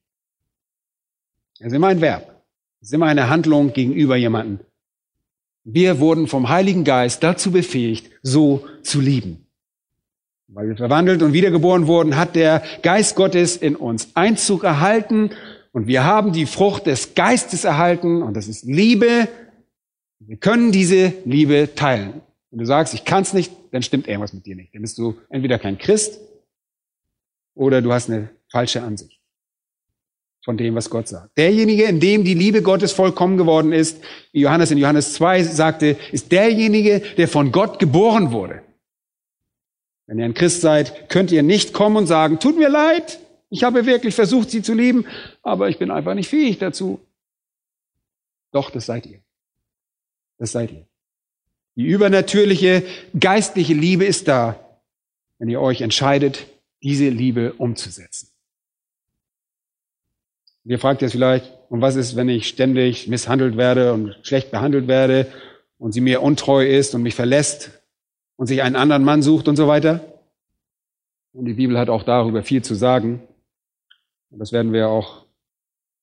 Es 1.60 1.66
ist 1.66 1.72
immer 1.72 1.88
ein 1.88 2.00
Verb. 2.00 2.42
Es 2.80 2.88
ist 2.88 2.94
immer 2.94 3.06
eine 3.06 3.28
Handlung 3.28 3.72
gegenüber 3.72 4.16
jemandem. 4.16 4.60
Wir 5.64 6.00
wurden 6.00 6.26
vom 6.26 6.48
Heiligen 6.48 6.84
Geist 6.84 7.22
dazu 7.22 7.50
befähigt, 7.50 8.10
so 8.22 8.66
zu 8.82 9.00
lieben. 9.00 9.47
Weil 10.50 10.68
wir 10.68 10.76
verwandelt 10.76 11.22
und 11.22 11.34
wiedergeboren 11.34 11.86
wurden, 11.86 12.16
hat 12.16 12.34
der 12.34 12.62
Geist 12.82 13.16
Gottes 13.16 13.56
in 13.56 13.76
uns 13.76 14.16
Einzug 14.16 14.64
erhalten 14.64 15.30
und 15.72 15.86
wir 15.86 16.04
haben 16.04 16.32
die 16.32 16.46
Frucht 16.46 16.86
des 16.86 17.14
Geistes 17.14 17.64
erhalten 17.64 18.22
und 18.22 18.34
das 18.34 18.48
ist 18.48 18.64
Liebe. 18.64 19.28
Wir 20.20 20.36
können 20.38 20.72
diese 20.72 21.12
Liebe 21.26 21.74
teilen. 21.74 22.22
Wenn 22.50 22.60
du 22.60 22.64
sagst, 22.64 22.94
ich 22.94 23.04
kann 23.04 23.22
es 23.22 23.34
nicht, 23.34 23.52
dann 23.72 23.82
stimmt 23.82 24.08
irgendwas 24.08 24.32
mit 24.32 24.46
dir 24.46 24.56
nicht. 24.56 24.74
Dann 24.74 24.80
bist 24.80 24.96
du 24.96 25.18
entweder 25.28 25.58
kein 25.58 25.76
Christ 25.76 26.18
oder 27.54 27.82
du 27.82 27.92
hast 27.92 28.08
eine 28.08 28.30
falsche 28.50 28.82
Ansicht 28.82 29.20
von 30.46 30.56
dem, 30.56 30.74
was 30.74 30.88
Gott 30.88 31.08
sagt. 31.08 31.36
Derjenige, 31.36 31.84
in 31.84 32.00
dem 32.00 32.24
die 32.24 32.32
Liebe 32.32 32.62
Gottes 32.62 32.92
vollkommen 32.92 33.36
geworden 33.36 33.72
ist, 33.72 34.00
Johannes 34.32 34.70
in 34.70 34.78
Johannes 34.78 35.12
2 35.12 35.42
sagte, 35.42 35.98
ist 36.10 36.32
derjenige, 36.32 37.02
der 37.18 37.28
von 37.28 37.52
Gott 37.52 37.78
geboren 37.78 38.32
wurde. 38.32 38.62
Wenn 40.08 40.18
ihr 40.18 40.24
ein 40.24 40.34
Christ 40.34 40.62
seid, 40.62 41.10
könnt 41.10 41.30
ihr 41.30 41.42
nicht 41.42 41.74
kommen 41.74 41.96
und 41.98 42.06
sagen, 42.06 42.40
tut 42.40 42.58
mir 42.58 42.70
leid, 42.70 43.20
ich 43.50 43.62
habe 43.62 43.84
wirklich 43.84 44.14
versucht, 44.14 44.50
sie 44.50 44.62
zu 44.62 44.72
lieben, 44.72 45.06
aber 45.42 45.68
ich 45.68 45.78
bin 45.78 45.90
einfach 45.90 46.14
nicht 46.14 46.28
fähig 46.28 46.58
dazu. 46.58 46.98
Doch, 48.50 48.70
das 48.70 48.86
seid 48.86 49.04
ihr. 49.04 49.20
Das 50.38 50.52
seid 50.52 50.72
ihr. 50.72 50.86
Die 51.76 51.84
übernatürliche 51.84 52.84
geistliche 53.18 53.74
Liebe 53.74 54.06
ist 54.06 54.28
da, 54.28 54.58
wenn 55.38 55.50
ihr 55.50 55.60
euch 55.60 55.82
entscheidet, 55.82 56.46
diese 56.82 57.10
Liebe 57.10 57.52
umzusetzen. 57.52 58.30
Und 60.64 60.70
ihr 60.70 60.78
fragt 60.78 61.02
jetzt 61.02 61.12
vielleicht, 61.12 61.52
und 61.68 61.82
was 61.82 61.96
ist, 61.96 62.16
wenn 62.16 62.30
ich 62.30 62.48
ständig 62.48 63.08
misshandelt 63.08 63.58
werde 63.58 63.92
und 63.92 64.16
schlecht 64.22 64.50
behandelt 64.50 64.88
werde 64.88 65.30
und 65.76 65.92
sie 65.92 66.00
mir 66.00 66.22
untreu 66.22 66.66
ist 66.66 66.94
und 66.94 67.02
mich 67.02 67.14
verlässt 67.14 67.77
und 68.38 68.46
sich 68.46 68.62
einen 68.62 68.76
anderen 68.76 69.04
Mann 69.04 69.20
sucht 69.20 69.48
und 69.48 69.56
so 69.56 69.66
weiter? 69.66 70.00
Und 71.32 71.44
die 71.44 71.54
Bibel 71.54 71.76
hat 71.76 71.90
auch 71.90 72.04
darüber 72.04 72.42
viel 72.42 72.62
zu 72.62 72.74
sagen. 72.74 73.20
Und 74.30 74.38
das 74.38 74.52
werden 74.52 74.72
wir 74.72 74.88
auch 74.88 75.26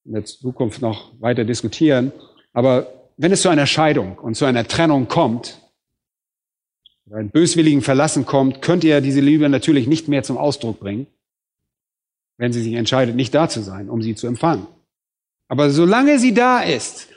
in 0.03 0.13
der 0.13 0.25
Zukunft 0.25 0.81
noch 0.81 1.11
weiter 1.19 1.45
diskutieren. 1.45 2.11
Aber 2.53 2.87
wenn 3.17 3.31
es 3.31 3.41
zu 3.41 3.49
einer 3.49 3.65
Scheidung 3.65 4.17
und 4.19 4.35
zu 4.35 4.45
einer 4.45 4.67
Trennung 4.67 5.07
kommt, 5.07 5.61
einen 7.11 7.29
böswilligen 7.29 7.81
Verlassen 7.81 8.25
kommt, 8.25 8.61
könnt 8.61 8.83
ihr 8.83 8.99
diese 8.99 9.21
Liebe 9.21 9.47
natürlich 9.47 9.87
nicht 9.87 10.07
mehr 10.07 10.23
zum 10.23 10.37
Ausdruck 10.37 10.79
bringen, 10.79 11.07
wenn 12.37 12.51
sie 12.51 12.61
sich 12.61 12.73
entscheidet, 12.73 13.15
nicht 13.15 13.33
da 13.33 13.47
zu 13.47 13.61
sein, 13.61 13.89
um 13.89 14.01
sie 14.01 14.15
zu 14.15 14.27
empfangen. 14.27 14.67
Aber 15.47 15.69
solange 15.69 16.19
sie 16.19 16.33
da 16.33 16.61
ist, 16.61 17.07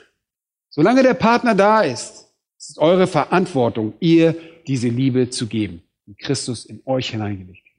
solange 0.69 1.03
der 1.03 1.15
Partner 1.15 1.55
da 1.55 1.81
ist, 1.81 2.29
ist 2.57 2.69
es 2.69 2.77
eure 2.77 3.07
Verantwortung, 3.07 3.93
ihr 3.99 4.35
diese 4.69 4.87
Liebe 4.87 5.31
zu 5.31 5.47
geben, 5.47 5.81
die 6.05 6.13
Christus 6.13 6.63
in 6.63 6.79
euch 6.85 7.09
hineingelegt 7.09 7.65
hat. 7.65 7.73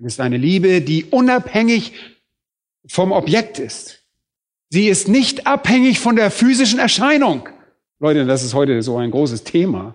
Es 0.00 0.14
ist 0.14 0.20
eine 0.20 0.36
Liebe, 0.36 0.80
die 0.80 1.04
unabhängig 1.04 1.92
vom 2.88 3.12
Objekt 3.12 3.60
ist. 3.60 4.02
Sie 4.68 4.88
ist 4.88 5.06
nicht 5.06 5.46
abhängig 5.46 6.00
von 6.00 6.16
der 6.16 6.32
physischen 6.32 6.80
Erscheinung. 6.80 7.48
Leute, 8.00 8.26
das 8.26 8.42
ist 8.42 8.52
heute 8.52 8.82
so 8.82 8.96
ein 8.96 9.12
großes 9.12 9.44
Thema, 9.44 9.94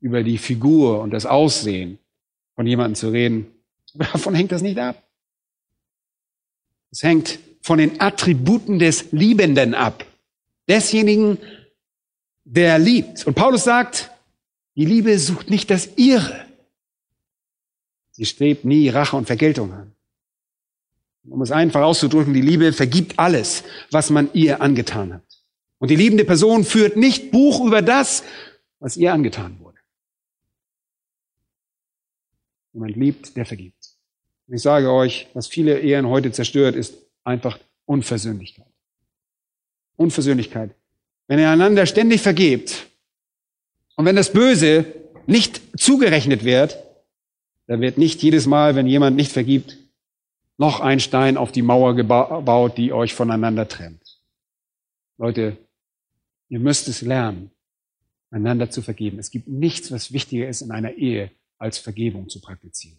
über 0.00 0.22
die 0.22 0.36
Figur 0.36 1.00
und 1.00 1.10
das 1.10 1.24
Aussehen 1.24 1.98
von 2.54 2.66
jemandem 2.66 2.96
zu 2.96 3.08
reden. 3.08 3.46
Davon 3.94 4.34
hängt 4.34 4.52
das 4.52 4.60
nicht 4.60 4.78
ab. 4.78 5.02
Es 6.90 7.02
hängt 7.02 7.38
von 7.62 7.78
den 7.78 7.98
Attributen 7.98 8.78
des 8.78 9.10
Liebenden 9.10 9.74
ab. 9.74 10.04
Desjenigen, 10.68 11.38
der 12.44 12.78
liebt. 12.78 13.26
Und 13.26 13.34
Paulus 13.34 13.64
sagt, 13.64 14.10
die 14.76 14.84
Liebe 14.84 15.18
sucht 15.18 15.50
nicht 15.50 15.70
das 15.70 15.90
ihre. 15.96 16.44
Sie 18.10 18.24
strebt 18.24 18.64
nie 18.64 18.88
Rache 18.88 19.16
und 19.16 19.26
Vergeltung 19.26 19.72
an. 19.72 19.92
Um 21.28 21.40
es 21.42 21.50
einfach 21.50 21.82
auszudrücken, 21.82 22.34
die 22.34 22.40
Liebe 22.40 22.72
vergibt 22.72 23.18
alles, 23.18 23.64
was 23.90 24.10
man 24.10 24.32
ihr 24.34 24.60
angetan 24.60 25.14
hat. 25.14 25.24
Und 25.78 25.90
die 25.90 25.96
liebende 25.96 26.24
Person 26.24 26.64
führt 26.64 26.96
nicht 26.96 27.30
Buch 27.30 27.64
über 27.64 27.82
das, 27.82 28.22
was 28.78 28.96
ihr 28.96 29.12
angetan 29.12 29.58
wurde. 29.60 29.78
Jemand 32.72 32.96
liebt, 32.96 33.36
der 33.36 33.46
vergibt. 33.46 33.96
Und 34.46 34.54
ich 34.54 34.62
sage 34.62 34.90
euch, 34.92 35.28
was 35.32 35.46
viele 35.46 35.80
Ehen 35.80 36.06
heute 36.06 36.30
zerstört, 36.32 36.76
ist 36.76 36.94
einfach 37.22 37.58
Unversöhnlichkeit. 37.86 38.66
Unversöhnlichkeit. 39.96 40.74
Wenn 41.26 41.38
ihr 41.38 41.48
einander 41.48 41.86
ständig 41.86 42.20
vergebt 42.20 42.86
und 43.96 44.04
wenn 44.04 44.16
das 44.16 44.32
Böse 44.32 44.86
nicht 45.26 45.60
zugerechnet 45.76 46.44
wird, 46.44 46.78
dann 47.66 47.80
wird 47.80 47.98
nicht 47.98 48.22
jedes 48.22 48.46
Mal, 48.46 48.74
wenn 48.74 48.86
jemand 48.86 49.16
nicht 49.16 49.32
vergibt, 49.32 49.78
noch 50.58 50.80
ein 50.80 51.00
Stein 51.00 51.36
auf 51.36 51.52
die 51.52 51.62
Mauer 51.62 51.96
gebaut, 51.96 52.76
die 52.76 52.92
euch 52.92 53.14
voneinander 53.14 53.68
trennt. 53.68 54.20
Leute, 55.18 55.56
ihr 56.48 56.60
müsst 56.60 56.88
es 56.88 57.02
lernen, 57.02 57.50
einander 58.30 58.70
zu 58.70 58.82
vergeben. 58.82 59.18
Es 59.18 59.30
gibt 59.30 59.48
nichts, 59.48 59.90
was 59.90 60.12
wichtiger 60.12 60.48
ist 60.48 60.60
in 60.60 60.70
einer 60.70 60.92
Ehe, 60.94 61.30
als 61.58 61.78
Vergebung 61.78 62.28
zu 62.28 62.40
praktizieren. 62.40 62.98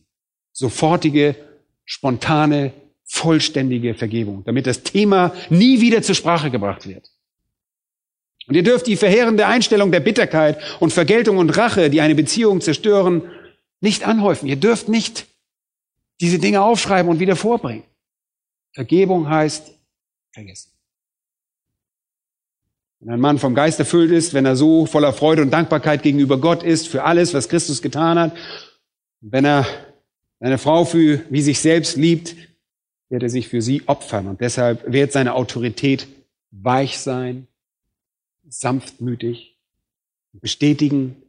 Sofortige, 0.51 1.35
spontane, 1.83 2.73
vollständige 3.03 3.93
Vergebung, 3.93 4.43
damit 4.45 4.65
das 4.65 4.83
Thema 4.83 5.33
nie 5.49 5.79
wieder 5.81 6.01
zur 6.01 6.15
Sprache 6.15 6.49
gebracht 6.49 6.87
wird. 6.87 7.11
Und 8.47 8.55
ihr 8.55 8.63
dürft 8.63 8.87
die 8.87 8.95
verheerende 8.95 9.47
Einstellung 9.47 9.91
der 9.91 9.99
Bitterkeit 9.99 10.59
und 10.79 10.93
Vergeltung 10.93 11.37
und 11.37 11.57
Rache, 11.57 11.89
die 11.89 12.01
eine 12.01 12.15
Beziehung 12.15 12.61
zerstören, 12.61 13.23
nicht 13.81 14.07
anhäufen. 14.07 14.47
Ihr 14.47 14.55
dürft 14.55 14.87
nicht 14.87 15.27
diese 16.21 16.39
Dinge 16.39 16.61
aufschreiben 16.61 17.09
und 17.09 17.19
wieder 17.19 17.35
vorbringen. 17.35 17.83
Vergebung 18.73 19.29
heißt 19.29 19.71
vergessen. 20.31 20.71
Wenn 22.99 23.13
ein 23.13 23.19
Mann 23.19 23.39
vom 23.39 23.55
Geist 23.55 23.79
erfüllt 23.79 24.11
ist, 24.11 24.33
wenn 24.33 24.45
er 24.45 24.55
so 24.55 24.85
voller 24.85 25.13
Freude 25.13 25.41
und 25.41 25.51
Dankbarkeit 25.51 26.03
gegenüber 26.03 26.39
Gott 26.39 26.63
ist 26.63 26.87
für 26.87 27.03
alles, 27.03 27.33
was 27.33 27.49
Christus 27.49 27.81
getan 27.81 28.17
hat, 28.17 28.35
wenn 29.21 29.45
er 29.45 29.65
eine 30.39 30.57
Frau 30.57 30.85
für 30.85 31.21
wie 31.29 31.41
sich 31.41 31.59
selbst 31.59 31.97
liebt, 31.97 32.35
wird 33.09 33.23
er 33.23 33.29
sich 33.29 33.47
für 33.47 33.61
sie 33.61 33.83
opfern 33.87 34.27
und 34.27 34.41
deshalb 34.41 34.91
wird 34.91 35.11
seine 35.11 35.33
Autorität 35.35 36.07
weich 36.51 36.97
sein, 36.99 37.47
sanftmütig, 38.59 39.57
bestätigen. 40.33 41.23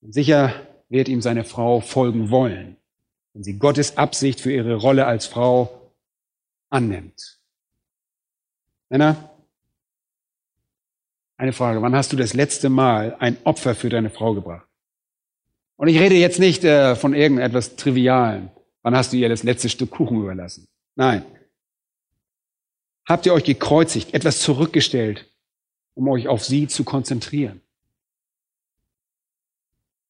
Und 0.00 0.12
sicher 0.12 0.54
wird 0.88 1.08
ihm 1.08 1.22
seine 1.22 1.44
Frau 1.44 1.80
folgen 1.80 2.30
wollen 2.30 2.76
wenn 3.36 3.44
sie 3.44 3.58
Gottes 3.58 3.98
Absicht 3.98 4.40
für 4.40 4.50
ihre 4.50 4.76
Rolle 4.76 5.04
als 5.04 5.26
Frau 5.26 5.92
annimmt. 6.70 7.38
Männer, 8.88 9.30
eine 11.36 11.52
Frage, 11.52 11.82
wann 11.82 11.94
hast 11.94 12.14
du 12.14 12.16
das 12.16 12.32
letzte 12.32 12.70
Mal 12.70 13.14
ein 13.18 13.36
Opfer 13.44 13.74
für 13.74 13.90
deine 13.90 14.08
Frau 14.08 14.32
gebracht? 14.32 14.66
Und 15.76 15.88
ich 15.88 15.98
rede 16.00 16.14
jetzt 16.14 16.38
nicht 16.38 16.64
äh, 16.64 16.96
von 16.96 17.12
irgendetwas 17.12 17.76
Trivialen. 17.76 18.48
Wann 18.80 18.96
hast 18.96 19.12
du 19.12 19.18
ihr 19.18 19.28
das 19.28 19.42
letzte 19.42 19.68
Stück 19.68 19.90
Kuchen 19.90 20.22
überlassen? 20.22 20.66
Nein. 20.94 21.22
Habt 23.06 23.26
ihr 23.26 23.34
euch 23.34 23.44
gekreuzigt, 23.44 24.14
etwas 24.14 24.40
zurückgestellt, 24.40 25.30
um 25.96 26.08
euch 26.08 26.28
auf 26.28 26.44
sie 26.44 26.68
zu 26.68 26.84
konzentrieren? 26.84 27.60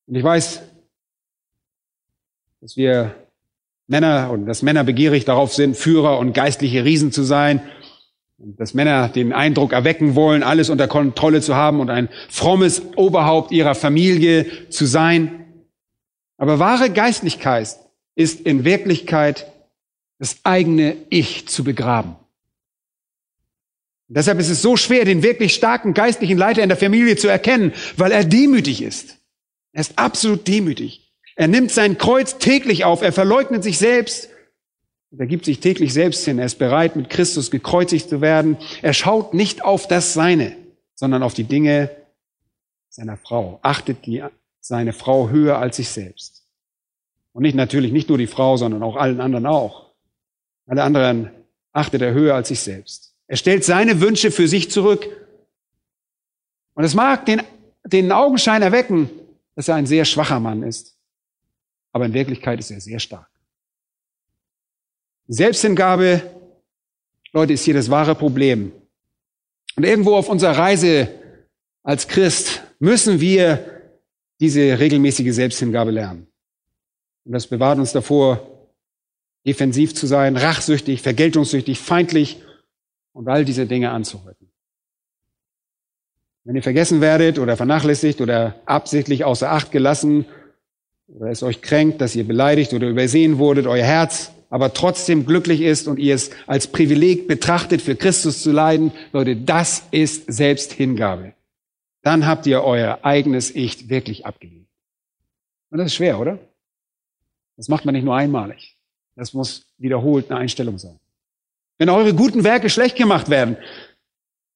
Und 0.06 0.16
ich 0.16 0.22
weiß, 0.22 0.62
dass 2.60 2.76
wir 2.76 3.14
Männer 3.86 4.30
und 4.30 4.46
dass 4.46 4.62
Männer 4.62 4.84
begierig 4.84 5.24
darauf 5.24 5.54
sind, 5.54 5.76
Führer 5.76 6.18
und 6.18 6.32
geistliche 6.32 6.84
Riesen 6.84 7.12
zu 7.12 7.22
sein. 7.22 7.62
Und 8.38 8.60
dass 8.60 8.74
Männer 8.74 9.08
den 9.08 9.32
Eindruck 9.32 9.72
erwecken 9.72 10.14
wollen, 10.14 10.42
alles 10.42 10.68
unter 10.68 10.88
Kontrolle 10.88 11.40
zu 11.40 11.54
haben 11.54 11.80
und 11.80 11.88
ein 11.88 12.08
frommes 12.28 12.82
Oberhaupt 12.96 13.50
ihrer 13.50 13.74
Familie 13.74 14.68
zu 14.68 14.84
sein. 14.84 15.46
Aber 16.36 16.58
wahre 16.58 16.90
Geistlichkeit 16.90 17.78
ist 18.14 18.40
in 18.40 18.64
Wirklichkeit 18.64 19.50
das 20.18 20.40
eigene 20.44 20.96
Ich 21.08 21.48
zu 21.48 21.64
begraben. 21.64 22.16
Und 24.08 24.16
deshalb 24.16 24.38
ist 24.38 24.50
es 24.50 24.62
so 24.62 24.76
schwer, 24.76 25.04
den 25.04 25.22
wirklich 25.22 25.54
starken 25.54 25.94
geistlichen 25.94 26.38
Leiter 26.38 26.62
in 26.62 26.68
der 26.68 26.78
Familie 26.78 27.16
zu 27.16 27.28
erkennen, 27.28 27.72
weil 27.96 28.12
er 28.12 28.24
demütig 28.24 28.82
ist. 28.82 29.18
Er 29.72 29.80
ist 29.80 29.98
absolut 29.98 30.46
demütig. 30.46 31.12
Er 31.34 31.48
nimmt 31.48 31.70
sein 31.70 31.98
Kreuz 31.98 32.38
täglich 32.38 32.84
auf, 32.84 33.02
er 33.02 33.12
verleugnet 33.12 33.62
sich 33.62 33.78
selbst, 33.78 34.30
er 35.18 35.26
gibt 35.26 35.44
sich 35.44 35.60
täglich 35.60 35.92
selbst 35.92 36.24
hin, 36.24 36.38
er 36.38 36.46
ist 36.46 36.58
bereit, 36.58 36.96
mit 36.96 37.10
Christus 37.10 37.50
gekreuzigt 37.50 38.08
zu 38.08 38.20
werden. 38.20 38.58
Er 38.82 38.92
schaut 38.92 39.34
nicht 39.34 39.64
auf 39.64 39.86
das 39.86 40.14
Seine, 40.14 40.56
sondern 40.94 41.22
auf 41.22 41.34
die 41.34 41.44
Dinge 41.44 41.90
seiner 42.88 43.16
Frau, 43.16 43.58
achtet 43.62 44.06
die, 44.06 44.22
seine 44.60 44.92
Frau 44.92 45.28
höher 45.28 45.58
als 45.58 45.76
sich 45.76 45.88
selbst. 45.90 46.44
Und 47.32 47.42
nicht 47.42 47.54
natürlich 47.54 47.92
nicht 47.92 48.08
nur 48.08 48.18
die 48.18 48.26
Frau, 48.26 48.56
sondern 48.56 48.82
auch 48.82 48.96
allen 48.96 49.20
anderen 49.20 49.46
auch. 49.46 49.92
Alle 50.66 50.82
anderen 50.82 51.30
achtet 51.72 52.02
er 52.02 52.12
höher 52.12 52.34
als 52.34 52.48
sich 52.48 52.60
selbst. 52.60 53.14
Er 53.28 53.36
stellt 53.36 53.64
seine 53.64 54.00
Wünsche 54.00 54.30
für 54.30 54.48
sich 54.48 54.70
zurück. 54.70 55.06
Und 56.74 56.84
es 56.84 56.94
mag 56.94 57.26
den, 57.26 57.42
den 57.84 58.12
Augenschein 58.12 58.62
erwecken, 58.62 59.10
dass 59.54 59.68
er 59.68 59.76
ein 59.76 59.86
sehr 59.86 60.04
schwacher 60.04 60.40
Mann 60.40 60.62
ist 60.62 60.96
aber 61.96 62.04
in 62.04 62.12
Wirklichkeit 62.12 62.58
ist 62.58 62.70
er 62.70 62.78
sehr 62.78 62.98
stark. 62.98 63.26
Selbsthingabe, 65.28 66.20
Leute, 67.32 67.54
ist 67.54 67.64
hier 67.64 67.72
das 67.72 67.90
wahre 67.90 68.14
Problem. 68.14 68.70
Und 69.76 69.84
irgendwo 69.84 70.14
auf 70.14 70.28
unserer 70.28 70.58
Reise 70.58 71.08
als 71.82 72.06
Christ 72.06 72.60
müssen 72.80 73.18
wir 73.18 73.94
diese 74.40 74.78
regelmäßige 74.78 75.34
Selbsthingabe 75.34 75.90
lernen. 75.90 76.26
Und 77.24 77.32
das 77.32 77.46
bewahrt 77.46 77.78
uns 77.78 77.92
davor, 77.92 78.46
defensiv 79.46 79.94
zu 79.94 80.06
sein, 80.06 80.36
rachsüchtig, 80.36 81.00
vergeltungssüchtig, 81.00 81.78
feindlich 81.78 82.42
und 83.16 83.28
all 83.28 83.46
diese 83.46 83.66
Dinge 83.66 83.90
anzuhäuten. 83.90 84.48
Wenn 86.44 86.54
ihr 86.54 86.62
vergessen 86.62 87.00
werdet 87.00 87.38
oder 87.38 87.56
vernachlässigt 87.56 88.20
oder 88.20 88.56
absichtlich 88.66 89.24
außer 89.24 89.50
Acht 89.50 89.72
gelassen 89.72 90.26
oder 91.08 91.30
es 91.30 91.42
euch 91.42 91.62
kränkt, 91.62 92.00
dass 92.02 92.14
ihr 92.14 92.26
beleidigt 92.26 92.74
oder 92.74 92.88
übersehen 92.88 93.38
wurdet, 93.38 93.66
euer 93.66 93.84
Herz 93.84 94.32
aber 94.50 94.74
trotzdem 94.74 95.26
glücklich 95.26 95.62
ist 95.62 95.88
und 95.88 95.98
ihr 95.98 96.14
es 96.14 96.30
als 96.46 96.68
Privileg 96.68 97.26
betrachtet, 97.26 97.82
für 97.82 97.96
Christus 97.96 98.42
zu 98.42 98.52
leiden, 98.52 98.92
Leute, 99.12 99.34
das 99.34 99.82
ist 99.90 100.32
Selbsthingabe. 100.32 101.32
Dann 102.02 102.26
habt 102.26 102.46
ihr 102.46 102.62
euer 102.62 103.00
eigenes 103.02 103.52
Ich 103.52 103.88
wirklich 103.88 104.24
abgelehnt. 104.24 104.68
Und 105.70 105.78
das 105.78 105.86
ist 105.86 105.94
schwer, 105.94 106.20
oder? 106.20 106.38
Das 107.56 107.68
macht 107.68 107.86
man 107.86 107.94
nicht 107.94 108.04
nur 108.04 108.14
einmalig. 108.14 108.76
Das 109.16 109.32
muss 109.32 109.66
wiederholt 109.78 110.30
eine 110.30 110.38
Einstellung 110.38 110.78
sein. 110.78 111.00
Wenn 111.78 111.88
eure 111.88 112.14
guten 112.14 112.44
Werke 112.44 112.70
schlecht 112.70 112.96
gemacht 112.96 113.28
werden, 113.28 113.56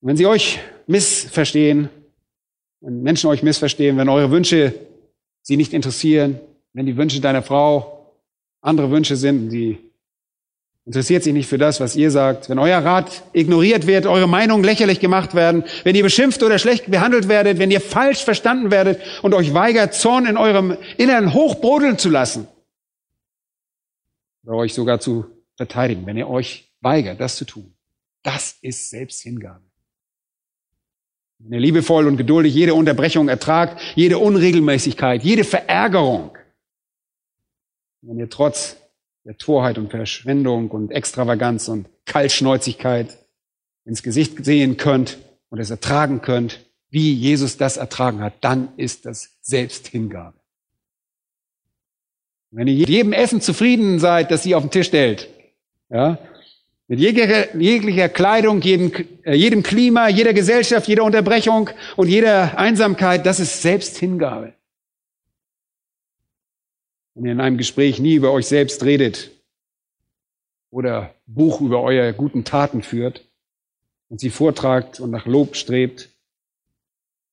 wenn 0.01 0.17
sie 0.17 0.27
euch 0.27 0.59
missverstehen, 0.87 1.91
wenn 2.81 3.03
Menschen 3.03 3.29
euch 3.29 3.43
missverstehen, 3.43 3.97
wenn 3.99 4.09
eure 4.09 4.31
Wünsche 4.31 4.75
sie 5.43 5.57
nicht 5.57 5.75
interessieren, 5.75 6.41
wenn 6.73 6.87
die 6.87 6.97
Wünsche 6.97 7.21
deiner 7.21 7.43
Frau 7.43 8.15
andere 8.63 8.91
Wünsche 8.91 9.17
sind, 9.17 9.51
die 9.51 9.79
interessiert 10.87 11.23
sich 11.23 11.33
nicht 11.35 11.49
für 11.49 11.59
das, 11.59 11.79
was 11.79 11.95
ihr 11.95 12.11
sagt, 12.11 12.49
wenn 12.49 12.59
euer 12.59 12.79
Rat 12.79 13.23
ignoriert 13.33 13.87
wird, 13.87 14.07
eure 14.07 14.29
Meinungen 14.29 14.65
lächerlich 14.65 14.99
gemacht 14.99 15.35
werden, 15.35 15.65
wenn 15.85 15.95
ihr 15.95 16.03
beschimpft 16.03 16.43
oder 16.43 16.59
schlecht 16.59 16.91
behandelt 16.91 17.29
werdet, 17.29 17.59
wenn 17.59 17.71
ihr 17.71 17.81
falsch 17.81 18.25
verstanden 18.25 18.71
werdet 18.71 19.01
und 19.23 19.35
euch 19.35 19.53
weigert, 19.53 19.95
Zorn 19.95 20.27
in 20.27 20.37
eurem 20.37 20.77
Innern 20.97 21.35
hochbrodeln 21.35 21.99
zu 21.99 22.09
lassen, 22.09 22.49
oder 24.45 24.57
euch 24.57 24.73
sogar 24.73 25.01
zu 25.01 25.27
verteidigen, 25.57 26.07
wenn 26.07 26.17
ihr 26.17 26.29
euch 26.29 26.70
weigert, 26.81 27.21
das 27.21 27.37
zu 27.37 27.45
tun, 27.45 27.75
das 28.23 28.57
ist 28.63 28.91
Selbsthingabe. 28.91 29.65
Wenn 31.39 31.55
ihr 31.55 31.61
liebevoll 31.61 32.07
und 32.07 32.19
geduldig 32.19 32.55
jede 32.55 32.75
Unterbrechung 32.75 33.29
ertragt, 33.29 33.81
jede 33.95 34.19
Unregelmäßigkeit, 34.19 35.23
jede 35.23 35.45
Verärgerung, 35.45 36.37
wenn 38.03 38.19
ihr 38.19 38.29
trotz 38.29 38.77
der 39.25 39.37
Torheit 39.37 39.79
und 39.79 39.91
Verschwendung 39.91 40.71
und 40.71 40.91
Extravaganz 40.91 41.69
und 41.69 41.89
Kaltschnäuzigkeit 42.05 43.19
ins 43.85 44.03
Gesicht 44.03 44.45
sehen 44.45 44.77
könnt 44.77 45.19
und 45.49 45.59
es 45.59 45.71
ertragen 45.71 46.21
könnt, 46.21 46.65
wie 46.91 47.13
Jesus 47.13 47.57
das 47.57 47.77
ertragen 47.77 48.21
hat, 48.21 48.35
dann 48.41 48.69
ist 48.77 49.07
das 49.07 49.39
Selbsthingabe. 49.41 50.39
Wenn 52.51 52.67
ihr 52.67 52.75
jedem 52.75 53.13
Essen 53.13 53.41
zufrieden 53.41 53.99
seid, 53.99 54.31
das 54.31 54.43
sie 54.43 54.55
auf 54.55 54.63
den 54.63 54.73
Tisch 54.73 54.89
stellt, 54.89 55.29
ja, 55.89 56.19
mit 56.91 56.99
jeglicher, 56.99 57.57
jeglicher 57.57 58.09
Kleidung, 58.09 58.61
jedem, 58.63 58.93
äh, 59.23 59.37
jedem 59.37 59.63
Klima, 59.63 60.09
jeder 60.09 60.35
Gesellschaft, 60.35 60.89
jeder 60.89 61.05
Unterbrechung 61.05 61.71
und 61.97 62.09
jeder 62.09 62.59
Einsamkeit, 62.59 63.25
das 63.25 63.39
ist 63.39 63.63
Selbsthingabe. 63.63 64.55
Wenn 67.15 67.27
ihr 67.27 67.33
in 67.33 67.41
einem 67.41 67.59
Gespräch 67.59 68.01
nie 68.01 68.15
über 68.15 68.33
euch 68.33 68.47
selbst 68.47 68.83
redet 68.83 69.31
oder 70.71 71.15
Buch 71.27 71.61
über 71.61 71.81
eure 71.81 72.13
guten 72.13 72.43
Taten 72.43 72.83
führt 72.83 73.25
und 74.09 74.19
sie 74.19 74.31
vortragt 74.31 74.99
und 74.99 75.13
nach 75.13 75.27
Lob 75.27 75.55
strebt, 75.55 76.09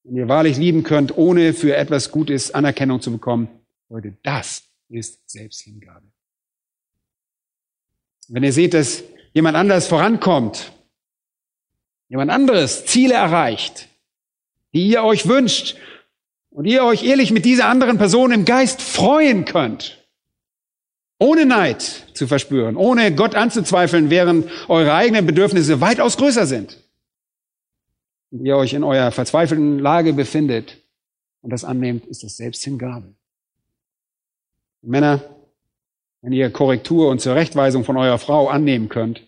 wenn 0.04 0.18
ihr 0.18 0.28
wahrlich 0.28 0.58
lieben 0.58 0.84
könnt, 0.84 1.18
ohne 1.18 1.54
für 1.54 1.76
etwas 1.76 2.12
Gutes 2.12 2.54
Anerkennung 2.54 3.02
zu 3.02 3.12
bekommen, 3.12 3.50
Leute, 3.90 4.18
das 4.22 4.66
ist 4.88 5.28
Selbsthingabe. 5.28 6.06
Wenn 8.28 8.44
ihr 8.44 8.54
seht, 8.54 8.76
dass 8.76 9.04
jemand 9.38 9.56
anderes 9.56 9.86
vorankommt, 9.86 10.72
jemand 12.10 12.32
anderes 12.32 12.88
Ziele 12.88 13.14
erreicht, 13.14 13.88
die 14.74 14.88
ihr 14.88 15.04
euch 15.04 15.28
wünscht 15.28 15.78
und 16.50 16.66
ihr 16.66 16.84
euch 16.84 17.04
ehrlich 17.04 17.30
mit 17.30 17.46
dieser 17.46 17.68
anderen 17.68 18.00
Person 18.00 18.32
im 18.32 18.46
Geist 18.46 18.82
freuen 18.82 19.46
könnt, 19.46 20.04
ohne 21.20 21.46
Neid 21.46 21.84
zu 22.16 22.26
verspüren, 22.26 22.76
ohne 22.76 23.14
Gott 23.14 23.36
anzuzweifeln, 23.36 24.10
während 24.10 24.50
eure 24.70 24.96
eigenen 24.96 25.28
Bedürfnisse 25.28 25.82
weitaus 25.82 26.18
größer 26.18 26.48
sind 26.48 26.84
und 28.32 28.44
ihr 28.44 28.58
euch 28.58 28.74
in 28.74 28.84
eurer 28.84 29.12
verzweifelten 29.12 29.78
Lage 29.78 30.14
befindet 30.14 30.78
und 31.42 31.52
das 31.52 31.64
annehmt, 31.64 32.08
ist 32.08 32.24
das 32.24 32.38
Selbsthingabe. 32.38 33.14
Männer, 34.82 35.22
wenn 36.24 36.34
ihr 36.34 36.50
Korrektur 36.50 37.12
und 37.12 37.22
Zurechtweisung 37.22 37.84
von 37.84 37.98
eurer 37.98 38.18
Frau 38.18 38.48
annehmen 38.48 38.90
könnt 38.90 39.27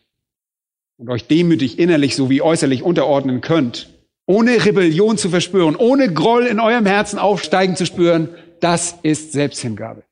und 0.99 1.09
euch 1.09 1.25
demütig 1.25 1.79
innerlich 1.79 2.15
sowie 2.15 2.41
äußerlich 2.41 2.83
unterordnen 2.83 3.39
könnt, 3.41 3.89
ohne 4.25 4.63
Rebellion 4.65 5.17
zu 5.17 5.29
verspüren, 5.29 5.75
ohne 5.75 6.13
Groll 6.13 6.45
in 6.45 6.59
eurem 6.59 6.85
Herzen 6.85 7.17
aufsteigen 7.17 7.75
zu 7.75 7.85
spüren, 7.85 8.29
das 8.59 8.97
ist 9.01 9.31
Selbsthingabe. 9.31 10.03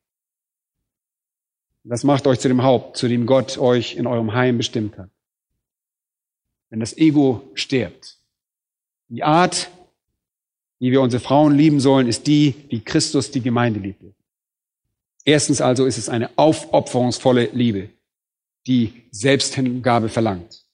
Das 1.83 2.03
macht 2.03 2.25
euch 2.25 2.39
zu 2.39 2.47
dem 2.47 2.63
Haupt, 2.63 2.97
zu 2.97 3.07
dem 3.07 3.25
Gott 3.25 3.57
euch 3.57 3.95
in 3.95 4.07
eurem 4.07 4.33
Heim 4.33 4.57
bestimmt 4.57 4.97
hat. 4.97 5.09
Wenn 6.69 6.79
das 6.79 6.97
Ego 6.97 7.49
stirbt. 7.53 8.17
Die 9.09 9.23
Art, 9.23 9.69
wie 10.79 10.91
wir 10.91 11.01
unsere 11.01 11.21
Frauen 11.21 11.55
lieben 11.55 11.79
sollen, 11.79 12.07
ist 12.07 12.27
die, 12.27 12.55
wie 12.69 12.79
Christus 12.79 13.31
die 13.31 13.41
Gemeinde 13.41 13.79
liebte. 13.79 14.13
Erstens 15.25 15.59
also 15.59 15.85
ist 15.85 15.97
es 15.97 16.07
eine 16.07 16.29
aufopferungsvolle 16.38 17.49
Liebe, 17.51 17.89
die 18.67 19.03
Selbsthingabe 19.11 20.07
verlangt. 20.07 20.66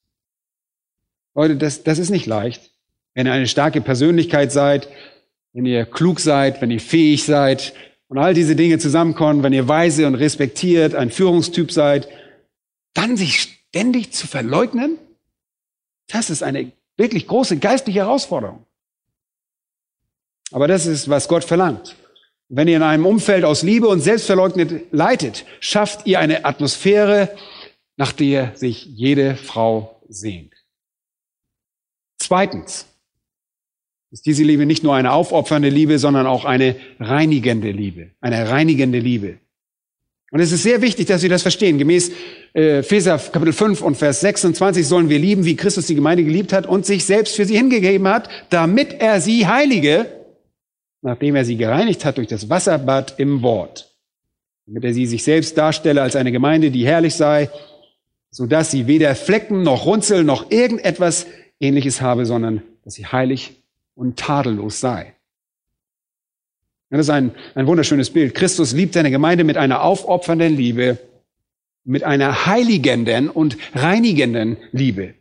Leute, 1.36 1.56
das, 1.56 1.84
das 1.84 2.00
ist 2.00 2.10
nicht 2.10 2.26
leicht. 2.26 2.72
Wenn 3.14 3.28
ihr 3.28 3.34
eine 3.34 3.48
starke 3.48 3.82
Persönlichkeit 3.82 4.52
seid, 4.52 4.88
wenn 5.54 5.66
ihr 5.66 5.86
klug 5.86 6.20
seid, 6.20 6.62
wenn 6.62 6.72
ihr 6.72 6.80
fähig 6.80 7.26
seid 7.26 7.74
und 8.08 8.18
all 8.18 8.34
diese 8.34 8.56
Dinge 8.56 8.80
zusammenkommen, 8.80 9.44
wenn 9.44 9.54
ihr 9.54 9.68
weise 9.68 10.08
und 10.08 10.16
respektiert, 10.16 10.96
ein 10.96 11.12
Führungstyp 11.12 11.72
seid, 11.72 12.08
dann 12.94 13.18
sich 13.18 13.42
ständig 13.42 14.14
zu 14.14 14.28
verleugnen, 14.28 14.98
das 16.08 16.30
ist 16.30 16.44
eine 16.44 16.72
wirklich 16.98 17.28
große 17.28 17.58
geistliche 17.58 18.00
Herausforderung. 18.00 18.66
Aber 20.52 20.68
das 20.68 20.86
ist, 20.86 21.10
was 21.10 21.28
Gott 21.28 21.44
verlangt. 21.44 21.96
Wenn 22.50 22.68
ihr 22.68 22.78
in 22.78 22.84
einem 22.84 23.08
Umfeld 23.08 23.46
aus 23.46 23.64
Liebe 23.64 23.88
und 23.88 24.02
Selbstverleugnet 24.02 24.92
leitet, 24.92 25.46
schafft 25.60 26.06
ihr 26.06 26.20
eine 26.20 26.46
Atmosphäre, 26.46 27.36
nach 27.98 28.12
der 28.12 28.56
sich 28.56 28.86
jede 28.86 29.36
Frau 29.36 30.02
sehnt. 30.08 30.53
Zweitens 32.24 32.88
ist 34.12 34.26
diese 34.26 34.44
Liebe 34.44 34.66
nicht 34.66 34.84
nur 34.84 34.96
eine 34.96 35.12
aufopfernde 35.12 35.70
Liebe, 35.70 36.00
sondern 36.00 36.28
auch 36.28 36.46
eine 36.46 36.76
reinigende 37.00 37.72
Liebe. 37.72 38.12
Eine 38.22 38.50
reinigende 38.50 39.00
Liebe. 39.00 39.40
Und 40.32 40.40
es 40.40 40.52
ist 40.52 40.64
sehr 40.64 40.82
wichtig, 40.82 41.08
dass 41.08 41.22
wir 41.22 41.30
das 41.30 41.44
verstehen. 41.44 41.78
Gemäß 41.78 42.12
äh, 42.54 42.80
Epheser 42.80 43.18
Kapitel 43.18 43.54
5 43.54 43.82
und 43.82 43.96
Vers 43.96 44.22
26 44.22 44.88
sollen 44.88 45.10
wir 45.10 45.20
lieben, 45.20 45.46
wie 45.46 45.56
Christus 45.56 45.88
die 45.88 45.96
Gemeinde 45.96 46.24
geliebt 46.24 46.54
hat 46.54 46.66
und 46.66 46.86
sich 46.86 47.06
selbst 47.06 47.36
für 47.36 47.46
sie 47.46 47.58
hingegeben 47.58 48.08
hat, 48.08 48.30
damit 48.50 48.94
er 48.94 49.22
sie 49.22 49.48
heilige 49.48 50.08
nachdem 51.04 51.36
er 51.36 51.46
sie 51.46 51.58
gereinigt 51.58 52.06
hat 52.06 52.18
durch 52.18 52.28
das 52.28 52.50
Wasserbad 52.50 53.20
im 53.20 53.44
Wort, 53.44 53.94
damit 54.66 54.86
er 54.86 54.94
sie 54.94 55.06
sich 55.06 55.24
selbst 55.24 55.58
darstelle 55.58 56.02
als 56.02 56.16
eine 56.16 56.32
Gemeinde, 56.32 56.72
die 56.72 56.86
herrlich 56.86 57.16
sei, 57.16 57.50
so 58.32 58.48
dass 58.48 58.72
sie 58.72 58.88
weder 58.88 59.14
Flecken 59.14 59.62
noch 59.62 59.86
Runzel 59.86 60.24
noch 60.24 60.50
irgendetwas 60.50 61.28
ähnliches 61.64 62.02
habe, 62.02 62.26
sondern 62.26 62.62
dass 62.84 62.96
sie 62.96 63.06
heilig 63.06 63.64
und 63.96 64.18
tadellos 64.18 64.80
sei. 64.80 65.14
Das 66.90 67.02
ist 67.02 67.10
ein, 67.10 67.32
ein 67.56 67.66
wunderschönes 67.66 68.12
Bild. 68.12 68.36
Christus 68.36 68.74
liebt 68.74 68.94
seine 68.94 69.10
Gemeinde 69.10 69.44
mit 69.44 69.58
einer 69.58 69.82
aufopfernden 69.82 70.56
Liebe, 70.56 71.00
mit 71.84 72.04
einer 72.04 72.46
heiligenden 72.46 73.30
und 73.30 73.58
reinigenden 73.74 74.58
Liebe. 74.72 75.16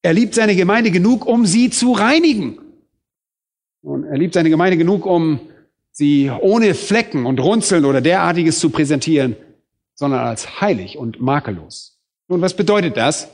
Er 0.00 0.14
liebt 0.14 0.34
seine 0.34 0.56
Gemeinde 0.56 0.90
genug, 0.90 1.26
um 1.26 1.44
sie 1.44 1.68
zu 1.68 1.92
reinigen. 1.92 2.58
Und 3.82 4.04
er 4.04 4.16
liebt 4.16 4.34
seine 4.34 4.48
Gemeinde 4.48 4.78
genug, 4.78 5.04
um 5.04 5.40
sie 5.90 6.30
ohne 6.30 6.74
Flecken 6.74 7.26
und 7.26 7.38
Runzeln 7.40 7.84
oder 7.84 8.00
derartiges 8.00 8.58
zu 8.58 8.70
präsentieren, 8.70 9.36
sondern 9.94 10.20
als 10.20 10.60
heilig 10.60 10.96
und 10.96 11.20
makellos. 11.20 11.98
Nun, 12.28 12.40
was 12.40 12.56
bedeutet 12.56 12.96
das? 12.96 13.28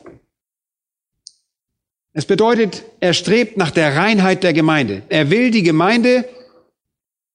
Es 2.17 2.27
bedeutet, 2.27 2.85
er 3.01 3.13
strebt 3.13 3.57
nach 3.57 3.73
der 3.73 3.97
Reinheit 3.97 4.45
der 4.45 4.53
Gemeinde. 4.53 5.03
Er 5.09 5.31
will 5.31 5.51
die 5.51 5.65
Gemeinde, 5.65 6.25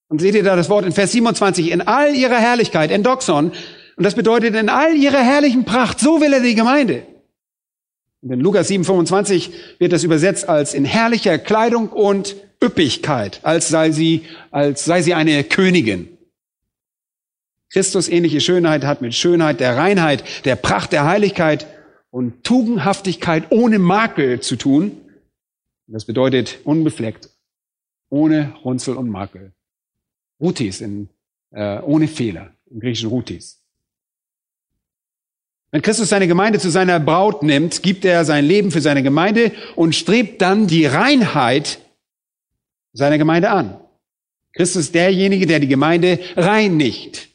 und 0.08 0.20
seht 0.20 0.34
ihr 0.34 0.42
da 0.42 0.56
das 0.56 0.70
Wort 0.70 0.86
in 0.86 0.92
Vers 0.92 1.12
27, 1.12 1.70
in 1.70 1.82
all 1.82 2.14
ihrer 2.14 2.38
Herrlichkeit, 2.38 2.90
in 2.90 3.02
Doxon, 3.02 3.52
und 3.96 4.04
das 4.04 4.14
bedeutet 4.14 4.54
in 4.54 4.70
all 4.70 4.96
ihrer 4.96 5.22
herrlichen 5.22 5.66
Pracht, 5.66 6.00
so 6.00 6.22
will 6.22 6.32
er 6.32 6.40
die 6.40 6.54
Gemeinde. 6.54 7.02
Und 8.22 8.32
in 8.32 8.40
Lukas 8.40 8.68
7, 8.68 8.84
25 8.84 9.50
wird 9.78 9.92
das 9.92 10.02
übersetzt 10.02 10.48
als 10.48 10.72
in 10.72 10.86
herrlicher 10.86 11.36
Kleidung 11.36 11.90
und 11.90 12.34
Üppigkeit, 12.62 13.40
als 13.42 13.68
sei 13.68 13.90
sie, 13.90 14.24
als 14.50 14.86
sei 14.86 15.02
sie 15.02 15.12
eine 15.12 15.44
Königin. 15.44 16.08
Christus 17.70 18.08
ähnliche 18.08 18.40
Schönheit 18.40 18.84
hat 18.84 19.02
mit 19.02 19.14
Schönheit 19.14 19.60
der 19.60 19.76
Reinheit, 19.76 20.24
der 20.46 20.56
Pracht 20.56 20.92
der 20.92 21.04
Heiligkeit 21.04 21.66
und 22.10 22.44
Tugendhaftigkeit 22.44 23.50
ohne 23.50 23.78
Makel 23.78 24.40
zu 24.40 24.56
tun. 24.56 24.92
Das 25.86 26.04
bedeutet 26.04 26.58
unbefleckt, 26.64 27.30
ohne 28.10 28.54
Runzel 28.64 28.96
und 28.96 29.08
Makel. 29.08 29.52
Rutis 30.40 30.80
in, 30.80 31.08
äh, 31.50 31.80
ohne 31.80 32.08
Fehler, 32.08 32.52
im 32.70 32.80
griechischen 32.80 33.08
Rutis. 33.10 33.60
Wenn 35.72 35.82
Christus 35.82 36.08
seine 36.08 36.26
Gemeinde 36.26 36.58
zu 36.58 36.70
seiner 36.70 36.98
Braut 36.98 37.42
nimmt, 37.42 37.82
gibt 37.82 38.04
er 38.04 38.24
sein 38.24 38.44
Leben 38.44 38.72
für 38.72 38.80
seine 38.80 39.02
Gemeinde 39.02 39.52
und 39.76 39.94
strebt 39.94 40.42
dann 40.42 40.66
die 40.66 40.86
Reinheit 40.86 41.78
seiner 42.92 43.18
Gemeinde 43.18 43.50
an. 43.50 43.78
Christus 44.52 44.86
ist 44.86 44.94
derjenige, 44.96 45.46
der 45.46 45.60
die 45.60 45.68
Gemeinde 45.68 46.18
reinigt. 46.36 47.28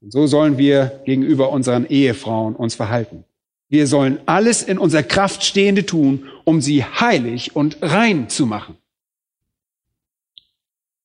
Und 0.00 0.12
so 0.12 0.26
sollen 0.26 0.58
wir 0.58 1.00
gegenüber 1.04 1.50
unseren 1.50 1.86
Ehefrauen 1.86 2.56
uns 2.56 2.74
verhalten. 2.74 3.24
Wir 3.68 3.86
sollen 3.86 4.18
alles 4.26 4.62
in 4.62 4.78
unserer 4.78 5.02
Kraft 5.02 5.44
Stehende 5.44 5.84
tun, 5.84 6.28
um 6.44 6.60
sie 6.60 6.84
heilig 6.84 7.54
und 7.54 7.78
rein 7.82 8.28
zu 8.28 8.46
machen. 8.46 8.76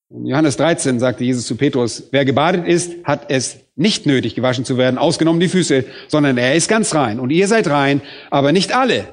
In 0.09 0.28
Johannes 0.28 0.57
13 0.57 0.99
sagte 0.99 1.24
Jesus 1.24 1.47
zu 1.47 1.55
Petrus, 1.55 2.03
wer 2.11 2.24
gebadet 2.24 2.68
ist, 2.68 3.03
hat 3.03 3.30
es 3.30 3.57
nicht 3.76 4.05
nötig, 4.05 4.36
gewaschen 4.36 4.64
zu 4.64 4.78
werden, 4.78 4.99
ausgenommen 4.99 5.39
die 5.39 5.49
Füße, 5.49 5.86
sondern 6.07 6.38
er 6.38 6.53
ist 6.53 6.70
ganz 6.70 6.93
rein. 6.93 7.20
Und 7.20 7.32
ihr 7.32 7.47
seid 7.47 7.68
rein, 7.68 8.01
aber 8.30 8.51
nicht 8.51 8.76
alle. 8.76 9.07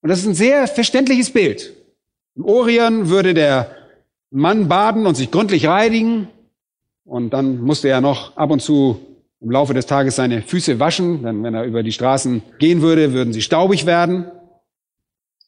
Und 0.00 0.08
das 0.08 0.20
ist 0.20 0.26
ein 0.26 0.34
sehr 0.34 0.68
verständliches 0.68 1.30
Bild. 1.30 1.74
Im 2.36 2.44
Orient 2.44 3.08
würde 3.08 3.34
der 3.34 3.74
Mann 4.30 4.68
baden 4.68 5.06
und 5.06 5.16
sich 5.16 5.30
gründlich 5.30 5.66
reinigen. 5.66 6.28
Und 7.04 7.30
dann 7.30 7.60
musste 7.60 7.88
er 7.88 8.00
noch 8.00 8.36
ab 8.36 8.50
und 8.50 8.62
zu 8.62 9.00
im 9.42 9.50
Laufe 9.50 9.74
des 9.74 9.86
Tages 9.86 10.16
seine 10.16 10.42
Füße 10.42 10.78
waschen. 10.78 11.22
Denn 11.22 11.42
wenn 11.42 11.54
er 11.54 11.64
über 11.64 11.82
die 11.82 11.92
Straßen 11.92 12.42
gehen 12.58 12.80
würde, 12.80 13.12
würden 13.12 13.32
sie 13.32 13.42
staubig 13.42 13.86
werden. 13.86 14.30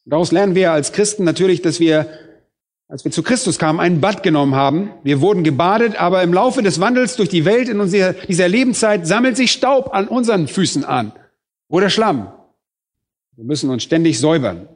Daraus 0.05 0.31
lernen 0.31 0.55
wir 0.55 0.71
als 0.71 0.91
Christen 0.91 1.23
natürlich, 1.23 1.61
dass 1.61 1.79
wir 1.79 2.07
als 2.87 3.03
wir 3.03 3.11
zu 3.11 3.23
Christus 3.23 3.57
kamen, 3.57 3.79
ein 3.79 3.99
Bad 3.99 4.21
genommen 4.21 4.53
haben. 4.53 4.91
Wir 5.03 5.19
wurden 5.19 5.43
gebadet, 5.43 5.95
aber 5.95 6.21
im 6.21 6.33
Laufe 6.33 6.61
des 6.61 6.79
Wandels 6.79 7.15
durch 7.15 7.29
die 7.29 7.43
Welt 7.43 7.67
in 7.67 7.79
unserer, 7.79 8.13
dieser 8.13 8.47
Lebenszeit 8.47 9.07
sammelt 9.07 9.37
sich 9.37 9.51
Staub 9.51 9.93
an 9.93 10.07
unseren 10.07 10.47
Füßen 10.47 10.85
an 10.85 11.11
oder 11.67 11.89
Schlamm. 11.89 12.31
Wir 13.35 13.43
müssen 13.43 13.71
uns 13.71 13.81
ständig 13.81 14.19
säubern. 14.19 14.69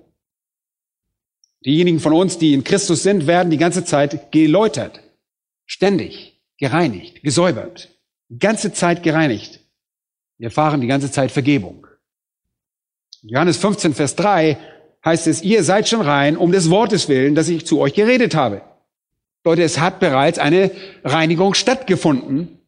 Diejenigen 1.63 1.99
von 1.99 2.13
uns, 2.13 2.38
die 2.38 2.53
in 2.53 2.63
Christus 2.63 3.03
sind, 3.03 3.28
werden 3.28 3.51
die 3.51 3.57
ganze 3.57 3.86
Zeit 3.86 4.32
geläutert, 4.32 5.01
ständig 5.65 6.41
gereinigt, 6.57 7.22
gesäubert, 7.22 7.89
ganze 8.38 8.73
Zeit 8.73 9.03
gereinigt. 9.03 9.59
Wir 10.38 10.47
erfahren 10.47 10.82
die 10.82 10.88
ganze 10.88 11.11
Zeit 11.11 11.32
Vergebung. 11.32 11.88
Johannes 13.21 13.57
15, 13.57 13.93
Vers 13.93 14.15
3 14.15 14.57
heißt 15.03 15.27
es, 15.27 15.41
ihr 15.41 15.63
seid 15.63 15.88
schon 15.88 16.01
rein 16.01 16.38
um 16.38 16.51
des 16.51 16.69
Wortes 16.69 17.09
willen, 17.09 17.36
dass 17.36 17.49
ich 17.49 17.65
zu 17.65 17.80
euch 17.80 17.93
geredet 17.93 18.36
habe. 18.36 18.61
Leute, 19.43 19.63
es 19.63 19.80
hat 19.80 19.99
bereits 19.99 20.38
eine 20.38 20.71
Reinigung 21.03 21.53
stattgefunden. 21.53 22.59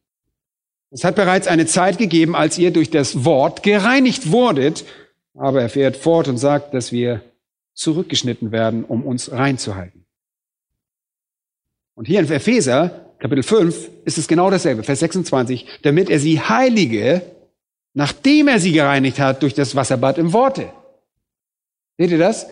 Es 0.89 1.03
hat 1.03 1.15
bereits 1.15 1.47
eine 1.47 1.65
Zeit 1.65 1.97
gegeben, 1.97 2.35
als 2.35 2.57
ihr 2.57 2.71
durch 2.71 2.89
das 2.89 3.23
Wort 3.23 3.63
gereinigt 3.63 4.31
wurdet. 4.31 4.85
Aber 5.35 5.61
er 5.61 5.69
fährt 5.69 5.95
fort 5.95 6.27
und 6.27 6.37
sagt, 6.37 6.73
dass 6.73 6.91
wir 6.91 7.21
zurückgeschnitten 7.73 8.51
werden, 8.51 8.83
um 8.83 9.03
uns 9.03 9.31
reinzuhalten. 9.31 10.05
Und 11.95 12.05
hier 12.07 12.19
in 12.19 12.29
Epheser, 12.29 13.10
Kapitel 13.21 13.43
5, 13.43 13.89
ist 14.03 14.17
es 14.17 14.27
genau 14.27 14.49
dasselbe, 14.49 14.81
Vers 14.81 14.99
26, 14.99 15.67
damit 15.83 16.09
er 16.09 16.19
sie 16.19 16.41
heilige, 16.41 17.21
nachdem 17.93 18.47
er 18.47 18.59
sie 18.59 18.71
gereinigt 18.71 19.19
hat 19.19 19.43
durch 19.43 19.53
das 19.53 19.75
Wasserbad 19.75 20.17
im 20.17 20.33
Worte. 20.33 20.73
Seht 21.99 22.09
ihr 22.09 22.17
das? 22.17 22.47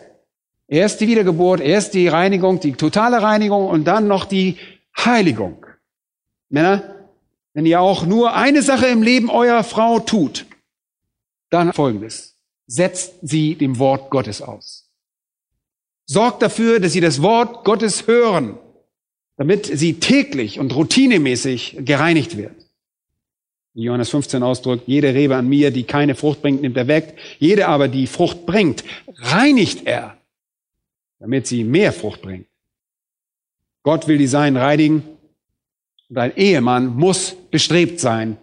Erst 0.67 1.01
die 1.01 1.07
Wiedergeburt, 1.07 1.59
erst 1.59 1.95
die 1.95 2.07
Reinigung, 2.07 2.59
die 2.59 2.73
totale 2.73 3.19
Reinigung 3.19 3.67
und 3.67 3.85
dann 3.85 4.07
noch 4.07 4.25
die 4.25 4.57
Heiligung. 4.95 5.65
Männer, 6.49 6.83
wenn 7.55 7.65
ihr 7.65 7.81
auch 7.81 8.05
nur 8.05 8.35
eine 8.35 8.61
Sache 8.61 8.85
im 8.85 9.01
Leben 9.01 9.31
eurer 9.31 9.63
Frau 9.63 9.99
tut, 9.99 10.45
dann 11.49 11.73
folgendes. 11.73 12.37
Setzt 12.67 13.15
sie 13.23 13.55
dem 13.55 13.79
Wort 13.79 14.11
Gottes 14.11 14.43
aus. 14.43 14.87
Sorgt 16.05 16.43
dafür, 16.43 16.79
dass 16.79 16.93
sie 16.93 17.01
das 17.01 17.23
Wort 17.23 17.65
Gottes 17.65 18.05
hören, 18.05 18.59
damit 19.39 19.67
sie 19.67 20.01
täglich 20.01 20.59
und 20.59 20.75
routinemäßig 20.75 21.77
gereinigt 21.85 22.35
wird. 22.35 22.67
Johannes 23.73 24.09
15 24.09 24.43
ausdrückt, 24.43 24.83
jede 24.85 25.13
Rebe 25.13 25.37
an 25.37 25.47
mir, 25.47 25.71
die 25.71 25.85
keine 25.85 26.13
Frucht 26.13 26.41
bringt, 26.41 26.61
nimmt 26.61 26.75
er 26.75 26.89
weg. 26.89 27.17
Jede 27.39 27.69
aber, 27.69 27.87
die 27.87 28.05
Frucht 28.05 28.45
bringt, 28.45 28.83
reinigt 29.07 29.87
er, 29.87 30.17
damit 31.19 31.47
sie 31.47 31.63
mehr 31.63 31.93
Frucht 31.93 32.21
bringt. 32.21 32.47
Gott 33.83 34.09
will 34.09 34.17
die 34.17 34.27
Seinen 34.27 34.57
reinigen 34.57 35.03
und 36.09 36.17
ein 36.17 36.35
Ehemann 36.35 36.87
muss 36.87 37.33
bestrebt 37.49 38.01
sein, 38.01 38.35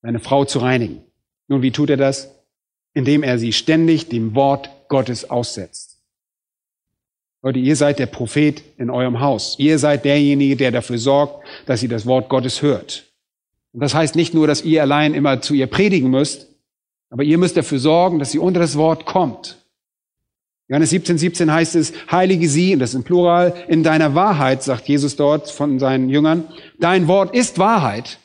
seine 0.00 0.20
Frau 0.20 0.44
zu 0.44 0.60
reinigen. 0.60 1.02
Nun, 1.48 1.62
wie 1.62 1.72
tut 1.72 1.90
er 1.90 1.96
das? 1.96 2.36
Indem 2.94 3.24
er 3.24 3.40
sie 3.40 3.52
ständig 3.52 4.08
dem 4.08 4.36
Wort 4.36 4.70
Gottes 4.86 5.28
aussetzt. 5.28 5.99
Leute, 7.42 7.58
ihr 7.58 7.76
seid 7.76 7.98
der 7.98 8.06
Prophet 8.06 8.62
in 8.76 8.90
eurem 8.90 9.20
Haus. 9.20 9.56
Ihr 9.58 9.78
seid 9.78 10.04
derjenige, 10.04 10.56
der 10.56 10.72
dafür 10.72 10.98
sorgt, 10.98 11.46
dass 11.66 11.80
sie 11.80 11.88
das 11.88 12.04
Wort 12.04 12.28
Gottes 12.28 12.60
hört. 12.60 13.04
Und 13.72 13.80
das 13.80 13.94
heißt 13.94 14.14
nicht 14.14 14.34
nur, 14.34 14.46
dass 14.46 14.62
ihr 14.62 14.82
allein 14.82 15.14
immer 15.14 15.40
zu 15.40 15.54
ihr 15.54 15.66
predigen 15.66 16.10
müsst, 16.10 16.48
aber 17.08 17.22
ihr 17.22 17.38
müsst 17.38 17.56
dafür 17.56 17.78
sorgen, 17.78 18.18
dass 18.18 18.32
sie 18.32 18.38
unter 18.38 18.60
das 18.60 18.76
Wort 18.76 19.06
kommt. 19.06 19.56
Johannes 20.68 20.90
17, 20.90 21.18
17 21.18 21.52
heißt 21.52 21.74
es, 21.76 21.92
heilige 22.10 22.48
sie, 22.48 22.74
und 22.74 22.80
das 22.80 22.90
ist 22.90 22.96
im 22.96 23.04
Plural, 23.04 23.54
in 23.68 23.82
deiner 23.82 24.14
Wahrheit, 24.14 24.62
sagt 24.62 24.88
Jesus 24.88 25.16
dort 25.16 25.50
von 25.50 25.78
seinen 25.80 26.08
Jüngern. 26.10 26.46
Dein 26.78 27.08
Wort 27.08 27.34
ist 27.34 27.58
Wahrheit. 27.58 28.18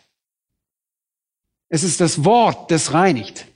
Es 1.69 1.83
ist 1.83 2.01
das 2.01 2.23
Wort, 2.23 2.69
das 2.69 2.93
reinigt. 2.93 3.47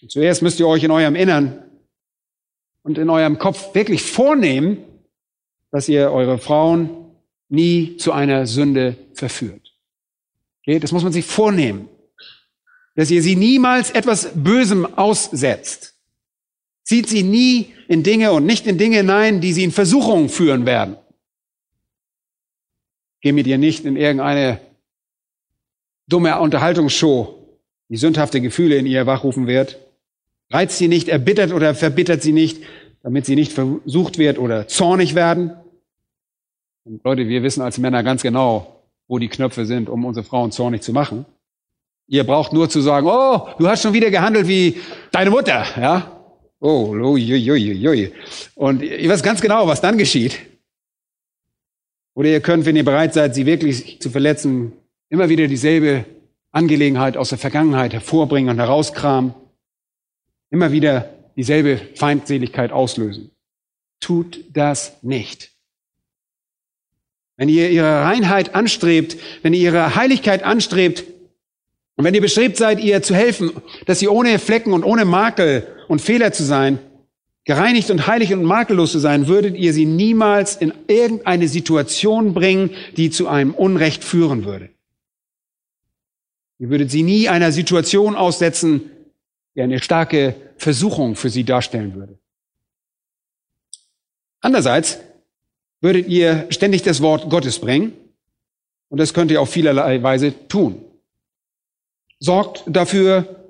Und 0.00 0.10
zuerst 0.10 0.40
müsst 0.40 0.60
ihr 0.60 0.68
euch 0.68 0.84
in 0.84 0.90
eurem 0.90 1.16
Innern 1.16 1.65
und 2.86 2.98
in 2.98 3.10
eurem 3.10 3.36
Kopf 3.40 3.74
wirklich 3.74 4.00
vornehmen, 4.04 4.78
dass 5.72 5.88
ihr 5.88 6.12
eure 6.12 6.38
Frauen 6.38 6.88
nie 7.48 7.96
zu 7.96 8.12
einer 8.12 8.46
Sünde 8.46 8.96
verführt. 9.12 9.74
Okay, 10.62 10.78
das 10.78 10.92
muss 10.92 11.02
man 11.02 11.12
sich 11.12 11.24
vornehmen. 11.24 11.88
Dass 12.94 13.10
ihr 13.10 13.22
sie 13.22 13.34
niemals 13.34 13.90
etwas 13.90 14.30
Bösem 14.34 14.86
aussetzt. 14.96 15.94
Zieht 16.84 17.08
sie 17.08 17.24
nie 17.24 17.74
in 17.88 18.04
Dinge 18.04 18.30
und 18.32 18.46
nicht 18.46 18.68
in 18.68 18.78
Dinge 18.78 18.98
hinein, 18.98 19.40
die 19.40 19.52
sie 19.52 19.64
in 19.64 19.72
Versuchungen 19.72 20.28
führen 20.28 20.64
werden. 20.64 20.96
Geh 23.20 23.32
mit 23.32 23.48
ihr 23.48 23.58
nicht 23.58 23.84
in 23.84 23.96
irgendeine 23.96 24.60
dumme 26.06 26.38
Unterhaltungsshow, 26.38 27.58
die 27.88 27.96
sündhafte 27.96 28.40
Gefühle 28.40 28.76
in 28.76 28.86
ihr 28.86 29.06
wachrufen 29.06 29.48
wird. 29.48 29.80
Reizt 30.50 30.78
sie 30.78 30.88
nicht, 30.88 31.08
erbittert 31.08 31.52
oder 31.52 31.74
verbittert 31.74 32.22
sie 32.22 32.32
nicht, 32.32 32.62
damit 33.02 33.26
sie 33.26 33.34
nicht 33.34 33.52
versucht 33.52 34.18
wird 34.18 34.38
oder 34.38 34.68
zornig 34.68 35.14
werden. 35.14 35.52
Und 36.84 37.02
Leute, 37.04 37.28
wir 37.28 37.42
wissen 37.42 37.62
als 37.62 37.78
Männer 37.78 38.02
ganz 38.02 38.22
genau, 38.22 38.82
wo 39.08 39.18
die 39.18 39.28
Knöpfe 39.28 39.66
sind, 39.66 39.88
um 39.88 40.04
unsere 40.04 40.24
Frauen 40.24 40.52
zornig 40.52 40.82
zu 40.82 40.92
machen. 40.92 41.26
Ihr 42.08 42.24
braucht 42.24 42.52
nur 42.52 42.68
zu 42.68 42.80
sagen, 42.80 43.08
oh, 43.08 43.48
du 43.58 43.66
hast 43.68 43.82
schon 43.82 43.92
wieder 43.92 44.10
gehandelt 44.10 44.46
wie 44.46 44.80
deine 45.10 45.30
Mutter, 45.30 45.64
ja? 45.80 46.12
Oh, 46.60 46.94
uiuiuiui. 46.94 48.12
Und 48.54 48.82
ihr 48.82 49.10
wisst 49.10 49.24
ganz 49.24 49.40
genau, 49.40 49.66
was 49.66 49.80
dann 49.80 49.98
geschieht. 49.98 50.38
Oder 52.14 52.30
ihr 52.30 52.40
könnt, 52.40 52.64
wenn 52.64 52.76
ihr 52.76 52.84
bereit 52.84 53.12
seid, 53.12 53.34
sie 53.34 53.44
wirklich 53.44 54.00
zu 54.00 54.08
verletzen, 54.08 54.72
immer 55.10 55.28
wieder 55.28 55.48
dieselbe 55.48 56.06
Angelegenheit 56.50 57.16
aus 57.16 57.28
der 57.28 57.38
Vergangenheit 57.38 57.92
hervorbringen 57.92 58.50
und 58.50 58.58
herauskramen. 58.58 59.34
Immer 60.50 60.72
wieder 60.72 61.12
dieselbe 61.36 61.80
Feindseligkeit 61.94 62.72
auslösen. 62.72 63.30
Tut 64.00 64.44
das 64.52 65.02
nicht. 65.02 65.52
Wenn 67.36 67.48
ihr 67.48 67.70
ihre 67.70 68.02
Reinheit 68.02 68.54
anstrebt, 68.54 69.16
wenn 69.42 69.52
ihr 69.52 69.60
ihre 69.60 69.94
Heiligkeit 69.94 70.42
anstrebt 70.42 71.04
und 71.96 72.04
wenn 72.04 72.14
ihr 72.14 72.20
bestrebt 72.20 72.56
seid, 72.56 72.80
ihr 72.80 73.02
zu 73.02 73.14
helfen, 73.14 73.52
dass 73.84 73.98
sie 73.98 74.08
ohne 74.08 74.38
Flecken 74.38 74.72
und 74.72 74.84
ohne 74.84 75.04
Makel 75.04 75.66
und 75.88 76.00
Fehler 76.00 76.32
zu 76.32 76.44
sein, 76.44 76.78
gereinigt 77.44 77.90
und 77.90 78.06
heilig 78.06 78.32
und 78.32 78.42
makellos 78.42 78.92
zu 78.92 78.98
sein, 78.98 79.28
würdet 79.28 79.56
ihr 79.56 79.72
sie 79.72 79.86
niemals 79.86 80.56
in 80.56 80.72
irgendeine 80.88 81.48
Situation 81.48 82.34
bringen, 82.34 82.70
die 82.96 83.10
zu 83.10 83.28
einem 83.28 83.54
Unrecht 83.54 84.02
führen 84.02 84.44
würde. 84.44 84.70
Ihr 86.58 86.70
würdet 86.70 86.90
sie 86.90 87.02
nie 87.02 87.28
einer 87.28 87.52
Situation 87.52 88.16
aussetzen, 88.16 88.90
die 89.56 89.62
eine 89.62 89.82
starke 89.82 90.36
Versuchung 90.56 91.16
für 91.16 91.30
sie 91.30 91.44
darstellen 91.44 91.94
würde. 91.94 92.18
Andererseits 94.40 95.00
würdet 95.80 96.06
ihr 96.06 96.46
ständig 96.50 96.82
das 96.82 97.00
Wort 97.00 97.28
Gottes 97.30 97.58
bringen. 97.58 97.92
Und 98.88 98.98
das 98.98 99.12
könnt 99.12 99.30
ihr 99.32 99.40
auf 99.40 99.50
vielerlei 99.50 100.02
Weise 100.02 100.32
tun. 100.46 100.84
Sorgt 102.20 102.62
dafür, 102.66 103.44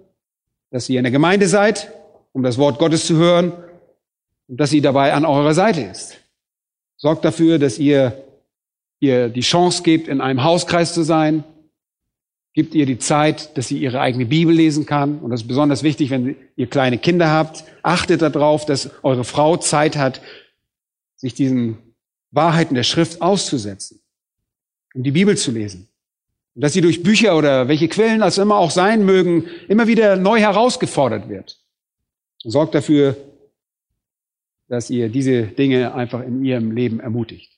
dass 0.70 0.88
ihr 0.88 0.98
in 0.98 1.04
der 1.04 1.12
Gemeinde 1.12 1.46
seid, 1.46 1.92
um 2.32 2.42
das 2.42 2.56
Wort 2.56 2.78
Gottes 2.78 3.06
zu 3.06 3.16
hören 3.16 3.52
und 4.48 4.58
dass 4.58 4.70
sie 4.70 4.80
dabei 4.80 5.12
an 5.12 5.24
eurer 5.24 5.54
Seite 5.54 5.82
ist. 5.82 6.16
Sorgt 6.96 7.24
dafür, 7.24 7.58
dass 7.58 7.78
ihr 7.78 8.24
ihr 9.00 9.28
die 9.28 9.40
Chance 9.40 9.82
gebt, 9.82 10.08
in 10.08 10.20
einem 10.20 10.42
Hauskreis 10.42 10.94
zu 10.94 11.02
sein. 11.02 11.44
Gebt 12.56 12.74
ihr 12.74 12.86
die 12.86 12.98
Zeit, 12.98 13.54
dass 13.58 13.68
sie 13.68 13.76
ihre 13.76 14.00
eigene 14.00 14.24
Bibel 14.24 14.54
lesen 14.54 14.86
kann. 14.86 15.18
Und 15.18 15.28
das 15.28 15.42
ist 15.42 15.46
besonders 15.46 15.82
wichtig, 15.82 16.08
wenn 16.08 16.36
ihr 16.56 16.66
kleine 16.66 16.96
Kinder 16.96 17.30
habt. 17.30 17.64
Achtet 17.82 18.22
darauf, 18.22 18.64
dass 18.64 18.90
eure 19.02 19.24
Frau 19.24 19.58
Zeit 19.58 19.98
hat, 19.98 20.22
sich 21.16 21.34
diesen 21.34 21.76
Wahrheiten 22.30 22.74
der 22.74 22.82
Schrift 22.82 23.20
auszusetzen, 23.20 24.00
um 24.94 25.02
die 25.02 25.10
Bibel 25.10 25.36
zu 25.36 25.50
lesen. 25.50 25.88
Und 26.54 26.62
dass 26.62 26.72
sie 26.72 26.80
durch 26.80 27.02
Bücher 27.02 27.36
oder 27.36 27.68
welche 27.68 27.88
Quellen 27.88 28.20
das 28.20 28.38
immer 28.38 28.56
auch 28.56 28.70
sein 28.70 29.04
mögen, 29.04 29.44
immer 29.68 29.86
wieder 29.86 30.16
neu 30.16 30.40
herausgefordert 30.40 31.28
wird. 31.28 31.60
Und 32.42 32.52
sorgt 32.52 32.74
dafür, 32.74 33.18
dass 34.68 34.88
ihr 34.88 35.10
diese 35.10 35.42
Dinge 35.42 35.92
einfach 35.92 36.22
in 36.22 36.42
ihrem 36.42 36.70
Leben 36.70 37.00
ermutigt. 37.00 37.52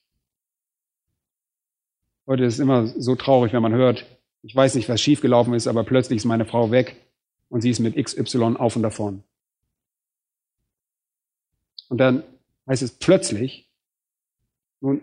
Heute 2.26 2.46
ist 2.46 2.54
es 2.54 2.60
immer 2.60 2.88
so 2.88 3.14
traurig, 3.14 3.52
wenn 3.52 3.62
man 3.62 3.74
hört, 3.74 4.04
Ich 4.42 4.54
weiß 4.54 4.74
nicht, 4.74 4.88
was 4.88 5.00
schiefgelaufen 5.00 5.54
ist, 5.54 5.66
aber 5.66 5.84
plötzlich 5.84 6.18
ist 6.18 6.24
meine 6.24 6.44
Frau 6.44 6.70
weg 6.70 6.96
und 7.48 7.60
sie 7.60 7.70
ist 7.70 7.80
mit 7.80 7.96
XY 7.96 8.56
auf 8.56 8.76
und 8.76 8.82
davon. 8.82 9.22
Und 11.88 11.98
dann 11.98 12.22
heißt 12.68 12.82
es 12.82 12.92
plötzlich, 12.92 13.68
nun, 14.80 15.00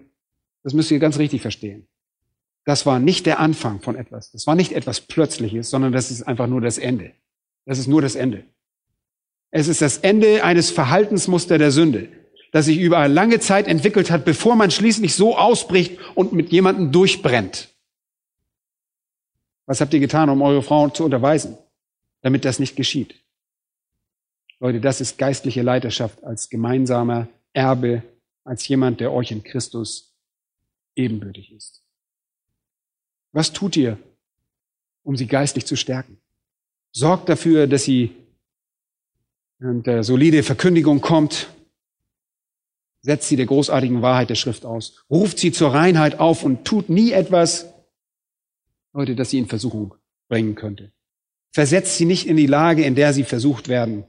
das 0.63 0.73
müsst 0.73 0.91
ihr 0.91 0.99
ganz 0.99 1.17
richtig 1.17 1.41
verstehen. 1.41 1.87
Das 2.63 2.85
war 2.85 2.99
nicht 2.99 3.25
der 3.25 3.39
Anfang 3.39 3.81
von 3.81 3.95
etwas. 3.95 4.31
Das 4.31 4.47
war 4.47 4.55
nicht 4.55 4.71
etwas 4.71 5.01
Plötzliches, 5.01 5.69
sondern 5.69 5.91
das 5.91 6.09
ist 6.09 6.23
einfach 6.23 6.47
nur 6.47 6.61
das 6.61 6.77
Ende. 6.77 7.11
Das 7.65 7.77
ist 7.77 7.87
nur 7.87 8.01
das 8.01 8.15
Ende. 8.15 8.43
Es 9.51 9.67
ist 9.67 9.81
das 9.81 9.99
Ende 9.99 10.43
eines 10.43 10.71
Verhaltensmuster 10.71 11.57
der 11.57 11.71
Sünde, 11.71 12.09
das 12.51 12.65
sich 12.65 12.79
über 12.79 13.07
lange 13.07 13.39
Zeit 13.39 13.67
entwickelt 13.67 14.09
hat, 14.09 14.25
bevor 14.25 14.55
man 14.55 14.71
schließlich 14.71 15.13
so 15.13 15.37
ausbricht 15.37 15.99
und 16.15 16.33
mit 16.33 16.49
jemandem 16.51 16.91
durchbrennt. 16.91 17.74
Was 19.65 19.81
habt 19.81 19.93
ihr 19.93 19.99
getan, 19.99 20.29
um 20.29 20.41
eure 20.41 20.61
Frauen 20.61 20.93
zu 20.93 21.03
unterweisen, 21.03 21.57
damit 22.21 22.45
das 22.45 22.59
nicht 22.59 22.75
geschieht? 22.75 23.15
Leute, 24.59 24.79
das 24.79 25.01
ist 25.01 25.17
geistliche 25.17 25.61
Leiterschaft 25.61 26.23
als 26.23 26.49
gemeinsamer 26.49 27.27
Erbe, 27.53 28.03
als 28.43 28.67
jemand, 28.67 28.99
der 28.99 29.11
euch 29.11 29.31
in 29.31 29.43
Christus 29.43 30.15
ebenbürtig 30.95 31.51
ist. 31.51 31.83
Was 33.31 33.51
tut 33.51 33.75
ihr, 33.75 33.97
um 35.03 35.17
sie 35.17 35.27
geistlich 35.27 35.65
zu 35.65 35.75
stärken? 35.75 36.19
Sorgt 36.91 37.27
dafür, 37.27 37.67
dass 37.67 37.83
sie 37.83 38.15
der 39.59 40.03
solide 40.03 40.43
Verkündigung 40.43 41.01
kommt, 41.01 41.49
setzt 43.01 43.27
sie 43.27 43.35
der 43.35 43.45
großartigen 43.45 44.01
Wahrheit 44.01 44.29
der 44.29 44.35
Schrift 44.35 44.65
aus, 44.65 45.03
ruft 45.09 45.37
sie 45.37 45.51
zur 45.51 45.73
Reinheit 45.73 46.19
auf 46.19 46.43
und 46.43 46.65
tut 46.65 46.89
nie 46.89 47.11
etwas, 47.11 47.74
Leute, 48.95 49.15
das 49.15 49.29
sie 49.29 49.39
in 49.39 49.47
Versuchung 49.47 49.93
bringen 50.29 50.55
könnte. 50.55 50.93
Versetzt 51.51 51.97
sie 51.97 52.05
nicht 52.05 52.27
in 52.27 52.37
die 52.37 52.47
Lage, 52.47 52.83
in 52.83 52.95
der 52.95 53.11
sie 53.11 53.23
versucht 53.23 53.67
werden. 53.67 54.05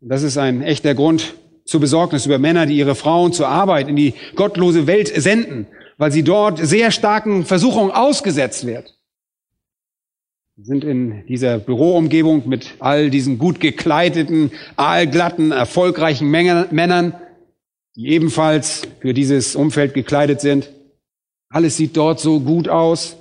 Und 0.00 0.08
das 0.08 0.24
ist 0.24 0.36
ein 0.36 0.62
echter 0.62 0.96
Grund 0.96 1.34
zur 1.64 1.80
Besorgnis 1.80 2.26
über 2.26 2.40
Männer, 2.40 2.66
die 2.66 2.76
ihre 2.76 2.96
Frauen 2.96 3.32
zur 3.32 3.46
Arbeit 3.46 3.86
in 3.86 3.94
die 3.94 4.14
gottlose 4.34 4.88
Welt 4.88 5.12
senden, 5.14 5.68
weil 5.96 6.10
sie 6.10 6.24
dort 6.24 6.58
sehr 6.58 6.90
starken 6.90 7.44
Versuchungen 7.44 7.92
ausgesetzt 7.92 8.66
wird. 8.66 8.98
Wir 10.56 10.64
sind 10.64 10.82
in 10.82 11.24
dieser 11.26 11.60
Büroumgebung 11.60 12.48
mit 12.48 12.74
all 12.80 13.10
diesen 13.10 13.38
gut 13.38 13.60
gekleideten, 13.60 14.50
aalglatten, 14.74 15.52
erfolgreichen 15.52 16.28
Männern, 16.28 17.14
die 17.94 18.08
ebenfalls 18.08 18.88
für 19.00 19.14
dieses 19.14 19.54
Umfeld 19.54 19.94
gekleidet 19.94 20.40
sind. 20.40 20.68
Alles 21.48 21.76
sieht 21.76 21.96
dort 21.96 22.18
so 22.18 22.40
gut 22.40 22.68
aus. 22.68 23.18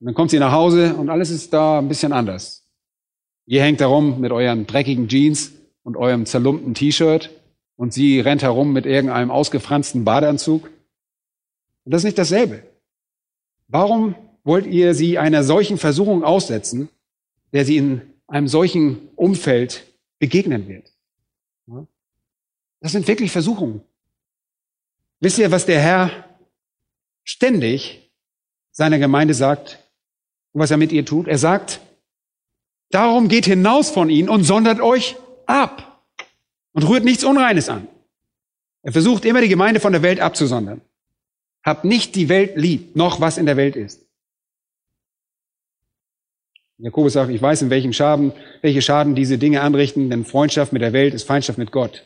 Und 0.00 0.06
dann 0.06 0.14
kommt 0.14 0.30
sie 0.30 0.38
nach 0.38 0.52
Hause 0.52 0.94
und 0.94 1.08
alles 1.08 1.30
ist 1.30 1.52
da 1.52 1.78
ein 1.78 1.88
bisschen 1.88 2.12
anders. 2.12 2.66
Ihr 3.46 3.62
hängt 3.62 3.80
herum 3.80 4.20
mit 4.20 4.32
euren 4.32 4.66
dreckigen 4.66 5.08
Jeans 5.08 5.52
und 5.82 5.96
eurem 5.96 6.26
zerlumpten 6.26 6.74
T-Shirt 6.74 7.30
und 7.76 7.92
sie 7.92 8.20
rennt 8.20 8.42
herum 8.42 8.72
mit 8.72 8.86
irgendeinem 8.86 9.30
ausgefransten 9.30 10.04
Badeanzug. 10.04 10.70
Und 11.84 11.92
das 11.92 12.00
ist 12.00 12.04
nicht 12.04 12.18
dasselbe. 12.18 12.62
Warum 13.68 14.14
wollt 14.44 14.66
ihr 14.66 14.94
sie 14.94 15.18
einer 15.18 15.44
solchen 15.44 15.78
Versuchung 15.78 16.24
aussetzen, 16.24 16.88
der 17.52 17.64
sie 17.64 17.76
in 17.76 18.02
einem 18.26 18.48
solchen 18.48 19.08
Umfeld 19.16 19.84
begegnen 20.18 20.68
wird? 20.68 20.92
Das 22.80 22.92
sind 22.92 23.08
wirklich 23.08 23.30
Versuchungen. 23.30 23.82
Wisst 25.20 25.38
ihr, 25.38 25.50
was 25.50 25.64
der 25.64 25.80
Herr 25.80 26.10
ständig 27.22 28.10
seiner 28.72 28.98
Gemeinde 28.98 29.32
sagt 29.32 29.83
und 30.54 30.60
was 30.60 30.70
er 30.70 30.76
mit 30.76 30.92
ihr 30.92 31.04
tut? 31.04 31.26
Er 31.28 31.36
sagt, 31.36 31.80
darum 32.90 33.28
geht 33.28 33.44
hinaus 33.44 33.90
von 33.90 34.08
ihnen 34.08 34.28
und 34.28 34.44
sondert 34.44 34.80
euch 34.80 35.16
ab 35.46 36.00
und 36.72 36.88
rührt 36.88 37.04
nichts 37.04 37.24
Unreines 37.24 37.68
an. 37.68 37.88
Er 38.82 38.92
versucht 38.92 39.24
immer 39.24 39.40
die 39.40 39.48
Gemeinde 39.48 39.80
von 39.80 39.92
der 39.92 40.02
Welt 40.02 40.20
abzusondern. 40.20 40.80
Habt 41.64 41.84
nicht 41.84 42.14
die 42.14 42.28
Welt 42.28 42.56
lieb, 42.56 42.94
noch 42.94 43.20
was 43.20 43.36
in 43.36 43.46
der 43.46 43.56
Welt 43.56 43.74
ist. 43.74 44.06
Jakobus 46.78 47.14
sagt, 47.14 47.30
ich 47.30 47.40
weiß, 47.40 47.62
in 47.62 47.70
welchem 47.70 47.92
Schaden, 47.92 48.32
welche 48.60 48.82
Schaden 48.82 49.14
diese 49.14 49.38
Dinge 49.38 49.60
anrichten, 49.62 50.10
denn 50.10 50.24
Freundschaft 50.24 50.72
mit 50.72 50.82
der 50.82 50.92
Welt 50.92 51.14
ist 51.14 51.24
Feindschaft 51.24 51.58
mit 51.58 51.72
Gott. 51.72 52.04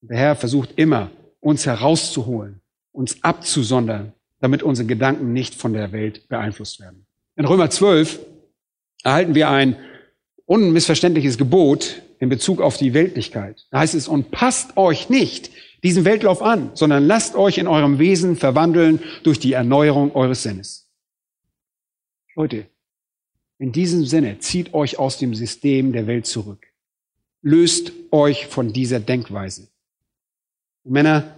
Der 0.00 0.16
Herr 0.16 0.36
versucht 0.36 0.70
immer, 0.76 1.10
uns 1.40 1.66
herauszuholen, 1.66 2.60
uns 2.92 3.22
abzusondern, 3.22 4.14
damit 4.40 4.62
unsere 4.62 4.86
Gedanken 4.86 5.32
nicht 5.32 5.54
von 5.54 5.74
der 5.74 5.92
Welt 5.92 6.28
beeinflusst 6.28 6.80
werden. 6.80 7.06
In 7.36 7.46
Römer 7.46 7.70
12 7.70 8.20
erhalten 9.04 9.34
wir 9.34 9.48
ein 9.48 9.76
unmissverständliches 10.46 11.38
Gebot 11.38 12.02
in 12.18 12.28
Bezug 12.28 12.60
auf 12.60 12.76
die 12.76 12.94
Weltlichkeit. 12.94 13.66
Da 13.70 13.80
heißt 13.80 13.94
es, 13.94 14.06
und 14.06 14.30
passt 14.30 14.76
euch 14.76 15.08
nicht 15.08 15.50
diesen 15.82 16.04
Weltlauf 16.04 16.42
an, 16.42 16.70
sondern 16.74 17.06
lasst 17.06 17.34
euch 17.34 17.58
in 17.58 17.66
eurem 17.66 17.98
Wesen 17.98 18.36
verwandeln 18.36 19.00
durch 19.22 19.38
die 19.38 19.54
Erneuerung 19.54 20.14
eures 20.14 20.42
Sinnes. 20.42 20.88
Leute, 22.36 22.66
in 23.58 23.72
diesem 23.72 24.04
Sinne, 24.04 24.38
zieht 24.38 24.74
euch 24.74 24.98
aus 24.98 25.18
dem 25.18 25.34
System 25.34 25.92
der 25.92 26.06
Welt 26.06 26.26
zurück. 26.26 26.66
Löst 27.42 27.92
euch 28.10 28.46
von 28.46 28.72
dieser 28.72 29.00
Denkweise. 29.00 29.68
Männer, 30.84 31.36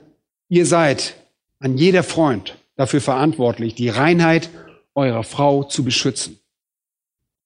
ihr 0.48 0.66
seid 0.66 1.16
an 1.58 1.76
jeder 1.78 2.02
Freund 2.02 2.56
dafür 2.76 3.00
verantwortlich, 3.00 3.74
die 3.74 3.88
Reinheit 3.88 4.50
eurer 4.94 5.24
Frau 5.24 5.64
zu 5.64 5.84
beschützen. 5.84 6.38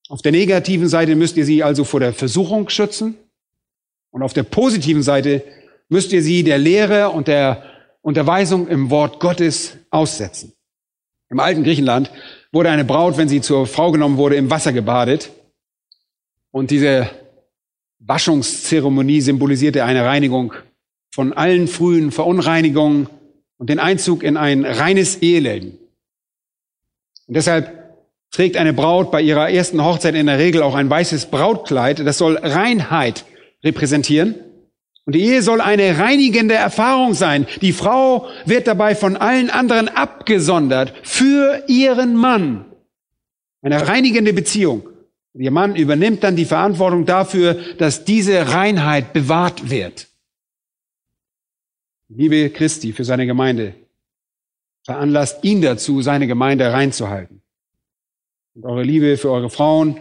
Auf 0.08 0.22
der 0.22 0.32
negativen 0.32 0.88
Seite 0.88 1.16
müsst 1.16 1.36
ihr 1.36 1.44
sie 1.44 1.62
also 1.62 1.84
vor 1.84 2.00
der 2.00 2.12
Versuchung 2.12 2.68
schützen 2.68 3.16
und 4.10 4.22
auf 4.22 4.32
der 4.32 4.42
positiven 4.42 5.02
Seite 5.02 5.44
müsst 5.88 6.12
ihr 6.12 6.22
sie 6.22 6.42
der 6.44 6.58
Lehre 6.58 7.10
und 7.10 7.28
der 7.28 7.62
Unterweisung 8.00 8.68
im 8.68 8.90
Wort 8.90 9.20
Gottes 9.20 9.76
aussetzen. 9.90 10.52
Im 11.30 11.40
alten 11.40 11.62
Griechenland 11.62 12.10
wurde 12.52 12.70
eine 12.70 12.84
Braut, 12.84 13.18
wenn 13.18 13.28
sie 13.28 13.40
zur 13.40 13.66
Frau 13.66 13.92
genommen 13.92 14.16
wurde, 14.16 14.36
im 14.36 14.50
Wasser 14.50 14.72
gebadet. 14.72 15.30
Und 16.50 16.70
diese 16.70 17.10
Waschungszeremonie 17.98 19.20
symbolisierte 19.20 19.84
eine 19.84 20.04
Reinigung 20.04 20.54
von 21.10 21.32
allen 21.34 21.68
frühen 21.68 22.10
Verunreinigungen 22.12 23.08
und 23.58 23.68
den 23.68 23.78
Einzug 23.78 24.22
in 24.22 24.36
ein 24.36 24.64
reines 24.64 25.16
Eheleben. 25.16 25.78
Und 27.28 27.36
deshalb 27.36 27.78
trägt 28.30 28.56
eine 28.56 28.72
Braut 28.72 29.10
bei 29.10 29.22
ihrer 29.22 29.50
ersten 29.50 29.84
Hochzeit 29.84 30.14
in 30.14 30.26
der 30.26 30.38
Regel 30.38 30.62
auch 30.62 30.74
ein 30.74 30.90
weißes 30.90 31.26
Brautkleid. 31.26 32.00
Das 32.00 32.18
soll 32.18 32.36
Reinheit 32.38 33.24
repräsentieren. 33.62 34.34
Und 35.04 35.14
die 35.14 35.22
Ehe 35.22 35.42
soll 35.42 35.60
eine 35.60 35.98
reinigende 35.98 36.54
Erfahrung 36.54 37.14
sein. 37.14 37.46
Die 37.62 37.72
Frau 37.72 38.28
wird 38.44 38.66
dabei 38.66 38.94
von 38.94 39.16
allen 39.16 39.48
anderen 39.48 39.88
abgesondert 39.88 40.92
für 41.02 41.64
ihren 41.66 42.14
Mann. 42.14 42.66
Eine 43.62 43.86
reinigende 43.88 44.32
Beziehung. 44.32 44.88
Und 45.32 45.40
ihr 45.42 45.50
Mann 45.50 45.76
übernimmt 45.76 46.24
dann 46.24 46.36
die 46.36 46.44
Verantwortung 46.44 47.06
dafür, 47.06 47.54
dass 47.78 48.04
diese 48.04 48.52
Reinheit 48.52 49.12
bewahrt 49.12 49.70
wird. 49.70 50.08
Liebe 52.08 52.50
Christi 52.50 52.92
für 52.92 53.04
seine 53.04 53.26
Gemeinde 53.26 53.74
veranlasst 54.88 55.44
ihn 55.44 55.60
dazu, 55.60 56.00
seine 56.00 56.26
Gemeinde 56.26 56.72
reinzuhalten. 56.72 57.42
Und 58.54 58.64
eure 58.64 58.82
Liebe 58.82 59.18
für 59.18 59.30
eure 59.30 59.50
Frauen, 59.50 60.00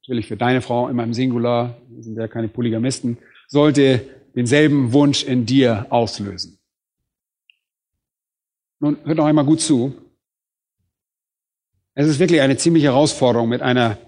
natürlich 0.00 0.26
für 0.26 0.38
deine 0.38 0.62
Frau 0.62 0.88
immer 0.88 1.04
im 1.04 1.12
Singular, 1.12 1.76
wir 1.90 2.02
sind 2.02 2.16
ja 2.16 2.26
keine 2.26 2.48
Polygamisten, 2.48 3.18
sollte 3.46 4.00
denselben 4.34 4.94
Wunsch 4.94 5.22
in 5.22 5.44
dir 5.44 5.86
auslösen. 5.90 6.58
Nun, 8.80 8.96
hört 9.04 9.18
noch 9.18 9.26
einmal 9.26 9.44
gut 9.44 9.60
zu. 9.60 9.92
Es 11.92 12.08
ist 12.08 12.18
wirklich 12.18 12.40
eine 12.40 12.56
ziemliche 12.56 12.86
Herausforderung, 12.86 13.50
mit 13.50 13.60
einer 13.60 13.98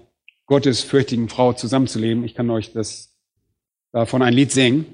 gottesfürchtigen 0.47 1.29
Frau 1.29 1.53
zusammenzuleben. 1.53 2.23
Ich 2.23 2.33
kann 2.33 2.49
euch 2.49 2.73
das 2.73 3.15
davon 3.91 4.23
ein 4.23 4.33
Lied 4.33 4.51
singen. 4.51 4.87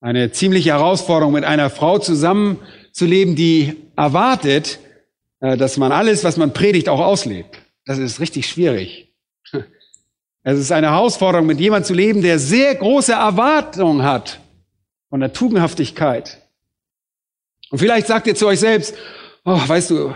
Eine 0.00 0.32
ziemliche 0.32 0.70
Herausforderung, 0.70 1.34
mit 1.34 1.44
einer 1.44 1.68
Frau 1.68 1.98
zusammenzuleben, 2.92 3.36
die 3.36 3.76
erwartet, 3.96 4.78
äh, 5.40 5.56
dass 5.56 5.76
man 5.76 5.92
alles, 5.92 6.24
was 6.24 6.36
man 6.36 6.52
predigt, 6.52 6.88
auch 6.88 7.00
auslebt. 7.00 7.58
Das 7.84 7.98
ist 7.98 8.20
richtig 8.20 8.48
schwierig. 8.48 9.12
Es 10.42 10.58
ist 10.58 10.72
eine 10.72 10.90
Herausforderung, 10.90 11.46
mit 11.46 11.60
jemandem 11.60 11.86
zu 11.86 11.92
leben, 11.92 12.22
der 12.22 12.38
sehr 12.38 12.74
große 12.74 13.12
Erwartungen 13.12 14.02
hat 14.02 14.40
von 15.10 15.20
der 15.20 15.34
Tugendhaftigkeit. 15.34 16.40
Und 17.68 17.78
vielleicht 17.78 18.06
sagt 18.06 18.26
ihr 18.26 18.34
zu 18.34 18.46
euch 18.46 18.58
selbst, 18.58 18.94
oh, 19.44 19.60
weißt 19.66 19.90
du, 19.90 20.14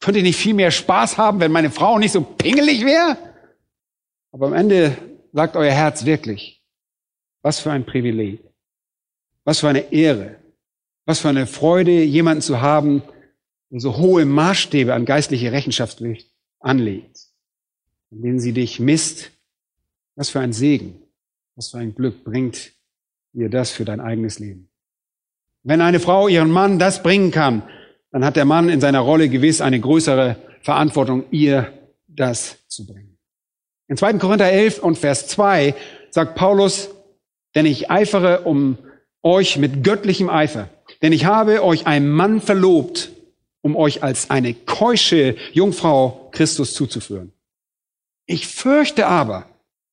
könnte 0.00 0.20
ich 0.20 0.24
nicht 0.24 0.38
viel 0.38 0.54
mehr 0.54 0.70
Spaß 0.70 1.18
haben, 1.18 1.40
wenn 1.40 1.52
meine 1.52 1.70
Frau 1.70 1.98
nicht 1.98 2.12
so 2.12 2.22
pingelig 2.22 2.86
wäre? 2.86 3.18
Aber 4.32 4.46
am 4.46 4.54
Ende 4.54 4.96
sagt 5.34 5.56
euer 5.56 5.72
Herz 5.72 6.06
wirklich, 6.06 6.62
was 7.42 7.60
für 7.60 7.70
ein 7.70 7.84
Privileg, 7.84 8.40
was 9.44 9.60
für 9.60 9.68
eine 9.68 9.92
Ehre, 9.92 10.36
was 11.06 11.20
für 11.20 11.30
eine 11.30 11.46
Freude, 11.46 12.02
jemanden 12.02 12.42
zu 12.42 12.60
haben, 12.60 13.02
der 13.70 13.80
so 13.80 13.96
hohe 13.96 14.26
Maßstäbe 14.26 14.92
an 14.92 15.06
geistliche 15.06 15.52
Rechenschaft 15.52 16.00
legt 16.00 16.26
anlegt, 16.66 17.28
in 18.10 18.22
denen 18.22 18.40
sie 18.40 18.52
dich 18.52 18.80
misst, 18.80 19.30
was 20.16 20.30
für 20.30 20.40
ein 20.40 20.52
Segen, 20.52 21.02
was 21.54 21.70
für 21.70 21.78
ein 21.78 21.94
Glück 21.94 22.24
bringt 22.24 22.72
dir 23.32 23.50
das 23.50 23.70
für 23.70 23.84
dein 23.84 24.00
eigenes 24.00 24.38
Leben. 24.38 24.68
Wenn 25.62 25.80
eine 25.80 26.00
Frau 26.00 26.28
ihren 26.28 26.50
Mann 26.50 26.78
das 26.78 27.02
bringen 27.02 27.30
kann, 27.30 27.62
dann 28.10 28.24
hat 28.24 28.36
der 28.36 28.44
Mann 28.44 28.68
in 28.68 28.80
seiner 28.80 29.00
Rolle 29.00 29.28
gewiss 29.28 29.60
eine 29.60 29.78
größere 29.78 30.36
Verantwortung, 30.62 31.24
ihr 31.30 31.72
das 32.06 32.66
zu 32.68 32.86
bringen. 32.86 33.18
In 33.88 33.96
2. 33.96 34.14
Korinther 34.14 34.50
11 34.50 34.78
und 34.78 34.96
Vers 34.96 35.28
2 35.28 35.74
sagt 36.10 36.34
Paulus, 36.34 36.90
denn 37.54 37.66
ich 37.66 37.90
eifere 37.90 38.42
um 38.42 38.78
euch 39.22 39.58
mit 39.58 39.84
göttlichem 39.84 40.30
Eifer, 40.30 40.70
denn 41.06 41.12
ich 41.12 41.24
habe 41.24 41.62
euch 41.62 41.86
einem 41.86 42.10
Mann 42.10 42.40
verlobt, 42.40 43.12
um 43.60 43.76
euch 43.76 44.02
als 44.02 44.28
eine 44.28 44.54
keusche 44.54 45.36
Jungfrau 45.52 46.30
Christus 46.32 46.74
zuzuführen. 46.74 47.30
Ich 48.26 48.48
fürchte 48.48 49.06
aber, 49.06 49.46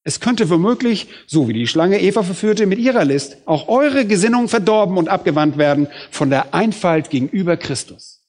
es 0.04 0.20
könnte 0.20 0.50
womöglich, 0.50 1.08
so 1.28 1.48
wie 1.48 1.54
die 1.54 1.68
Schlange 1.68 2.02
Eva 2.02 2.24
verführte 2.24 2.66
mit 2.66 2.80
ihrer 2.80 3.06
List, 3.06 3.38
auch 3.46 3.68
eure 3.68 4.08
Gesinnung 4.08 4.48
verdorben 4.48 4.98
und 4.98 5.08
abgewandt 5.08 5.60
werden 5.60 5.88
von 6.10 6.32
der 6.32 6.56
Einfalt 6.56 7.12
gegenüber 7.12 7.58
Christus. 7.58 8.24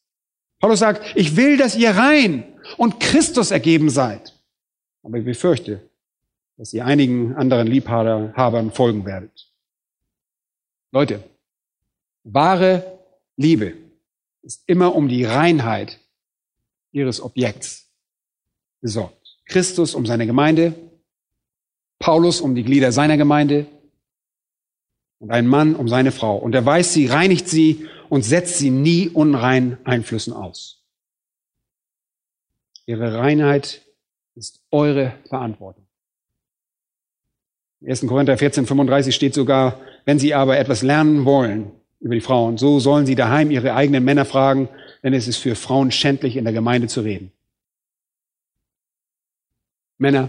Paulus 0.60 0.80
sagt, 0.80 1.16
ich 1.16 1.36
will, 1.36 1.56
dass 1.56 1.76
ihr 1.76 1.92
rein 1.92 2.44
und 2.76 3.00
Christus 3.00 3.50
ergeben 3.50 3.88
seid. 3.88 4.34
Aber 5.02 5.16
ich 5.16 5.24
befürchte, 5.24 5.88
dass 6.58 6.74
ihr 6.74 6.84
einigen 6.84 7.34
anderen 7.34 7.66
Liebhabern 7.66 8.72
folgen 8.72 9.06
werdet. 9.06 9.50
Leute, 10.92 11.24
wahre 12.24 12.98
Liebe 13.36 13.74
ist 14.42 14.62
immer 14.66 14.94
um 14.94 15.08
die 15.08 15.24
Reinheit 15.24 16.00
ihres 16.92 17.20
Objekts 17.20 17.90
besorgt. 18.80 19.38
Christus 19.46 19.94
um 19.94 20.06
seine 20.06 20.26
Gemeinde, 20.26 20.74
Paulus 21.98 22.40
um 22.40 22.54
die 22.54 22.64
Glieder 22.64 22.92
seiner 22.92 23.16
Gemeinde 23.16 23.66
und 25.18 25.30
ein 25.30 25.46
Mann 25.46 25.74
um 25.76 25.88
seine 25.88 26.12
Frau. 26.12 26.36
Und 26.36 26.54
er 26.54 26.64
weiß 26.64 26.92
sie, 26.92 27.06
reinigt 27.06 27.48
sie 27.48 27.88
und 28.08 28.22
setzt 28.22 28.58
sie 28.58 28.70
nie 28.70 29.08
unrein 29.08 29.78
Einflüssen 29.84 30.32
aus. 30.32 30.82
Ihre 32.86 33.14
Reinheit 33.14 33.82
ist 34.34 34.60
eure 34.70 35.14
Verantwortung. 35.28 35.86
1. 37.86 38.06
Korinther 38.06 38.36
14, 38.36 38.66
35 38.66 39.14
steht 39.14 39.34
sogar, 39.34 39.80
wenn 40.04 40.18
sie 40.18 40.34
aber 40.34 40.58
etwas 40.58 40.82
lernen 40.82 41.24
wollen 41.24 41.72
über 42.04 42.14
die 42.14 42.20
Frauen, 42.20 42.58
so 42.58 42.80
sollen 42.80 43.06
sie 43.06 43.14
daheim 43.14 43.50
ihre 43.50 43.74
eigenen 43.74 44.04
Männer 44.04 44.26
fragen, 44.26 44.68
denn 45.02 45.14
es 45.14 45.26
ist 45.26 45.38
für 45.38 45.54
Frauen 45.54 45.90
schändlich, 45.90 46.36
in 46.36 46.44
der 46.44 46.52
Gemeinde 46.52 46.86
zu 46.86 47.00
reden. 47.00 47.32
Männer, 49.96 50.28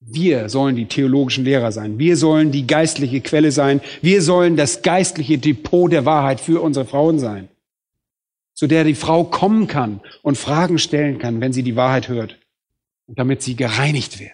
wir 0.00 0.48
sollen 0.48 0.74
die 0.74 0.86
theologischen 0.86 1.44
Lehrer 1.44 1.70
sein. 1.70 2.00
Wir 2.00 2.16
sollen 2.16 2.50
die 2.50 2.66
geistliche 2.66 3.20
Quelle 3.20 3.52
sein. 3.52 3.80
Wir 4.02 4.22
sollen 4.22 4.56
das 4.56 4.82
geistliche 4.82 5.38
Depot 5.38 5.90
der 5.90 6.04
Wahrheit 6.04 6.40
für 6.40 6.60
unsere 6.60 6.84
Frauen 6.84 7.20
sein. 7.20 7.48
Zu 8.52 8.66
der 8.66 8.82
die 8.82 8.96
Frau 8.96 9.22
kommen 9.22 9.68
kann 9.68 10.00
und 10.22 10.36
Fragen 10.36 10.78
stellen 10.78 11.18
kann, 11.18 11.40
wenn 11.40 11.52
sie 11.52 11.62
die 11.62 11.76
Wahrheit 11.76 12.08
hört. 12.08 12.38
Und 13.06 13.20
damit 13.20 13.40
sie 13.40 13.54
gereinigt 13.54 14.18
wird. 14.18 14.32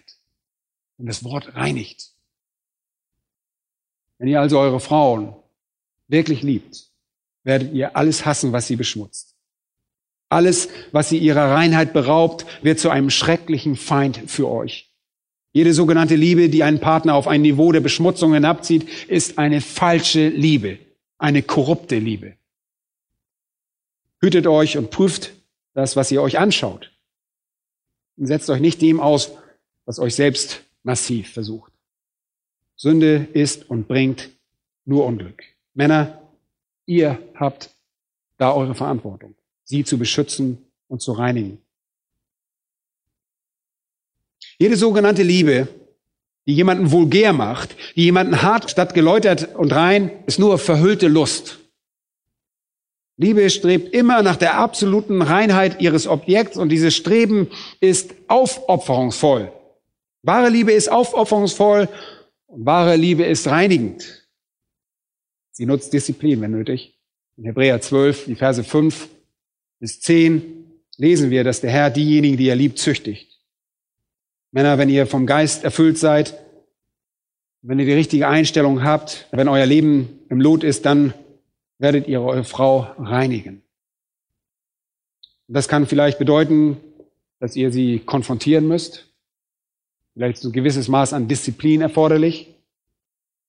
Und 0.97 1.07
das 1.07 1.25
Wort 1.25 1.55
reinigt. 1.55 2.13
Wenn 4.17 4.29
ihr 4.29 4.41
also 4.41 4.59
eure 4.59 4.81
Frauen 4.81 5.35
wirklich 6.11 6.43
liebt, 6.43 6.91
werdet 7.45 7.73
ihr 7.73 7.97
alles 7.97 8.27
hassen, 8.27 8.53
was 8.53 8.67
sie 8.67 8.77
beschmutzt. 8.77 9.35
Alles, 10.29 10.69
was 10.93 11.09
sie 11.09 11.19
ihrer 11.19 11.51
Reinheit 11.51 11.93
beraubt, 11.93 12.47
wird 12.63 12.79
zu 12.79 12.91
einem 12.91 13.11
schrecklichen 13.11 13.77
Feind 13.77 14.23
für 14.27 14.49
euch. 14.49 14.91
Jede 15.53 15.75
sogenannte 15.75 16.15
Liebe, 16.15 16.49
die 16.49 16.63
einen 16.63 16.79
Partner 16.79 17.15
auf 17.15 17.27
ein 17.27 17.43
Niveau 17.43 17.73
der 17.73 17.81
Beschmutzung 17.81 18.35
hinabzieht, 18.35 18.89
ist 19.09 19.39
eine 19.39 19.61
falsche 19.61 20.29
Liebe, 20.29 20.79
eine 21.19 21.43
korrupte 21.43 21.99
Liebe. 21.99 22.37
Hütet 24.21 24.47
euch 24.47 24.77
und 24.77 24.91
prüft 24.91 25.33
das, 25.75 25.97
was 25.97 26.13
ihr 26.13 26.23
euch 26.23 26.39
anschaut. 26.39 26.93
Und 28.17 28.27
setzt 28.27 28.51
euch 28.51 28.61
nicht 28.61 28.81
dem 28.83 29.01
aus, 29.01 29.33
was 29.87 29.99
euch 29.99 30.15
selbst 30.15 30.63
massiv 30.85 31.33
versucht. 31.33 31.73
Sünde 32.77 33.29
ist 33.33 33.69
und 33.69 33.89
bringt 33.89 34.31
nur 34.85 35.05
Unglück. 35.05 35.43
Männer, 35.81 36.21
ihr 36.85 37.19
habt 37.37 37.71
da 38.37 38.53
eure 38.53 38.75
Verantwortung, 38.75 39.35
sie 39.65 39.83
zu 39.83 39.97
beschützen 39.97 40.59
und 40.89 41.01
zu 41.01 41.13
reinigen. 41.13 41.57
Jede 44.59 44.77
sogenannte 44.77 45.23
Liebe, 45.23 45.69
die 46.47 46.55
jemanden 46.55 46.93
vulgär 46.93 47.33
macht, 47.33 47.77
die 47.97 48.05
jemanden 48.05 48.43
hart 48.43 48.71
statt 48.71 48.93
geläutert 48.93 49.55
und 49.55 49.73
rein, 49.73 50.11
ist 50.27 50.39
nur 50.39 50.59
verhüllte 50.59 51.09
Lust. 51.09 51.61
Liebe 53.17 53.49
strebt 53.49 53.95
immer 53.95 54.23
nach 54.23 54.37
der 54.37 54.59
absoluten 54.59 55.23
Reinheit 55.23 55.81
ihres 55.81 56.07
Objekts 56.07 56.59
und 56.59 56.69
dieses 56.69 56.95
Streben 56.95 57.49
ist 57.81 58.15
aufopferungsvoll. 58.29 59.51
Wahre 60.21 60.51
Liebe 60.51 60.73
ist 60.73 60.93
aufopferungsvoll 60.93 61.89
und 62.49 62.67
wahre 62.67 62.97
Liebe 62.97 63.25
ist 63.25 63.49
reinigend. 63.49 64.20
Sie 65.61 65.67
nutzt 65.67 65.93
Disziplin, 65.93 66.41
wenn 66.41 66.53
nötig. 66.53 66.99
In 67.37 67.45
Hebräer 67.45 67.83
12, 67.83 68.25
die 68.25 68.35
Verse 68.35 68.65
5 68.65 69.11
bis 69.79 70.01
10 70.01 70.43
lesen 70.97 71.29
wir, 71.29 71.45
dass 71.45 71.61
der 71.61 71.71
Herr 71.71 71.91
diejenigen, 71.91 72.39
die 72.39 72.49
er 72.49 72.57
liebt, 72.57 72.79
züchtigt. 72.79 73.39
Männer, 74.53 74.79
wenn 74.79 74.89
ihr 74.89 75.07
vom 75.07 75.27
Geist 75.27 75.63
erfüllt 75.63 75.99
seid, 75.99 76.35
wenn 77.61 77.79
ihr 77.79 77.85
die 77.85 77.93
richtige 77.93 78.27
Einstellung 78.27 78.85
habt, 78.85 79.29
wenn 79.33 79.49
euer 79.49 79.67
Leben 79.67 80.21
im 80.31 80.41
Lot 80.41 80.65
ist, 80.65 80.87
dann 80.87 81.13
werdet 81.77 82.09
ihr 82.09 82.23
eure 82.23 82.45
Frau 82.45 82.95
reinigen. 82.97 83.61
Das 85.47 85.69
kann 85.69 85.87
vielleicht 85.87 86.19
bedeuten, 86.19 86.79
dass 87.39 87.55
ihr 87.55 87.71
sie 87.71 87.99
konfrontieren 87.99 88.67
müsst. 88.67 89.13
Vielleicht 90.15 90.39
ist 90.39 90.45
ein 90.45 90.53
gewisses 90.53 90.89
Maß 90.89 91.13
an 91.13 91.29
Disziplin 91.29 91.83
erforderlich. 91.83 92.55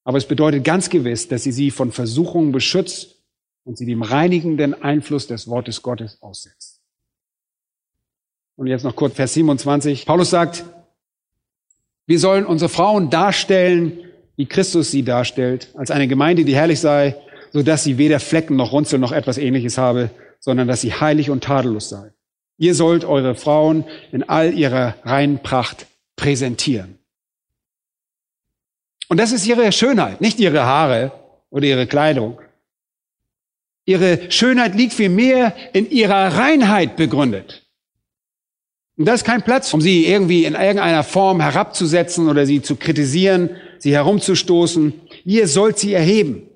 Aber 0.04 0.18
es 0.18 0.26
bedeutet 0.26 0.64
ganz 0.64 0.90
gewiss, 0.90 1.28
dass 1.28 1.46
ihr 1.46 1.54
sie 1.54 1.72
von 1.72 1.92
Versuchungen 1.92 2.52
beschützt 2.52 3.22
und 3.64 3.78
sie 3.78 3.86
dem 3.86 4.02
reinigenden 4.02 4.74
Einfluss 4.82 5.28
des 5.28 5.48
Wortes 5.48 5.82
Gottes 5.82 6.22
aussetzt. 6.22 6.82
Und 8.56 8.68
jetzt 8.68 8.84
noch 8.84 8.96
kurz 8.96 9.16
Vers 9.16 9.34
27. 9.34 10.06
Paulus 10.06 10.30
sagt, 10.30 10.66
wir 12.08 12.20
sollen 12.20 12.46
unsere 12.46 12.70
Frauen 12.70 13.10
darstellen, 13.10 14.00
wie 14.36 14.46
Christus 14.46 14.92
sie 14.92 15.04
darstellt, 15.04 15.70
als 15.76 15.92
eine 15.92 16.08
Gemeinde, 16.08 16.46
die 16.46 16.56
herrlich 16.56 16.80
sei, 16.80 17.16
so 17.54 17.64
dass 17.64 17.84
sie 17.84 17.98
weder 17.98 18.20
Flecken 18.20 18.56
noch 18.56 18.72
Runzel 18.72 19.00
noch 19.00 19.12
etwas 19.12 19.38
ähnliches 19.38 19.78
habe, 19.78 20.10
sondern 20.40 20.68
dass 20.68 20.82
sie 20.82 20.94
heilig 20.94 21.30
und 21.30 21.44
tadellos 21.44 21.90
sei. 21.90 22.12
Ihr 22.58 22.76
sollt 22.76 23.06
eure 23.06 23.36
Frauen 23.36 23.86
in 24.12 24.24
all 24.24 24.54
ihrer 24.54 24.96
reinen 25.04 25.40
Pracht 25.40 25.88
präsentieren. 26.16 26.98
Und 29.12 29.18
das 29.18 29.34
ist 29.34 29.46
ihre 29.46 29.74
Schönheit, 29.74 30.22
nicht 30.22 30.40
ihre 30.40 30.64
Haare 30.64 31.12
oder 31.50 31.66
ihre 31.66 31.86
Kleidung. 31.86 32.40
Ihre 33.84 34.32
Schönheit 34.32 34.74
liegt 34.74 34.94
vielmehr 34.94 35.54
in 35.74 35.92
ihrer 35.92 36.38
Reinheit 36.38 36.96
begründet. 36.96 37.68
Und 38.96 39.04
das 39.04 39.16
ist 39.16 39.26
kein 39.26 39.42
Platz, 39.42 39.74
um 39.74 39.82
sie 39.82 40.06
irgendwie 40.06 40.46
in 40.46 40.54
irgendeiner 40.54 41.04
Form 41.04 41.42
herabzusetzen 41.42 42.30
oder 42.30 42.46
sie 42.46 42.62
zu 42.62 42.78
kritisieren, 42.78 43.50
sie 43.80 43.92
herumzustoßen. 43.92 44.94
Ihr 45.26 45.50
sollt 45.50 45.78
sie 45.78 45.94
erheben. 45.94 46.48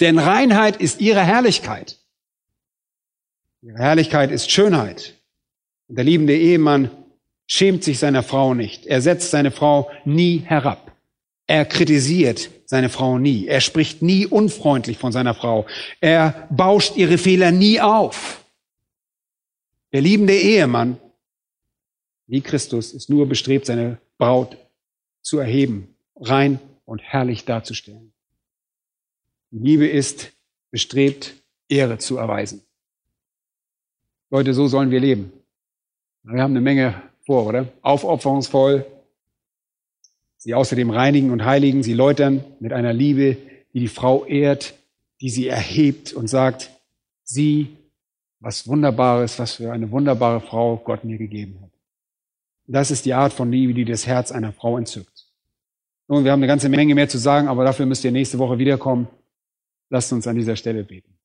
Denn 0.00 0.18
Reinheit 0.18 0.78
ist 0.78 1.02
ihre 1.02 1.20
Herrlichkeit. 1.20 1.98
Ihre 3.60 3.76
Herrlichkeit 3.76 4.30
ist 4.30 4.50
Schönheit. 4.50 5.16
Und 5.86 5.96
der 5.96 6.06
liebende 6.06 6.34
Ehemann 6.34 6.90
schämt 7.46 7.84
sich 7.84 7.98
seiner 7.98 8.22
Frau 8.22 8.54
nicht. 8.54 8.86
Er 8.86 9.02
setzt 9.02 9.30
seine 9.30 9.50
Frau 9.50 9.90
nie 10.06 10.44
herab. 10.46 10.87
Er 11.48 11.64
kritisiert 11.64 12.50
seine 12.66 12.90
Frau 12.90 13.18
nie. 13.18 13.46
Er 13.46 13.60
spricht 13.60 14.02
nie 14.02 14.26
unfreundlich 14.26 14.98
von 14.98 15.10
seiner 15.10 15.34
Frau. 15.34 15.66
Er 16.00 16.46
bauscht 16.50 16.96
ihre 16.96 17.18
Fehler 17.18 17.50
nie 17.50 17.80
auf. 17.80 18.44
Der 19.92 20.02
liebende 20.02 20.36
Ehemann 20.36 20.98
wie 22.28 22.42
Christus 22.42 22.92
ist 22.92 23.08
nur 23.08 23.26
bestrebt, 23.26 23.66
seine 23.66 23.98
Braut 24.18 24.56
zu 25.22 25.38
erheben, 25.38 25.96
rein 26.16 26.60
und 26.84 27.02
herrlich 27.02 27.46
darzustellen. 27.46 28.12
Die 29.50 29.58
Liebe 29.58 29.88
ist 29.88 30.32
bestrebt, 30.70 31.34
Ehre 31.68 31.96
zu 31.96 32.18
erweisen. 32.18 32.62
Leute, 34.30 34.52
so 34.52 34.68
sollen 34.68 34.90
wir 34.90 35.00
leben. 35.00 35.32
Wir 36.22 36.42
haben 36.42 36.52
eine 36.52 36.60
Menge 36.60 37.02
vor, 37.24 37.46
oder? 37.46 37.72
Aufopferungsvoll, 37.80 38.84
sie 40.38 40.54
außerdem 40.54 40.90
reinigen 40.90 41.30
und 41.30 41.44
heiligen, 41.44 41.82
sie 41.82 41.92
läutern 41.92 42.42
mit 42.60 42.72
einer 42.72 42.92
Liebe, 42.92 43.36
die 43.74 43.80
die 43.80 43.88
Frau 43.88 44.24
ehrt, 44.24 44.74
die 45.20 45.28
sie 45.28 45.48
erhebt 45.48 46.12
und 46.12 46.28
sagt, 46.28 46.70
sie, 47.24 47.76
was 48.40 48.66
Wunderbares, 48.66 49.38
was 49.38 49.54
für 49.54 49.72
eine 49.72 49.90
wunderbare 49.90 50.40
Frau 50.40 50.76
Gott 50.76 51.04
mir 51.04 51.18
gegeben 51.18 51.58
hat. 51.60 51.70
Das 52.66 52.90
ist 52.90 53.04
die 53.04 53.14
Art 53.14 53.32
von 53.32 53.50
Liebe, 53.50 53.74
die 53.74 53.84
das 53.84 54.06
Herz 54.06 54.30
einer 54.30 54.52
Frau 54.52 54.78
entzückt. 54.78 55.26
Nun, 56.06 56.24
wir 56.24 56.32
haben 56.32 56.40
eine 56.40 56.46
ganze 56.46 56.68
Menge 56.68 56.94
mehr 56.94 57.08
zu 57.08 57.18
sagen, 57.18 57.48
aber 57.48 57.64
dafür 57.64 57.86
müsst 57.86 58.04
ihr 58.04 58.12
nächste 58.12 58.38
Woche 58.38 58.58
wiederkommen. 58.58 59.08
Lasst 59.90 60.12
uns 60.12 60.26
an 60.26 60.36
dieser 60.36 60.56
Stelle 60.56 60.84
beten. 60.84 61.17